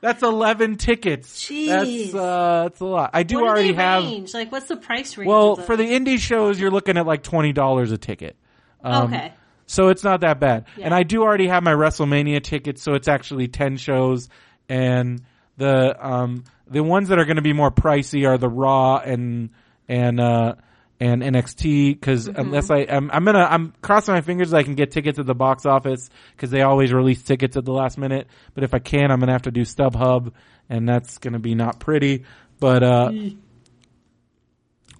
[0.00, 1.44] That's eleven tickets.
[1.44, 1.66] Jeez.
[1.66, 3.10] That's uh, that's a lot.
[3.12, 4.04] I do What do already they have.
[4.04, 4.32] range?
[4.34, 5.28] Like, what's the price range?
[5.28, 8.36] Well, for the indie shows, you're looking at like twenty dollars a ticket.
[8.82, 9.32] Um, okay.
[9.66, 10.64] So it's not that bad.
[10.76, 10.86] Yeah.
[10.86, 14.28] And I do already have my WrestleMania tickets, so it's actually 10 shows.
[14.68, 15.22] And
[15.58, 19.50] the, um, the ones that are going to be more pricey are the Raw and,
[19.88, 20.54] and, uh,
[21.00, 22.38] and NXT, because Mm-hmm.
[22.40, 25.26] unless I, I'm, I'm gonna, I'm crossing my fingers that I can get tickets at
[25.26, 28.26] the box office, because they always release tickets at the last minute.
[28.54, 30.32] But if I can, I'm gonna have to do StubHub,
[30.68, 32.24] and that's gonna be not pretty.
[32.58, 33.10] But, uh,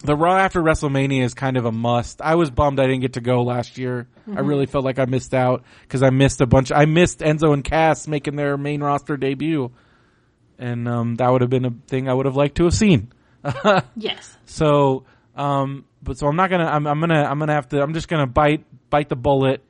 [0.03, 2.23] the Raw after WrestleMania is kind of a must.
[2.23, 4.09] I was bummed I didn't get to go last year.
[4.35, 6.73] I really felt like I missed out because I missed a bunch.
[6.73, 9.73] I missed Enzo and Cass making their main roster debut,
[10.59, 13.13] and um, that would have been a thing I would have liked to have seen.
[13.97, 14.37] Yes.
[14.47, 15.05] So,
[15.37, 16.67] um, but so I'm not gonna.
[16.67, 17.23] I'm, I'm gonna.
[17.25, 17.81] I'm gonna have to.
[17.83, 19.63] I'm just gonna bite bite the bullet.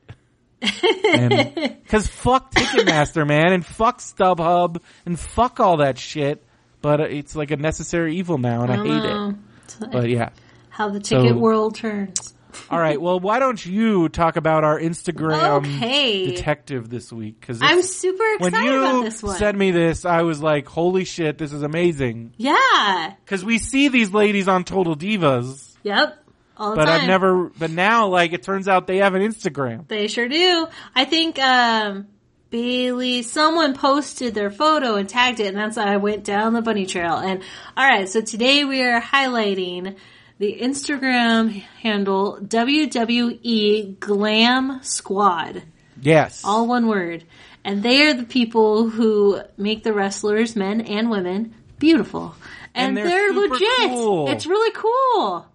[0.61, 6.43] Because fuck Ticketmaster, man, and fuck StubHub, and fuck all that shit.
[6.83, 9.35] But it's like a necessary evil now, and I, hate it.
[9.85, 9.93] it.
[9.93, 10.31] But yeah.
[10.71, 12.35] How the ticket So- world turns.
[12.69, 13.01] All right.
[13.01, 16.27] Well, why don't you talk about our Instagram Okay.
[16.35, 17.39] detective this week?
[17.41, 19.37] Because I'm super excited when you about this one.
[19.37, 23.15] sent me this, I was like, "Holy shit, this is amazing!" yeah.
[23.25, 26.17] Because we see these ladies on Total Divas, Yep.
[26.57, 26.89] All the but.
[26.89, 27.51] I've never.
[27.59, 29.89] But now, like, it turns out they have an Instagram.
[29.89, 30.67] They sure do.
[30.95, 32.07] I think um
[32.51, 36.63] Bayley, someone posted their photo and tagged it, and that's how I went down the
[36.63, 37.15] bunny trail.
[37.15, 37.43] And
[37.77, 39.97] all right, so today we are highlighting
[40.39, 41.51] the Instagram
[41.81, 45.63] handle WWE Glam Squad,
[46.03, 46.43] Yes.
[46.45, 47.25] all one word,
[47.65, 52.35] and they are the people who make the wrestlers, men and women, beautiful.
[52.75, 53.69] And And, they're they're, legit.
[53.91, 54.29] cool.
[54.31, 55.47] It's really cool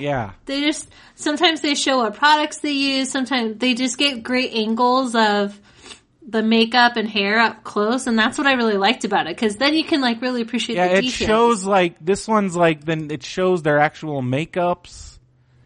[0.00, 0.32] yeah.
[0.46, 5.14] they just sometimes they show what products they use sometimes they just get great angles
[5.14, 5.58] of
[6.26, 9.56] the makeup and hair up close and that's what i really liked about it because
[9.56, 10.88] then you can like really appreciate Yeah.
[10.88, 15.18] the It details shows like this one's like then it shows their actual makeups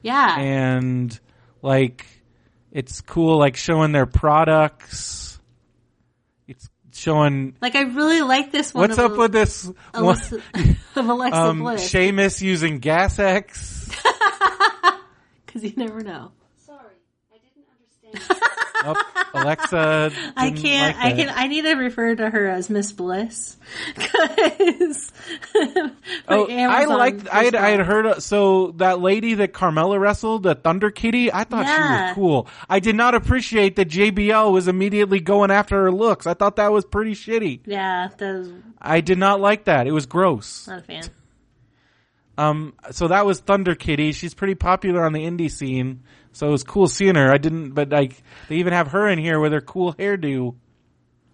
[0.02, 1.18] yeah and
[1.62, 2.06] like
[2.72, 5.23] it's cool like showing their products.
[7.04, 9.66] It's showing like i really like this one What's of up with this?
[9.66, 10.40] one- Alexa,
[10.96, 13.90] of alexa um, bliss Sheamus using Gas X.
[15.44, 16.32] because you never know
[16.64, 16.96] Sorry,
[17.30, 18.40] I didn't understand.
[18.84, 18.94] oh,
[19.34, 20.12] Alexa.
[20.36, 20.96] I can't.
[20.96, 21.28] like I can.
[21.30, 23.56] I need to refer to her as Miss Bliss
[23.94, 25.12] because.
[26.26, 27.28] Oh, I liked.
[27.28, 28.22] I had, I had heard.
[28.22, 32.48] So that lady that Carmella wrestled, the Thunder Kitty, I thought she was cool.
[32.68, 36.26] I did not appreciate that JBL was immediately going after her looks.
[36.26, 37.60] I thought that was pretty shitty.
[37.66, 39.86] Yeah, that was I did not like that.
[39.86, 40.66] It was gross.
[40.66, 41.04] not a fan.
[42.36, 44.12] Um, so that was Thunder Kitty.
[44.12, 46.02] She's pretty popular on the indie scene.
[46.34, 47.32] So it was cool seeing her.
[47.32, 50.54] I didn't, but like they even have her in here with her cool hairdo.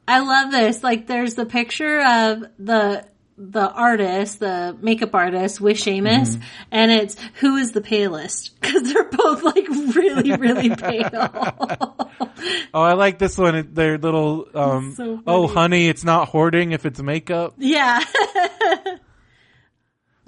[0.06, 0.82] I love this.
[0.82, 3.04] Like, there's the picture of the
[3.42, 6.42] the artist, the makeup artist with Sheamus, Mm-hmm.
[6.72, 11.08] and it's who is the palest because they're both like really, really pale.
[12.74, 13.70] Oh, I like this one.
[13.72, 17.54] Their little, um, so oh, honey, it's not hoarding if it's makeup.
[17.56, 18.00] yeah.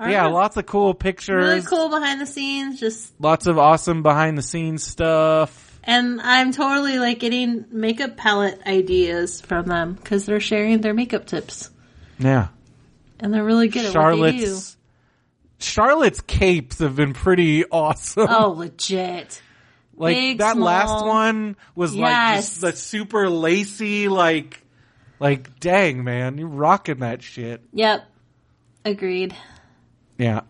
[0.00, 1.46] Yeah, lots of cool pictures.
[1.46, 2.80] really cool behind the scenes.
[2.80, 5.78] Just Lots of awesome behind the scenes stuff.
[5.84, 11.26] and I'm totally like getting makeup palette ideas from them because they're sharing their makeup
[11.26, 11.70] tips
[12.18, 12.48] Yeah.
[13.20, 14.38] and they're really good at what they do.
[14.46, 14.76] Charlotte's,
[15.60, 18.26] Charlotte's capes have been pretty awesome.
[18.28, 19.40] Oh, legit.
[19.96, 24.60] like big, that last one was like just the super lacy, like,
[25.20, 27.62] like, dang man, you're rocking that shit.
[27.72, 28.04] Yep.
[28.84, 29.36] Agreed.
[30.22, 30.40] Yeah.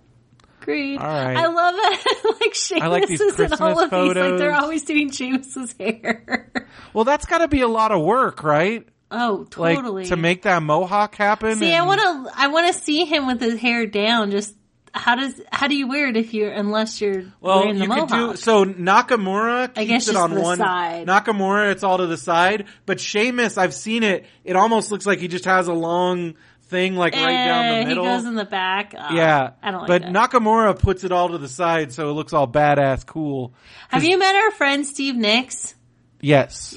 [0.61, 0.99] Agreed.
[0.99, 1.37] All right.
[1.37, 2.41] I love it.
[2.41, 4.15] like Sheamus I like these is in all of these.
[4.15, 6.53] Like they're always doing Sheamus's hair.
[6.95, 8.87] Well, that's got to be a lot of work, right?
[9.11, 10.05] oh, Like totally.
[10.07, 11.57] to make that mohawk happen.
[11.57, 12.33] See, I want to.
[12.41, 14.31] I want to see him with his hair down.
[14.31, 14.55] Just
[14.95, 17.91] how does how do you wear it if you're unless you're Well, wearing the you
[17.91, 18.31] could mohawk?
[18.35, 18.65] do so.
[18.65, 21.07] Nakamura keeps it on one side.
[21.09, 21.73] Nakamura.
[21.73, 24.27] It's all to the side, but Sheamus, I've seen it.
[24.45, 26.35] It almost looks like he just has a long
[26.73, 28.05] thing, like right down Eh, the middle.
[28.05, 28.95] He goes in the back.
[28.99, 30.11] Ah, yeah, I don't like but that.
[30.13, 33.55] Nakamura puts it all to the side, so it looks all badass, cool.
[33.89, 35.77] Have you met our friend Steve Nicks?
[36.21, 36.77] Yes,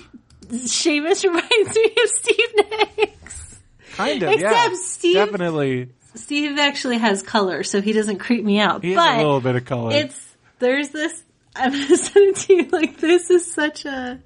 [0.67, 2.49] Sheamus reminds me of Steve
[2.97, 3.59] Nicks.
[3.93, 4.29] kind of.
[4.33, 5.89] Except yeah, Steve- definitely.
[6.13, 8.83] Steve actually has color, so he doesn't creep me out.
[8.83, 9.91] He has but a little bit of color.
[9.93, 11.23] it's there's this.
[11.55, 12.69] I'm gonna send it to you.
[12.69, 14.19] Like this is such a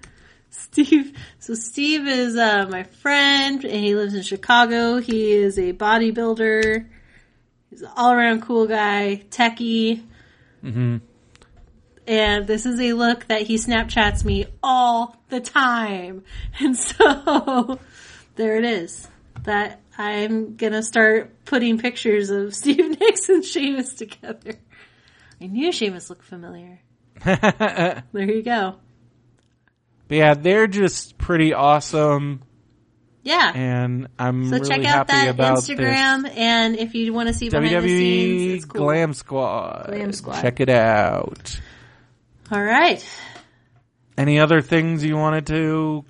[0.49, 1.17] Steve.
[1.39, 4.97] So Steve is uh, my friend, and he lives in Chicago.
[4.97, 6.87] He is a bodybuilder.
[7.69, 10.03] He's an all around cool guy, techie.
[10.63, 10.97] Mm-hmm.
[12.07, 16.23] And this is a look that he Snapchats me all the time,
[16.59, 17.79] and so
[18.35, 19.07] there it is.
[19.43, 24.55] That I'm gonna start putting pictures of Steve Nicks and Sheamus together.
[25.39, 26.79] I knew Sheamus looked familiar.
[27.23, 28.75] There you go.
[30.09, 32.41] But yeah, they're just pretty awesome,
[33.23, 33.51] Yeah.
[33.55, 34.67] and I'm really happy about that.
[34.67, 37.53] so really check out happy that about Instagram, and if you want to see this.
[37.59, 38.81] behind the scenes, WWE it's cool.
[38.85, 39.85] Glam Squad.
[39.87, 40.41] Glam Squad.
[40.41, 41.59] Check it out.
[42.51, 43.05] All right.
[44.17, 46.03] Any other things you wanted to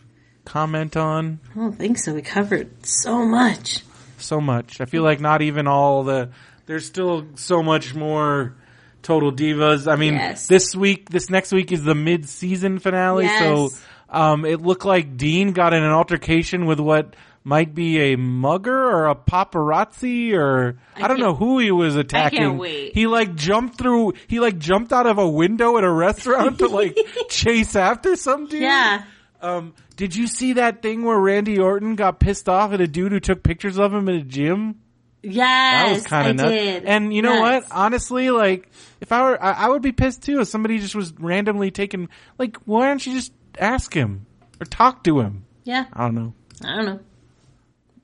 [0.45, 1.39] comment on?
[1.51, 2.13] I don't think so.
[2.13, 3.83] We covered so much.
[4.17, 4.81] So much.
[4.81, 6.29] I feel like not even all the.
[6.65, 8.55] There's still so much more
[9.01, 9.91] total divas.
[9.91, 10.47] I mean, Yes.
[10.47, 13.27] this week, this next week is the mid-season finale.
[13.27, 13.69] So,
[14.09, 18.75] um, it looked like Dean got in an altercation with what might be a mugger
[18.77, 22.61] or a paparazzi or I, don't know who he was attacking.
[22.93, 24.13] He like jumped through.
[24.27, 26.97] He like jumped out of a window at a restaurant to like
[27.29, 28.61] chase after some dude.
[28.61, 29.03] Yeah.
[29.41, 33.13] Um, did you see that thing where Randy Orton got pissed off at a dude
[33.13, 34.81] who took pictures of him in a gym?
[35.21, 35.87] Yes.
[35.87, 36.49] That was kind I of nuts.
[36.51, 36.85] did.
[36.85, 37.65] And you know what?
[37.71, 38.69] Honestly, like
[39.01, 42.09] if I were, I, I would be pissed too if somebody just was randomly taking.
[42.37, 44.25] Like, why don't you just ask him
[44.61, 45.45] or talk to him?
[45.65, 45.85] Yeah.
[45.93, 46.33] I don't know,
[46.63, 46.99] I don't know.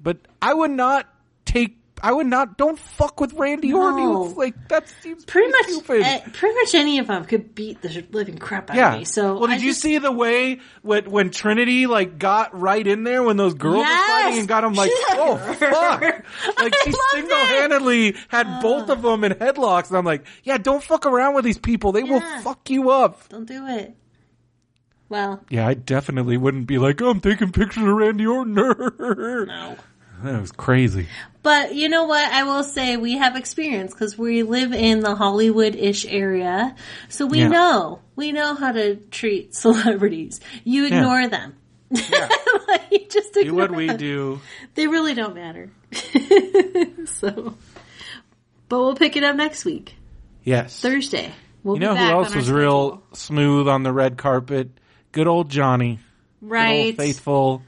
[0.01, 1.07] but I would not
[1.45, 1.77] take.
[2.03, 2.57] I would not.
[2.57, 3.97] Don't fuck with Randy Orton.
[4.03, 4.21] No.
[4.23, 6.01] looks Like that seems Pretty much, stupid.
[6.01, 8.93] eh, pretty much any of them could beat the living crap out yeah.
[8.93, 9.05] of me.
[9.05, 12.85] So, well, did I you just- see the way when when Trinity like got right
[12.85, 14.09] in there when those girls Yes!
[14.09, 16.01] were fighting and got him like, oh fuck,
[16.59, 20.83] like she single handedly had both of them in headlocks, and I'm like, yeah, don't
[20.83, 21.91] fuck around with these people.
[21.93, 23.27] They will fuck you up.
[23.29, 23.95] Don't do it.
[25.07, 28.53] Well, Yeah, I definitely wouldn't be like, oh, I'm taking pictures of Randy Orton.
[28.55, 29.75] no.
[30.23, 31.07] That was crazy.
[31.45, 32.27] But you know what?
[32.27, 36.75] I will say we have experience because we live in the Hollywood-ish area,
[37.07, 37.49] so we Yeah.
[37.49, 40.41] know we know how to treat celebrities.
[40.63, 41.53] You ignore them.
[41.91, 43.97] like, you just Do what we them.
[43.97, 44.41] do.
[44.73, 45.69] They really don't matter.
[47.05, 47.55] so,
[48.67, 49.93] but we'll pick it up next week,
[50.43, 50.81] Yes.
[50.81, 51.31] Thursday.
[51.63, 54.69] We'll you know who else was real smooth on the red carpet?
[55.11, 55.99] Good old Johnny.
[56.41, 56.87] Right?
[56.87, 57.61] old faithful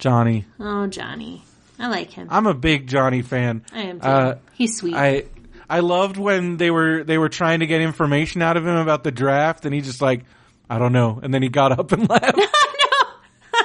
[0.00, 0.44] Johnny.
[0.58, 1.44] Oh, Johnny,
[1.82, 2.28] I like him.
[2.30, 3.64] I'm a big Johnny fan.
[3.74, 4.06] I am too.
[4.06, 4.94] Uh, He's sweet.
[4.94, 5.24] I
[5.68, 9.02] I loved when they were they were trying to get information out of him about
[9.04, 10.24] the draft, and he just like,
[10.70, 12.38] I don't know, and then he got up and left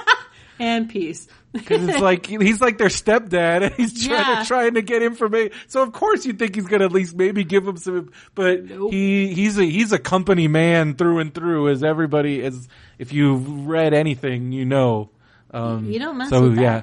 [0.60, 1.28] and peace.
[1.54, 4.40] because it's like he's like their stepdad, and he's trying Yeah.
[4.42, 5.52] to trying to get information.
[5.68, 9.34] So of course you think he's gonna at least maybe give him some, but he
[9.34, 12.68] he's a he's a company man through and through, as everybody is.
[12.98, 15.10] If you've read anything, you know.
[15.52, 16.62] Um, You don't mess so with that.
[16.62, 16.82] yeah.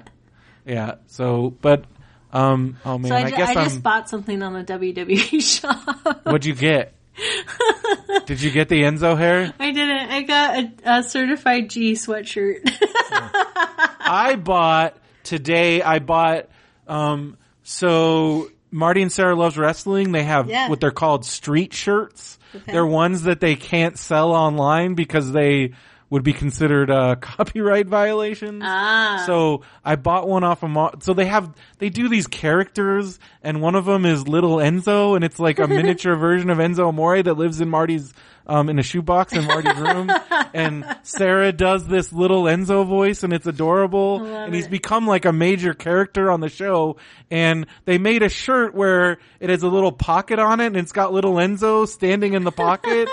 [1.07, 1.85] So but.
[2.33, 3.65] Um, oh man, So I, I, ju- guess I I'm.
[3.69, 6.25] just bought something on the WWE shop.
[6.27, 6.93] What'd you get?
[8.27, 9.55] Did you get the Enzo hair?
[9.61, 10.11] I didn't.
[10.11, 12.59] I got a, a certified G sweatshirt.
[13.11, 15.81] I bought today.
[15.83, 16.49] I bought
[16.89, 20.13] um so Marty and Sarah loves wrestling.
[20.13, 20.69] They have Yeah.
[20.69, 22.39] what they're called street shirts.
[22.55, 22.73] Okay.
[22.73, 25.73] They're ones that they can't sell online because they
[26.11, 28.63] would be considered uh, copyright violations.
[28.65, 29.25] Ah.
[29.27, 33.61] So I bought one off of Mar- so they have they do these characters and
[33.61, 37.23] one of them is little Enzo and it's like a miniature version of Enzo Amore
[37.23, 38.13] that lives in Marty's
[38.47, 40.11] um in a shoebox in Marty's room
[40.55, 44.71] and Sarah does this little Enzo voice and it's adorable and he's it.
[44.71, 46.97] become like a major character on the show
[47.31, 50.93] and they made a shirt where it has a little pocket on it and it's
[50.93, 53.09] got little Enzo standing in the pocket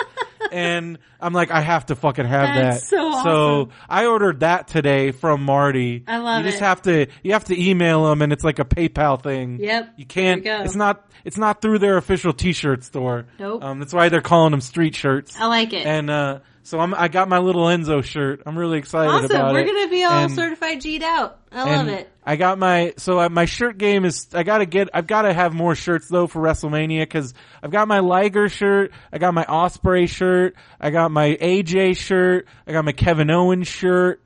[0.52, 3.72] and I'm like I have to fucking have That's that so awesome.
[3.90, 6.04] I ordered that today from Marty.
[6.08, 6.66] I love You just it.
[6.66, 9.60] have to you have to email them, and it's like a PayPal thing.
[9.60, 9.94] Yep.
[9.98, 10.44] You can't.
[10.44, 10.66] There we go.
[10.66, 11.06] It's not.
[11.24, 13.26] It's not through their official T-shirt store.
[13.38, 13.64] Nope.
[13.64, 15.40] Um, that's why they're calling them street shirts.
[15.40, 15.86] I like it.
[15.86, 16.94] And uh, so I'm.
[16.94, 18.42] I got my little Enzo shirt.
[18.46, 19.26] I'm really excited awesome.
[19.32, 19.66] about We're it.
[19.68, 21.40] gonna be all And- certified G'd out.
[21.52, 22.10] I love it.
[22.24, 25.74] I got my so my shirt game is I gotta get I've gotta have more
[25.76, 27.34] shirts though for WrestleMania because
[27.64, 32.48] I've got my Liger shirt, I got my Osprey shirt, I got my AJ shirt,
[32.68, 34.22] I got my Kevin Owens shirt.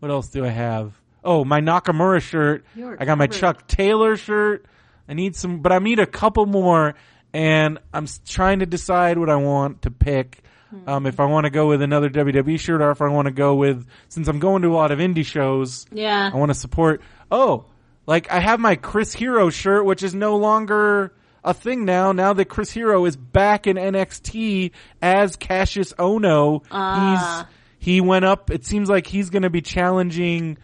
[0.00, 0.92] What else do I have?
[1.24, 2.64] Oh, my Nakamura shirt.
[2.76, 3.26] You're I got my.
[3.26, 4.64] Chuck Taylor shirt.
[5.08, 6.94] I need some, but I need a couple more,
[7.32, 10.42] and I'm trying to decide what I want to pick.
[10.86, 13.32] Um, if I want to go with another WWE shirt, or if I want to
[13.32, 16.30] go with, since I'm going to a lot of indie shows, Yeah.
[16.32, 17.00] I want to support.
[17.30, 17.64] Oh,
[18.06, 21.12] like I have my Chris Hero shirt, which is no longer
[21.44, 22.12] a thing now.
[22.12, 27.46] Now that Chris Hero is back in NXT as Cassius Ohno, Ah.
[27.48, 27.54] he's
[27.94, 28.50] he went up.
[28.50, 30.58] It seems like he's going to be challenging.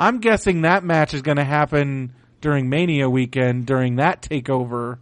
[0.00, 2.12] I'm guessing that match is going to happen
[2.42, 4.98] during Mania weekend during that takeover.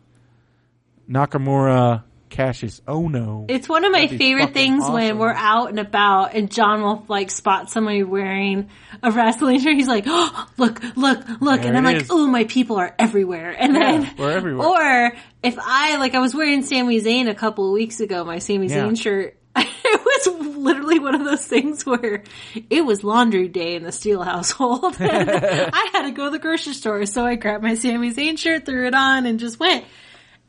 [1.10, 2.02] Nakamura,
[2.34, 3.46] Cassius oh Ohno.
[3.48, 7.30] It's one of my favorite things when we're out and about and John will like
[7.30, 8.70] spot somebody wearing
[9.02, 9.74] a wrestling shirt.
[9.74, 11.60] He's like, oh, look, look, look.
[11.62, 13.54] There and I'm like, oh, my people are everywhere.
[13.58, 14.66] And Yeah, then, we're everywhere.
[14.66, 18.40] or if I, like I was wearing Sami Zayn a couple of weeks ago, my
[18.40, 18.78] Sami Yeah.
[18.86, 19.38] Zayn shirt.
[19.86, 22.24] It was literally one of those things where
[22.70, 24.96] it was laundry day in the Steel household.
[25.00, 28.36] and I had to go to the grocery store, so I grabbed my Sami Zayn
[28.38, 29.84] shirt, threw it on, and just went.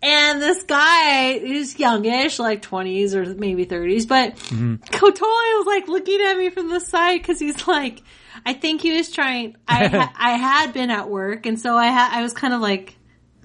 [0.06, 4.76] And this guy is youngish, like 20s or maybe 30s, but mm-hmm.
[4.76, 8.03] totally was like looking at me from the side because he's like,
[8.45, 11.88] I think he was trying, I, ha- I had been at work and so I
[11.88, 12.95] had, I was kind of like,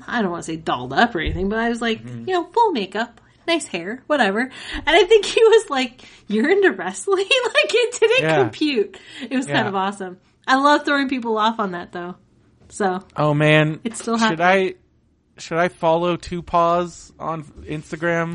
[0.06, 2.28] I don't want to say dolled up or anything, but I was like, mm-hmm.
[2.28, 4.40] you know, full makeup, nice hair, whatever.
[4.40, 7.24] And I think he was like, you're into wrestling?
[7.44, 8.36] like it didn't Yeah.
[8.36, 8.98] compute.
[9.22, 9.54] It was Yeah.
[9.54, 10.18] kind of awesome.
[10.46, 12.16] I love throwing people off on that though.
[12.68, 14.74] So Oh man, It's still should I
[15.40, 18.34] should I follow Two Paws on Instagram?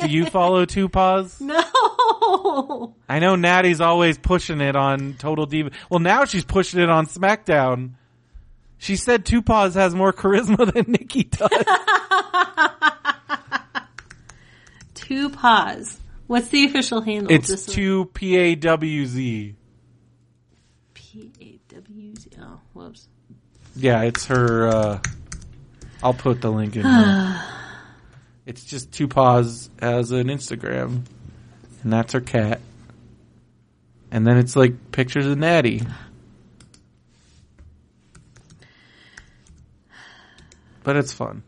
[0.00, 1.40] Do you follow Two Paws?
[1.40, 2.94] no.
[3.08, 5.70] I know Natty's always pushing it on Total Diva.
[5.90, 7.92] Well, now she's pushing it on SmackDown.
[8.78, 11.50] She said Two Paws has more charisma than Nikki does.
[14.94, 15.98] Two paws.
[16.26, 17.32] What's the official handle?
[17.32, 19.54] it's two P A W Z.
[20.92, 22.30] P A W Z.
[22.40, 23.08] Oh, whoops.
[23.74, 24.68] Yeah, it's her.
[24.68, 25.00] uh
[26.02, 26.82] I'll put the link in.
[26.84, 27.42] here.
[28.46, 31.02] it's just Two Paws as an Instagram,
[31.82, 32.60] and that's her cat.
[34.10, 35.82] And then it's like pictures of Natty.
[40.82, 41.42] But it's fun.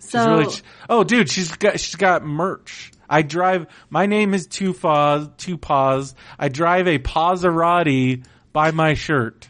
[0.00, 2.90] She's So really ch- oh, dude, she's got she's got merch.
[3.08, 3.66] I drive.
[3.90, 5.28] My name is Two Paws.
[5.36, 6.14] Two Paws.
[6.38, 9.48] I drive a Pazarati by my shirt,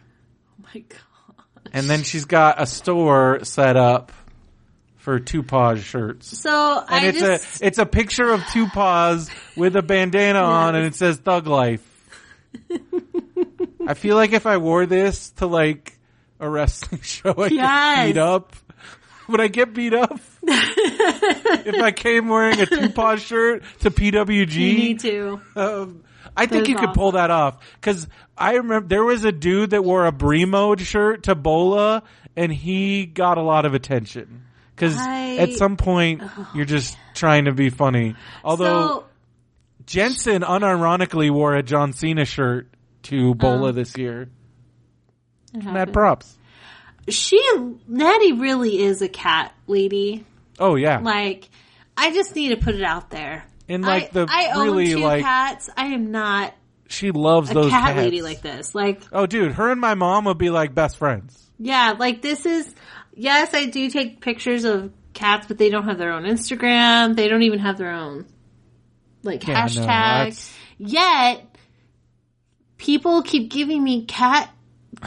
[0.61, 1.69] oh my god.
[1.73, 4.13] and then she's got a store set up
[5.03, 6.39] for Two Paws shirts.
[6.39, 10.39] So And I it's just a it's a picture of Two Paws with a bandana
[10.43, 11.89] on, and it says Thug Life.
[13.87, 15.99] I feel like if I wore this to like
[16.39, 17.97] a wrestling show, I Yes.
[18.07, 18.57] get beat up.
[19.29, 20.21] Would I get beat up?
[20.43, 25.41] if I came wearing a two paw shirt to PWG, you need to.
[25.57, 26.05] um,
[26.37, 28.07] I think you could pull that off because
[28.37, 32.03] I remember there was a dude that wore a Brie mode shirt to Bola,
[32.37, 34.45] and he got a lot of attention
[34.83, 36.23] because I- at some point
[36.55, 38.17] you're just trying to be funny.
[38.45, 39.05] Although so
[39.87, 42.69] Jensen unironically wore a John Cena shirt
[43.05, 43.73] to Bola Oh.
[43.73, 44.29] this year.
[45.55, 46.37] Mad props.
[47.09, 47.39] she
[47.89, 50.25] Natty really is a cat lady.
[50.59, 51.49] Oh yeah, Like
[51.97, 53.45] I just need to put it out there.
[53.69, 55.69] and like I, the I own really two like cats.
[55.77, 56.55] I am not
[56.89, 57.97] she loves a those cat cats.
[57.99, 58.75] lady like this.
[58.75, 61.39] Like Oh dude, her and my mom would be like best friends.
[61.59, 62.73] Yeah, like this is,
[63.15, 67.15] yes, I do take pictures of cats, but they don't have their own Instagram.
[67.17, 68.27] They don't even have their own,
[69.23, 69.87] like, Yeah, hashtag.
[69.87, 71.45] that's- Yet,
[72.79, 74.51] people keep giving me cat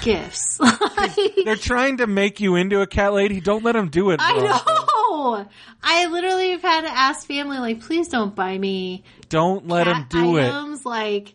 [0.02, 0.60] gifts.
[1.45, 3.41] They're trying to make you into a cat lady.
[3.41, 4.19] Don't let them do it.
[4.22, 5.45] I know.
[5.84, 10.03] I literally have had to ask family, like, please don't buy me Don't let them
[10.03, 10.45] cat do it.
[10.48, 10.86] items.
[10.86, 11.34] Like,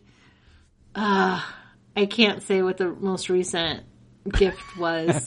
[0.95, 1.41] uh,
[1.95, 3.83] I can't say what the most recent
[4.29, 5.25] gift was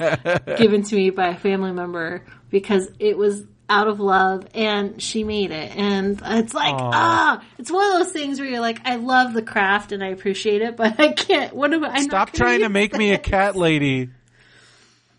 [0.56, 5.24] given to me by a family member because it was out of love and she
[5.24, 5.74] made it.
[5.76, 6.90] And it's like, Aw.
[6.92, 10.08] ah, it's one of those things where you're like, I love the craft and I
[10.08, 12.02] appreciate it, but I can't, what am I?
[12.02, 14.10] Stop trying to make me a cat lady.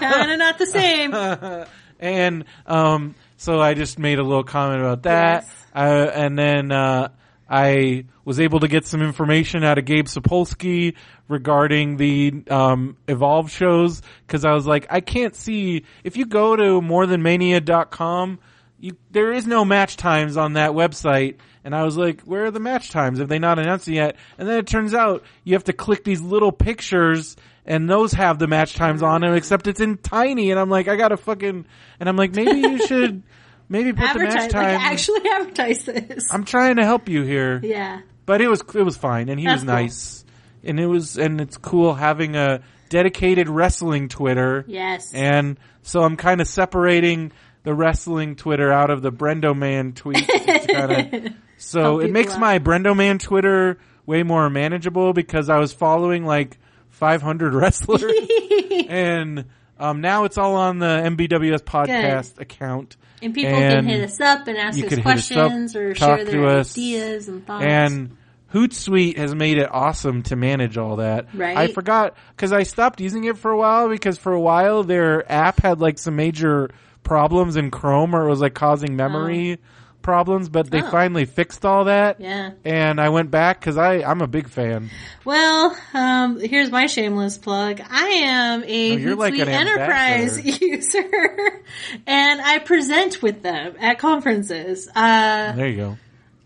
[0.00, 1.12] kind of not the same.
[2.00, 5.44] and um, so I just made a little comment about that.
[5.44, 5.66] Yes.
[5.74, 7.10] Uh, and then uh,
[7.48, 10.94] I was able to get some information out of Gabe Sapolsky
[11.28, 16.56] regarding the um, Evolve shows because I was like, I can't see if you go
[16.56, 18.38] to morethanmania.com.
[18.78, 21.36] You, there is no match times on that website.
[21.62, 23.18] And I was like, where are the match times?
[23.18, 24.16] Have they not announced it yet?
[24.38, 28.38] And then it turns out you have to click these little pictures and those have
[28.38, 30.50] the match times on them, except it's in tiny.
[30.50, 31.66] And I'm like, I gotta fucking,
[32.00, 33.22] and I'm like, maybe you should,
[33.68, 34.74] maybe put the match time.
[34.74, 36.24] like actually advertise this.
[36.32, 37.60] I'm trying to help you here.
[37.62, 38.00] yeah.
[38.26, 39.28] But it was, it was fine.
[39.28, 39.74] And he That's was cool.
[39.74, 40.24] nice.
[40.62, 44.64] And it was, and it's cool having a dedicated wrestling Twitter.
[44.68, 45.12] Yes.
[45.12, 47.32] And so I'm kind of separating
[47.64, 50.26] the wrestling Twitter out of the Brendo Man tweets.
[50.66, 56.24] Kinda- so it makes my Brendo Man Twitter way more manageable because I was following
[56.24, 56.58] like
[57.00, 58.12] 500 wrestlers
[58.88, 59.46] and
[59.78, 62.98] um, now it's all on the MBWS podcast account.
[63.22, 65.94] and people and can hit us up and ask us hit us up, questions or
[65.94, 67.64] share their us, ideas and thoughts.
[67.64, 68.18] And
[68.52, 71.34] Hootsuite has made it awesome to manage all that.
[71.34, 71.56] Right.
[71.56, 75.30] I forgot because I stopped using it for a while because for a while their
[75.32, 76.68] app had like some major
[77.02, 79.58] problems in Chrome or it was like causing memory
[80.02, 80.90] problems, but they Oh.
[80.90, 82.20] finally fixed all that.
[82.20, 82.50] yeah.
[82.64, 84.90] And I went back because I I'm a big fan.
[85.24, 87.80] Well, um, here's my shameless plug.
[87.90, 91.62] I am a you're like Hootsuite an Enterprise user,
[92.06, 94.88] and I present with them at conferences.
[94.94, 95.98] Uh, There you go.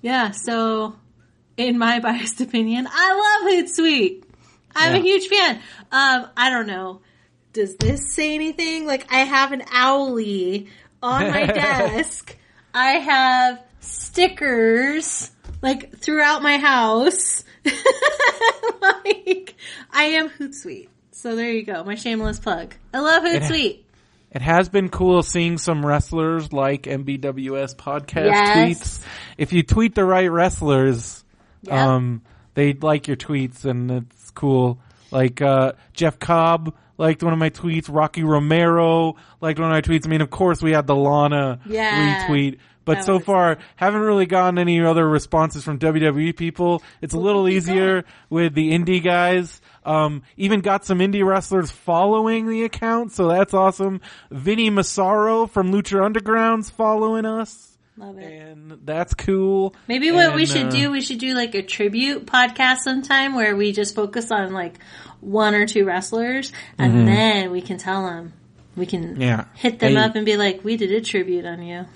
[0.02, 0.94] yeah, so
[1.56, 4.22] in my biased opinion, I love Hootsuite.
[4.76, 4.98] I'm Yeah.
[5.00, 5.60] a huge fan.
[5.92, 7.00] Um, I don't know.
[7.52, 8.84] Does this say anything?
[8.86, 10.66] Like, I have an Owly
[11.00, 12.36] on my desk.
[12.74, 15.30] I have stickers
[15.62, 17.44] like throughout my house.
[18.80, 19.54] like,
[19.92, 20.88] I am Hootsuite.
[21.12, 21.84] So there you go.
[21.84, 22.74] My shameless plug.
[22.92, 23.80] I love Hootsuite.
[24.32, 28.58] It has been cool seeing some wrestlers like MBWS podcast Yes.
[28.58, 29.04] tweets.
[29.38, 31.24] If you tweet the right wrestlers,
[31.62, 31.72] Yep.
[31.72, 32.22] um,
[32.54, 34.80] they like your tweets and it's cool.
[35.12, 37.88] Like, uh, Jeff Cobb liked one of my tweets.
[37.92, 40.06] Rocky Romero liked one of my tweets.
[40.06, 42.26] I mean, of course we had the Lana Yeah.
[42.26, 42.58] retweet.
[42.86, 46.82] But That so was- far, haven't really gotten any other responses from WWE people.
[47.00, 49.62] It's a little easier with the indie guys.
[49.86, 54.02] Um, even got some indie wrestlers following the account, so that's awesome.
[54.30, 58.24] Vinny Massaro from Lucha Underground's following us, Love it.
[58.24, 59.74] and that's cool.
[59.86, 63.54] Maybe what we should uh, do, we should do like a tribute podcast sometime where
[63.54, 64.74] we just focus on like
[65.20, 68.32] one or two wrestlers and then we can tell them.
[68.76, 69.20] We can Mm-hmm.
[69.22, 69.44] Yeah.
[69.54, 69.98] hit them Hey.
[70.02, 71.86] up and be like, we did a tribute on you.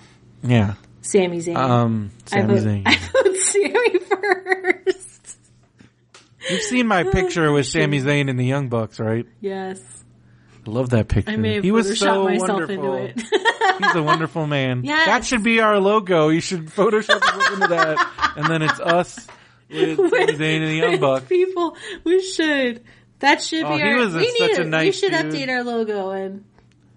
[0.44, 0.74] Yeah.
[1.02, 1.34] Zayn.
[1.36, 1.56] Zayn.
[1.56, 2.82] Um, I Sami vote, Zayn.
[2.86, 3.98] I vote Sami
[4.84, 5.38] first.
[6.48, 9.26] You've seen my picture with Sami Zayn and the Young Bucks, right?
[9.40, 9.80] Yes.
[10.68, 11.30] I love that picture.
[11.32, 12.94] I may have he was so myself wonderful.
[12.96, 13.20] into it.
[13.78, 14.82] He's a wonderful man.
[14.84, 15.06] Yes.
[15.06, 16.28] That should be our logo.
[16.28, 19.26] You should Photoshop into that, and then it's us
[19.70, 21.26] with Sami Zayn and the Young Bucks.
[21.26, 22.82] People, we should.
[23.20, 23.96] That should Oh, be he our.
[23.96, 25.20] was a- we such need a We nice should dude.
[25.32, 26.44] update our logo and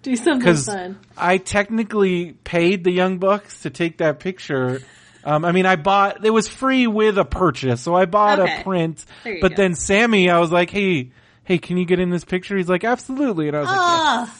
[0.02, 0.98] Do something because fun.
[1.16, 4.82] I technically paid the Young Bucks to take that picture.
[5.24, 8.60] Um, I mean, I bought it was free with a purchase, so I bought Okay.
[8.60, 9.04] a print.
[9.24, 9.56] But go.
[9.56, 11.12] then Sami, I was like, "Hey,
[11.44, 14.26] hey, can you get in this picture?" He's like, "Absolutely," and I was like, "Yeah."
[14.28, 14.34] Oh,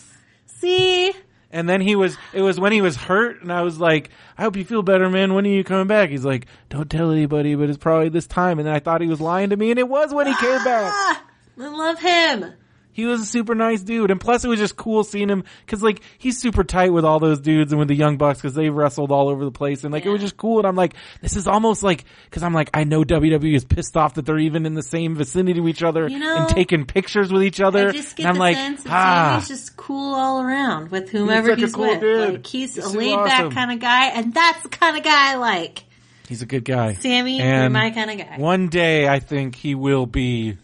[0.47, 1.13] see,
[1.51, 4.43] And then he was, it was when he was hurt, and I was like, "I
[4.43, 5.35] hope you feel better, man.
[5.35, 8.59] When are you coming back?" He's like, "Don't tell anybody, but it's probably this time."
[8.59, 10.65] And then I thought he was lying to me, and it was when he came
[10.65, 10.93] back.
[10.95, 11.25] ah,
[11.61, 12.53] I love him.
[12.93, 15.83] He was a super nice dude, and plus it was just cool seeing him because
[15.83, 18.69] like he's super tight with all those dudes and with the young bucks because they
[18.69, 20.59] wrestled all over the place, and like it was just cool.
[20.59, 23.97] And I'm like, this is almost like because I'm like, I know WWE is pissed
[23.97, 26.85] off that they're even in the same vicinity of each other You know, and taking
[26.85, 27.89] pictures with each other.
[27.89, 31.53] I just get and I'm like, sense ah, Sami's just cool all around with whomever
[31.53, 32.01] a he's cool with.
[32.01, 32.35] dude.
[32.35, 33.53] Like he's He's a laid back awesome.
[33.53, 35.85] kind of guy, and that's the kind of guy I like.
[36.29, 36.95] he's a good guy.
[36.95, 38.37] Sami, you're And my kind of guy.
[38.39, 40.57] One day, I think he will be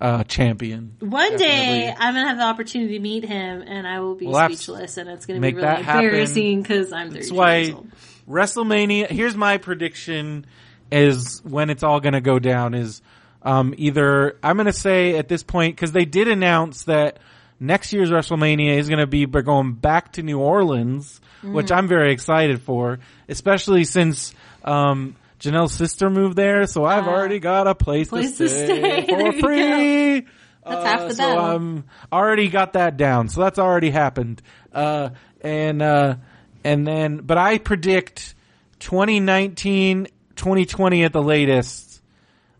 [0.00, 0.96] uh, champion.
[1.00, 4.44] One day, I'm gonna have the opportunity to meet him, and I will be We'll
[4.46, 7.90] speechless, and it's gonna be really embarrassing because I'm 30 That's years why old.
[8.28, 9.08] WrestleMania.
[9.10, 10.46] Here's my prediction:
[10.90, 12.74] is when it's all to go down.
[12.74, 13.02] Is
[13.42, 17.18] um, either I'm to say at this point because they did announce that
[17.58, 21.54] next year's WrestleMania is to be we're going back to New Orleans, Mm.
[21.54, 22.98] which I'm very excited for,
[23.28, 24.34] especially since.
[24.62, 27.10] Um, Janelle's sister moved there, so I've Ah.
[27.10, 29.06] already got a place, Place to to stay, stay.
[29.08, 30.26] There for free.
[30.66, 31.44] That's half the so battle.
[31.44, 33.28] I'm already got that down.
[33.28, 34.42] So that's already happened.
[34.72, 35.10] Uh,
[35.40, 36.16] and, uh,
[36.62, 38.34] and then, but I predict
[38.80, 42.02] 2019, 2020 at the latest.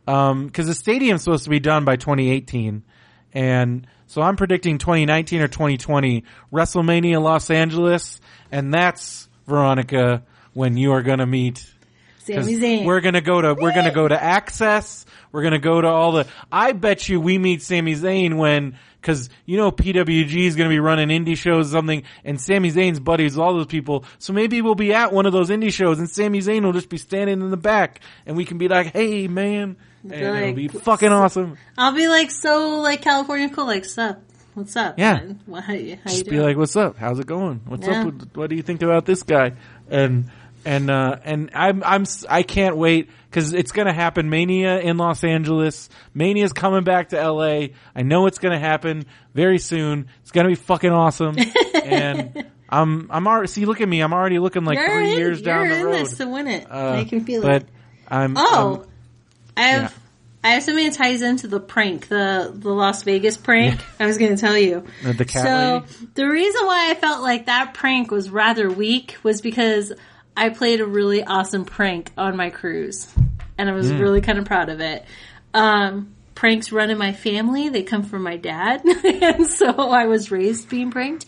[0.08, 2.82] Um, cause the stadium's supposed to be done by 2018.
[3.34, 8.20] And so I'm predicting 2019 or 2020 WrestleMania Los Angeles.
[8.50, 10.22] And that's Veronica
[10.54, 11.74] when you are gonna meet 'Cause
[12.34, 12.84] Sami Zayn.
[12.84, 15.06] We're gonna go to we're gonna go to Access.
[15.32, 16.26] We're gonna go to all the.
[16.50, 20.78] I bet you we meet Sami Zayn when because you know PWG is gonna be
[20.80, 24.04] running indie shows or something, and Sami Zayn's buddies all those people.
[24.18, 26.88] So maybe we'll be at one of those indie shows, and Sami Zayn will just
[26.88, 30.54] be standing in the back, and we can be like, "Hey, man," and it'll like-
[30.56, 31.56] be fucking awesome.
[31.78, 34.20] I'll be like so like California cool, like sup,
[34.54, 34.98] what's up?
[34.98, 35.20] Yeah.
[35.46, 36.96] What, how, you- how you Just be like, "What's up?
[36.98, 37.60] How's it going?
[37.66, 38.00] What's Yeah.
[38.00, 38.06] up?
[38.06, 39.52] With, what do you think about this guy?"
[39.88, 40.30] And
[40.64, 44.28] and uh and I'm I'm I can't wait because it's gonna happen.
[44.30, 45.88] Mania in Los Angeles.
[46.14, 47.74] Mania's coming back to L.A.
[47.94, 49.04] I know it's gonna happen
[49.34, 50.06] very soon.
[50.22, 51.36] It's gonna be fucking awesome.
[51.84, 53.64] and I'm I'm already see.
[53.66, 54.00] Look at me.
[54.00, 55.94] I'm already looking like you're three in, years down you're the in road.
[55.94, 56.70] this to win it.
[56.70, 57.68] Uh, I can feel but it.
[58.08, 58.86] I'm Oh, um,
[59.56, 59.82] I have.
[59.82, 59.90] yeah.
[60.42, 63.78] I have something that ties into the prank, the the Las Vegas prank.
[64.00, 64.84] I was going to tell you.
[65.02, 66.10] The- the cat so lady?
[66.14, 69.92] the reason why I felt like that prank was rather weak was because
[70.36, 73.06] I played a really awesome prank on my cruise,
[73.58, 73.98] and I was Hmm.
[73.98, 75.04] really kind of proud of it.
[75.52, 80.30] Um, pranks run in my family; they come from my dad, and so I was
[80.30, 81.26] raised being pranked.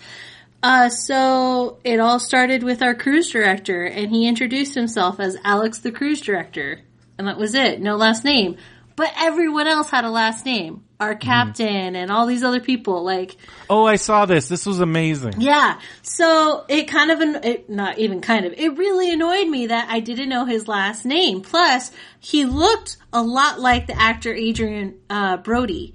[0.62, 5.80] Uh, so it all started with our cruise director, and he introduced himself as Alex,
[5.80, 6.80] the cruise director,
[7.18, 7.80] and that was it.
[7.80, 8.56] No last name,
[8.96, 10.84] but everyone else had a last name.
[11.00, 13.36] Our captain and all these other people, like
[13.68, 14.46] oh, I saw this.
[14.48, 15.40] This was amazing.
[15.40, 15.80] yeah.
[16.02, 19.98] So it kind of, it, not even kind of, it really annoyed me that I
[19.98, 21.40] didn't know his last name.
[21.40, 21.90] Plus,
[22.20, 25.94] he looked a lot like the actor Adrian uh, Brody,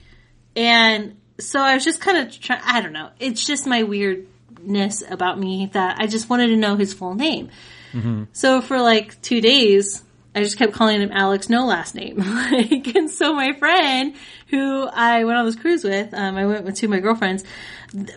[0.58, 2.62] and so I was just kind of trying.
[2.66, 3.10] I don't know.
[3.18, 7.50] It's just my weirdness about me that I just wanted to know his full name.
[8.34, 10.04] So for like two days,
[10.38, 12.18] I just kept calling him Alex, no last name.
[12.52, 14.14] like, and so my friend,
[14.50, 17.44] who I went on this cruise with, um, I went with two of my girlfriends,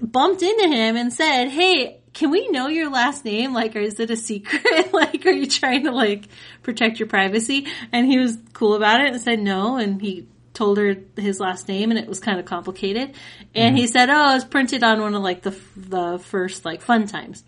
[0.02, 3.54] bumped into him and said, "Hey, can we know your last name?
[3.54, 4.92] Like, or is it a secret?
[4.92, 6.28] like, are you trying to like
[6.62, 10.76] protect your privacy?" And he was cool about it and said no, and he told
[10.76, 13.14] her his last name and it was kind of complicated.
[13.54, 17.06] And he said, "Oh, it's printed on one of like the the first like fun
[17.06, 17.44] times."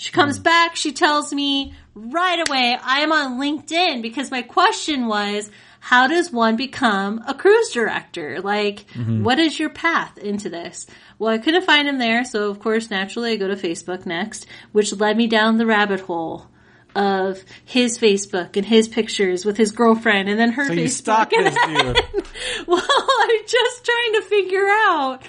[0.00, 0.44] She comes hmm.
[0.44, 6.06] back, she tells me right away, I am on LinkedIn because my question was, how
[6.06, 8.40] does one become a cruise director?
[8.40, 9.24] Like, mm-hmm.
[9.24, 10.86] what is your path into this?
[11.18, 14.46] Well, I couldn't find him there, so of course, naturally, I go to Facebook next,
[14.72, 16.46] which led me down the rabbit hole
[16.94, 20.80] of his Facebook and his pictures with his girlfriend and then her So Facebook.
[20.80, 22.00] you stalked this dude.
[22.66, 22.88] well,
[23.20, 25.22] I'm just trying to figure out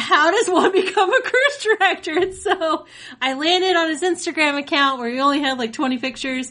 [0.00, 2.18] how does one become a cruise director?
[2.18, 2.86] And so
[3.20, 6.50] I landed on his Instagram account where he only had like 20 pictures,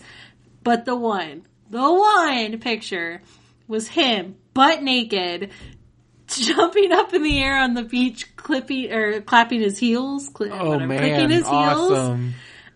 [0.63, 3.21] but the one, the one picture
[3.67, 5.51] was him butt naked,
[6.27, 10.69] jumping up in the air on the beach, clipping or clapping his heels, cli- Oh
[10.69, 11.89] whatever, man, clicking his heels.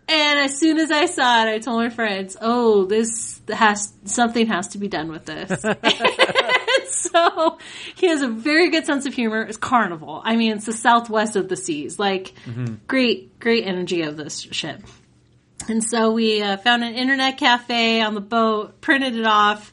[0.07, 4.47] And as soon as I saw it, I told my friends, "Oh, this has something
[4.47, 5.61] has to be done with this."
[6.89, 7.57] so
[7.95, 9.41] he has a very good sense of humor.
[9.41, 10.21] It's Carnival.
[10.23, 11.99] I mean, it's the southwest of the seas.
[11.99, 12.33] Like,
[12.87, 14.81] great, great energy of this ship.
[15.69, 19.71] And so we uh, found an internet cafe on the boat, printed it off,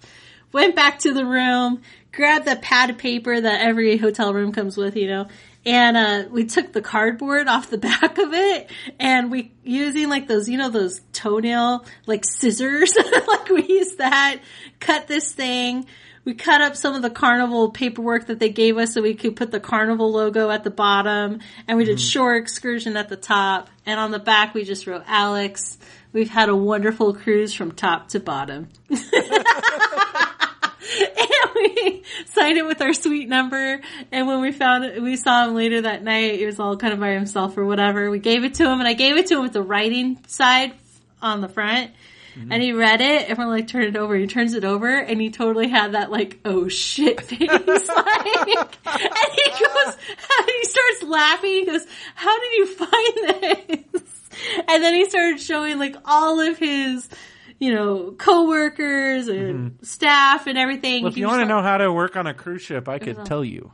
[0.52, 1.82] went back to the room,
[2.12, 5.26] grabbed the pad of paper that every hotel room comes with, you know,
[5.66, 10.28] and uh, we took the cardboard off the back of it, and we using like
[10.28, 12.96] those, you know, those toenail like scissors,
[13.28, 14.40] like we used that,
[14.78, 15.86] cut this thing.
[16.22, 19.36] We cut up some of the carnival paperwork that they gave us so we could
[19.36, 23.70] put the carnival logo at the bottom and we did shore excursion at the top
[23.86, 25.78] and on the back we just wrote Alex.
[26.12, 28.68] We've had a wonderful cruise from top to bottom.
[31.00, 33.80] and we signed it with our suite number.
[34.10, 36.38] And when we found it, we saw him later that night.
[36.38, 38.10] He was all kind of by himself or whatever.
[38.10, 40.72] We gave it to him and I gave it to him with the writing side
[41.22, 41.90] on the front.
[42.36, 42.52] Mm-hmm.
[42.52, 44.14] And he read it and we're like, turn it over.
[44.16, 47.40] He turns it over and he totally had that like, oh shit face.
[47.40, 47.88] like, and
[48.46, 49.96] he goes,
[50.46, 51.50] he starts laughing.
[51.50, 53.62] He goes, how did you find
[53.92, 54.30] this?
[54.68, 57.08] And then he started showing like all of his,
[57.60, 59.84] you know, coworkers and mm-hmm.
[59.84, 61.04] staff and everything.
[61.04, 63.24] Well, if you want to know how to work on a cruise ship, I could
[63.24, 63.70] tell you.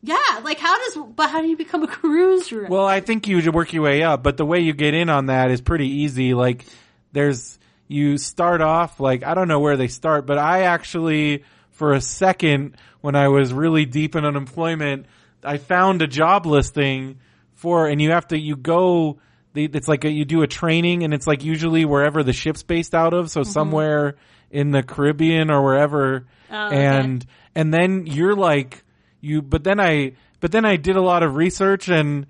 [0.00, 2.66] yeah, like how does, but how do you become a cruise cruiser?
[2.68, 5.26] Well, I think you work your way up, but the way you get in on
[5.26, 6.34] that is pretty easy.
[6.34, 6.64] Like,
[7.12, 11.92] there's, you start off, like, I don't know where they start, but I actually, for
[11.92, 15.06] a second, when I was really deep in unemployment,
[15.42, 17.18] I found a job listing
[17.54, 19.18] for, and you have to, you go,
[19.54, 22.94] it's like a, you do a training and it's like usually wherever the ship's based
[22.94, 23.30] out of.
[23.30, 23.50] So mm-hmm.
[23.50, 24.16] somewhere
[24.50, 26.26] in the Caribbean or wherever.
[26.50, 26.76] Oh, okay.
[26.76, 28.84] and, and then you're like,
[29.20, 32.26] you, but then I, but then I did a lot of research and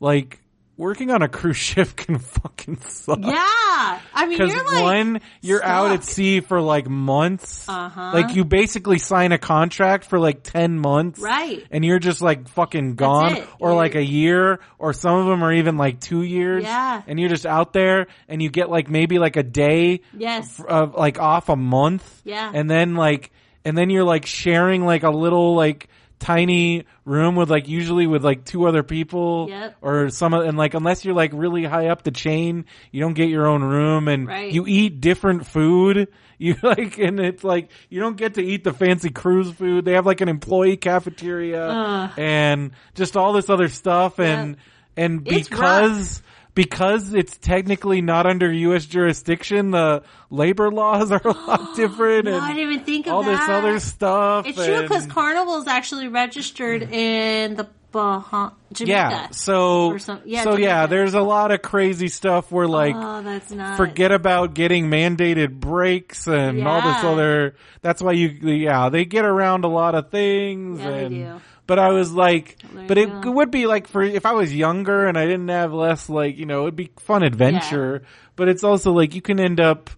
[0.00, 0.40] like
[0.76, 3.18] working on a cruise ship can fucking suck.
[3.22, 3.34] yeah.
[4.14, 7.68] I mean, Because like, one, you're out at sea for like months.
[7.68, 8.10] Uh-huh.
[8.12, 11.20] Like you basically sign a contract for like 10 months.
[11.20, 11.64] Right.
[11.70, 13.36] And you're just like fucking gone.
[13.58, 14.60] Or You're- like a year.
[14.78, 16.64] Or some of them are even like two years.
[16.64, 17.02] Yeah.
[17.06, 20.60] And you're just out there and you get like maybe like a day yes.
[20.66, 22.22] of like off a month.
[22.24, 22.50] Yeah.
[22.52, 23.30] And then like,
[23.64, 25.88] and then you're like sharing like a little like
[26.24, 29.76] tiny room with like usually with like two other people Yep.
[29.82, 33.28] or some and like unless you're like really high up the chain, you don't get
[33.28, 34.50] your own room and Right.
[34.50, 36.08] you eat different food.
[36.36, 39.84] You like, and it's like, you don't get to eat the fancy cruise food.
[39.84, 42.10] They have like an employee cafeteria Ugh.
[42.18, 44.18] and just all this other stuff.
[44.18, 44.56] And,
[44.96, 46.22] and It's because,
[46.54, 48.86] because it's technically not under U.S.
[48.86, 52.26] jurisdiction, the labor laws are a lot different.
[52.26, 54.46] No, and I didn't even think of all this other stuff.
[54.46, 56.92] It's true because and- Carnival is actually registered mm.
[56.92, 58.90] in the Bahamas, Jamaica.
[58.90, 59.30] yeah.
[59.30, 63.52] So, some- yeah, so yeah, there's a lot of crazy stuff where like, oh, that's
[63.52, 63.76] not.
[63.76, 67.54] forget about getting mandated breaks and all this other.
[67.82, 70.80] That's why you, yeah, they get around a lot of things.
[70.80, 71.40] Yeah, and, do.
[71.66, 73.30] But I was like, There but it go.
[73.32, 76.46] would be like for if I was younger and I didn't have less like you
[76.46, 78.02] know it'd be fun adventure.
[78.36, 79.90] But it's also like you can end up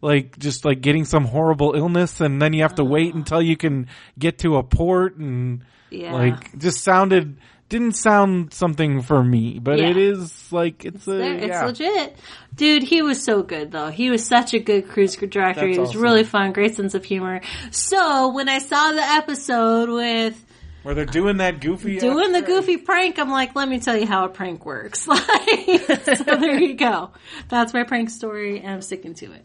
[0.00, 3.18] like just like getting some horrible illness and then you have to wait uh-huh.
[3.18, 3.88] until you can
[4.18, 6.12] get to a port and Yeah.
[6.14, 7.36] like just sounded
[7.68, 9.60] didn't sound something for me.
[9.62, 9.90] But Yeah.
[9.90, 11.64] it is like it's, a There, it's yeah.
[11.66, 12.16] legit.
[12.54, 13.90] Dude, he was so good though.
[13.90, 15.60] He was such a good cruise director.
[15.60, 16.02] That's he was awesome.
[16.02, 17.42] really fun, great sense of humor.
[17.70, 20.44] So when I saw the episode with
[20.82, 24.06] Where they're doing that goofy doing the goofy prank, I'm like, let me tell you
[24.06, 25.06] how a prank works.
[25.40, 27.10] Like, so there you go.
[27.48, 29.44] That's my prank story, and I'm sticking to it.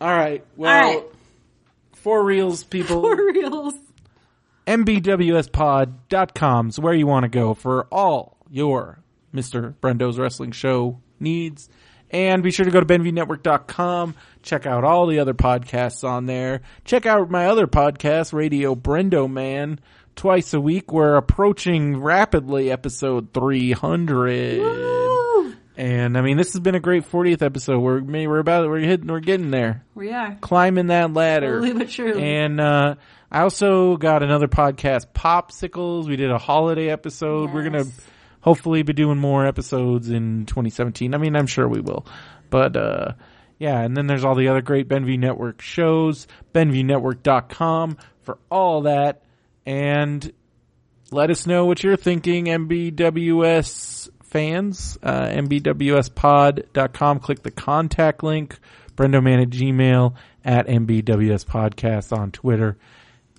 [0.00, 0.44] All right.
[0.56, 1.04] Well, All right,
[1.94, 3.02] for reals, people.
[3.02, 3.74] for reals.
[4.66, 8.98] mbwspod.com is where you want to go for all your
[9.32, 11.68] Massive Buds Wrestling Show needs.
[12.10, 14.14] And be sure to go to benviewnetwork.com.
[14.42, 16.60] Check out all the other podcasts on there.
[16.84, 19.80] Check out my other podcast, Radio Brendo Man,
[20.16, 20.92] twice a week.
[20.92, 24.58] We're approaching rapidly episode 300.
[24.60, 25.54] Woo!
[25.76, 27.78] And I mean, this has been a great 40th episode.
[27.80, 29.84] We're, we're about, we're hitting, we're getting there.
[29.94, 30.36] We are.
[30.40, 31.60] Climbing that ladder.
[31.60, 32.22] Slowly but surely.
[32.22, 32.96] And uh,
[33.30, 36.06] I also got another podcast, Popsicles.
[36.06, 37.52] We did a holiday episode.
[37.52, 37.86] We're gonna
[38.40, 41.14] hopefully be doing more episodes in 2017.
[41.14, 42.04] I mean, I'm sure we will.
[42.50, 43.12] But uh,
[43.58, 46.26] yeah, and then there's all the other great Benview Network shows.
[46.52, 49.22] BenviewNetwork.com for all that.
[49.66, 50.32] And
[51.10, 54.98] let us know what you're thinking, MBWS fans.
[55.02, 57.20] Uh, MBWSpod.com.
[57.20, 58.58] Click the contact link.
[58.96, 60.14] Brendoman at Gmail
[60.44, 62.76] at MBWS Podcast on Twitter.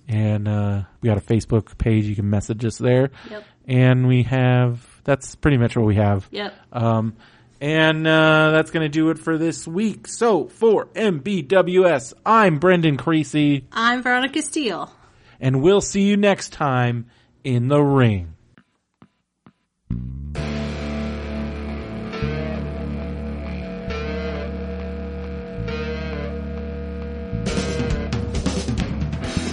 [0.08, 2.04] And uh, we got a Facebook page.
[2.06, 3.10] You can message us there.
[3.30, 3.44] Yep.
[3.66, 6.28] And we have, that's pretty much what we have.
[6.30, 6.54] Yep.
[6.72, 7.16] Um,
[7.60, 10.06] And uh, that's going to do it for this week.
[10.08, 14.92] So for MBWS, I'm Brendan Creasy, I'm Veronica Steele.
[15.40, 17.06] And we'll see you next time
[17.42, 18.34] in the ring.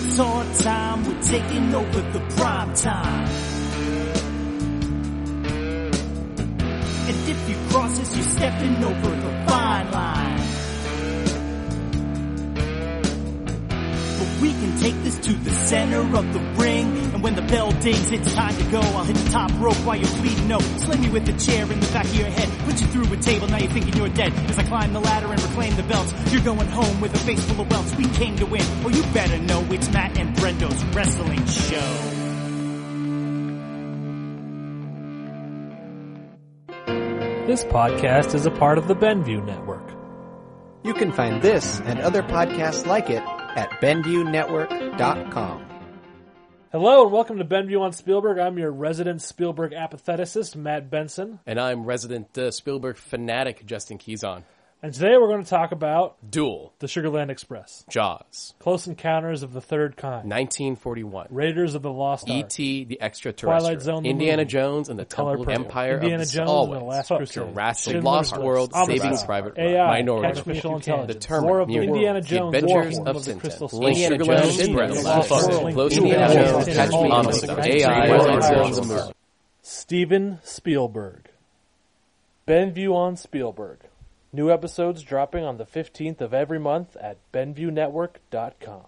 [0.03, 3.27] It's our time, we're taking over the prime time.
[7.07, 10.50] And if you cross us, you're stepping over the fine line.
[14.41, 16.97] We can take this to the center of the ring.
[17.13, 18.79] And when the bell dings, it's time to go.
[18.79, 20.47] I'll hit the top rope while you're bleeding.
[20.47, 22.49] No, sling you with a chair in the back of your head.
[22.65, 24.33] Put you through a table, now you're thinking you're dead.
[24.49, 27.45] As I climb the ladder and reclaim the belts, you're going home with a face
[27.45, 27.95] full of welts.
[27.95, 28.65] We came to win.
[28.83, 32.17] Well, you better know it's Massive Buds wrestling show.
[37.45, 39.87] This podcast is a part of the Benview Network.
[40.83, 43.21] You can find this and other podcasts like it
[43.55, 45.65] at BenviewNetwork.com.
[46.71, 48.39] Hello and welcome to Benview on Spielberg.
[48.39, 51.39] I'm your resident Spielberg apatheticist, Matt Benson.
[51.45, 54.43] And I'm resident uh, Spielberg fanatic Justin Keyson.
[54.83, 59.53] And today we're going to talk about Duel, The Sugarland Express, Jaws, Close Encounters of
[59.53, 62.85] the Third Kind, 1941, Raiders of the Lost Ark, E.T.
[62.85, 66.33] the Extraterrestrial, Twilight Zone, Indiana Jones and the Color Temple of Empire Indiana of the
[66.33, 69.69] Jones Always, and the Last Crusade, Jurassic Schindler's Lost List, World, Omnibus, Saving Private Ryan,
[69.75, 73.15] AI, Minority Report, Intelligence, Determined, War of the Mutant, Indiana The Jones, Adventures War of
[73.17, 76.89] of the Crystal Tintin, Indiana Jones, Express, Express, Lost Fuck, World, Close Indiana Jones, Catch
[76.89, 78.43] Me Omnibus, AI, Forty-five, Twilight
[78.73, 79.13] Zone, the movie.
[79.61, 81.29] Steven Spielberg.
[82.47, 83.77] Benview on Spielberg.
[84.33, 88.85] New episodes dropping on the 15th of every month at BenviewNetwork.com.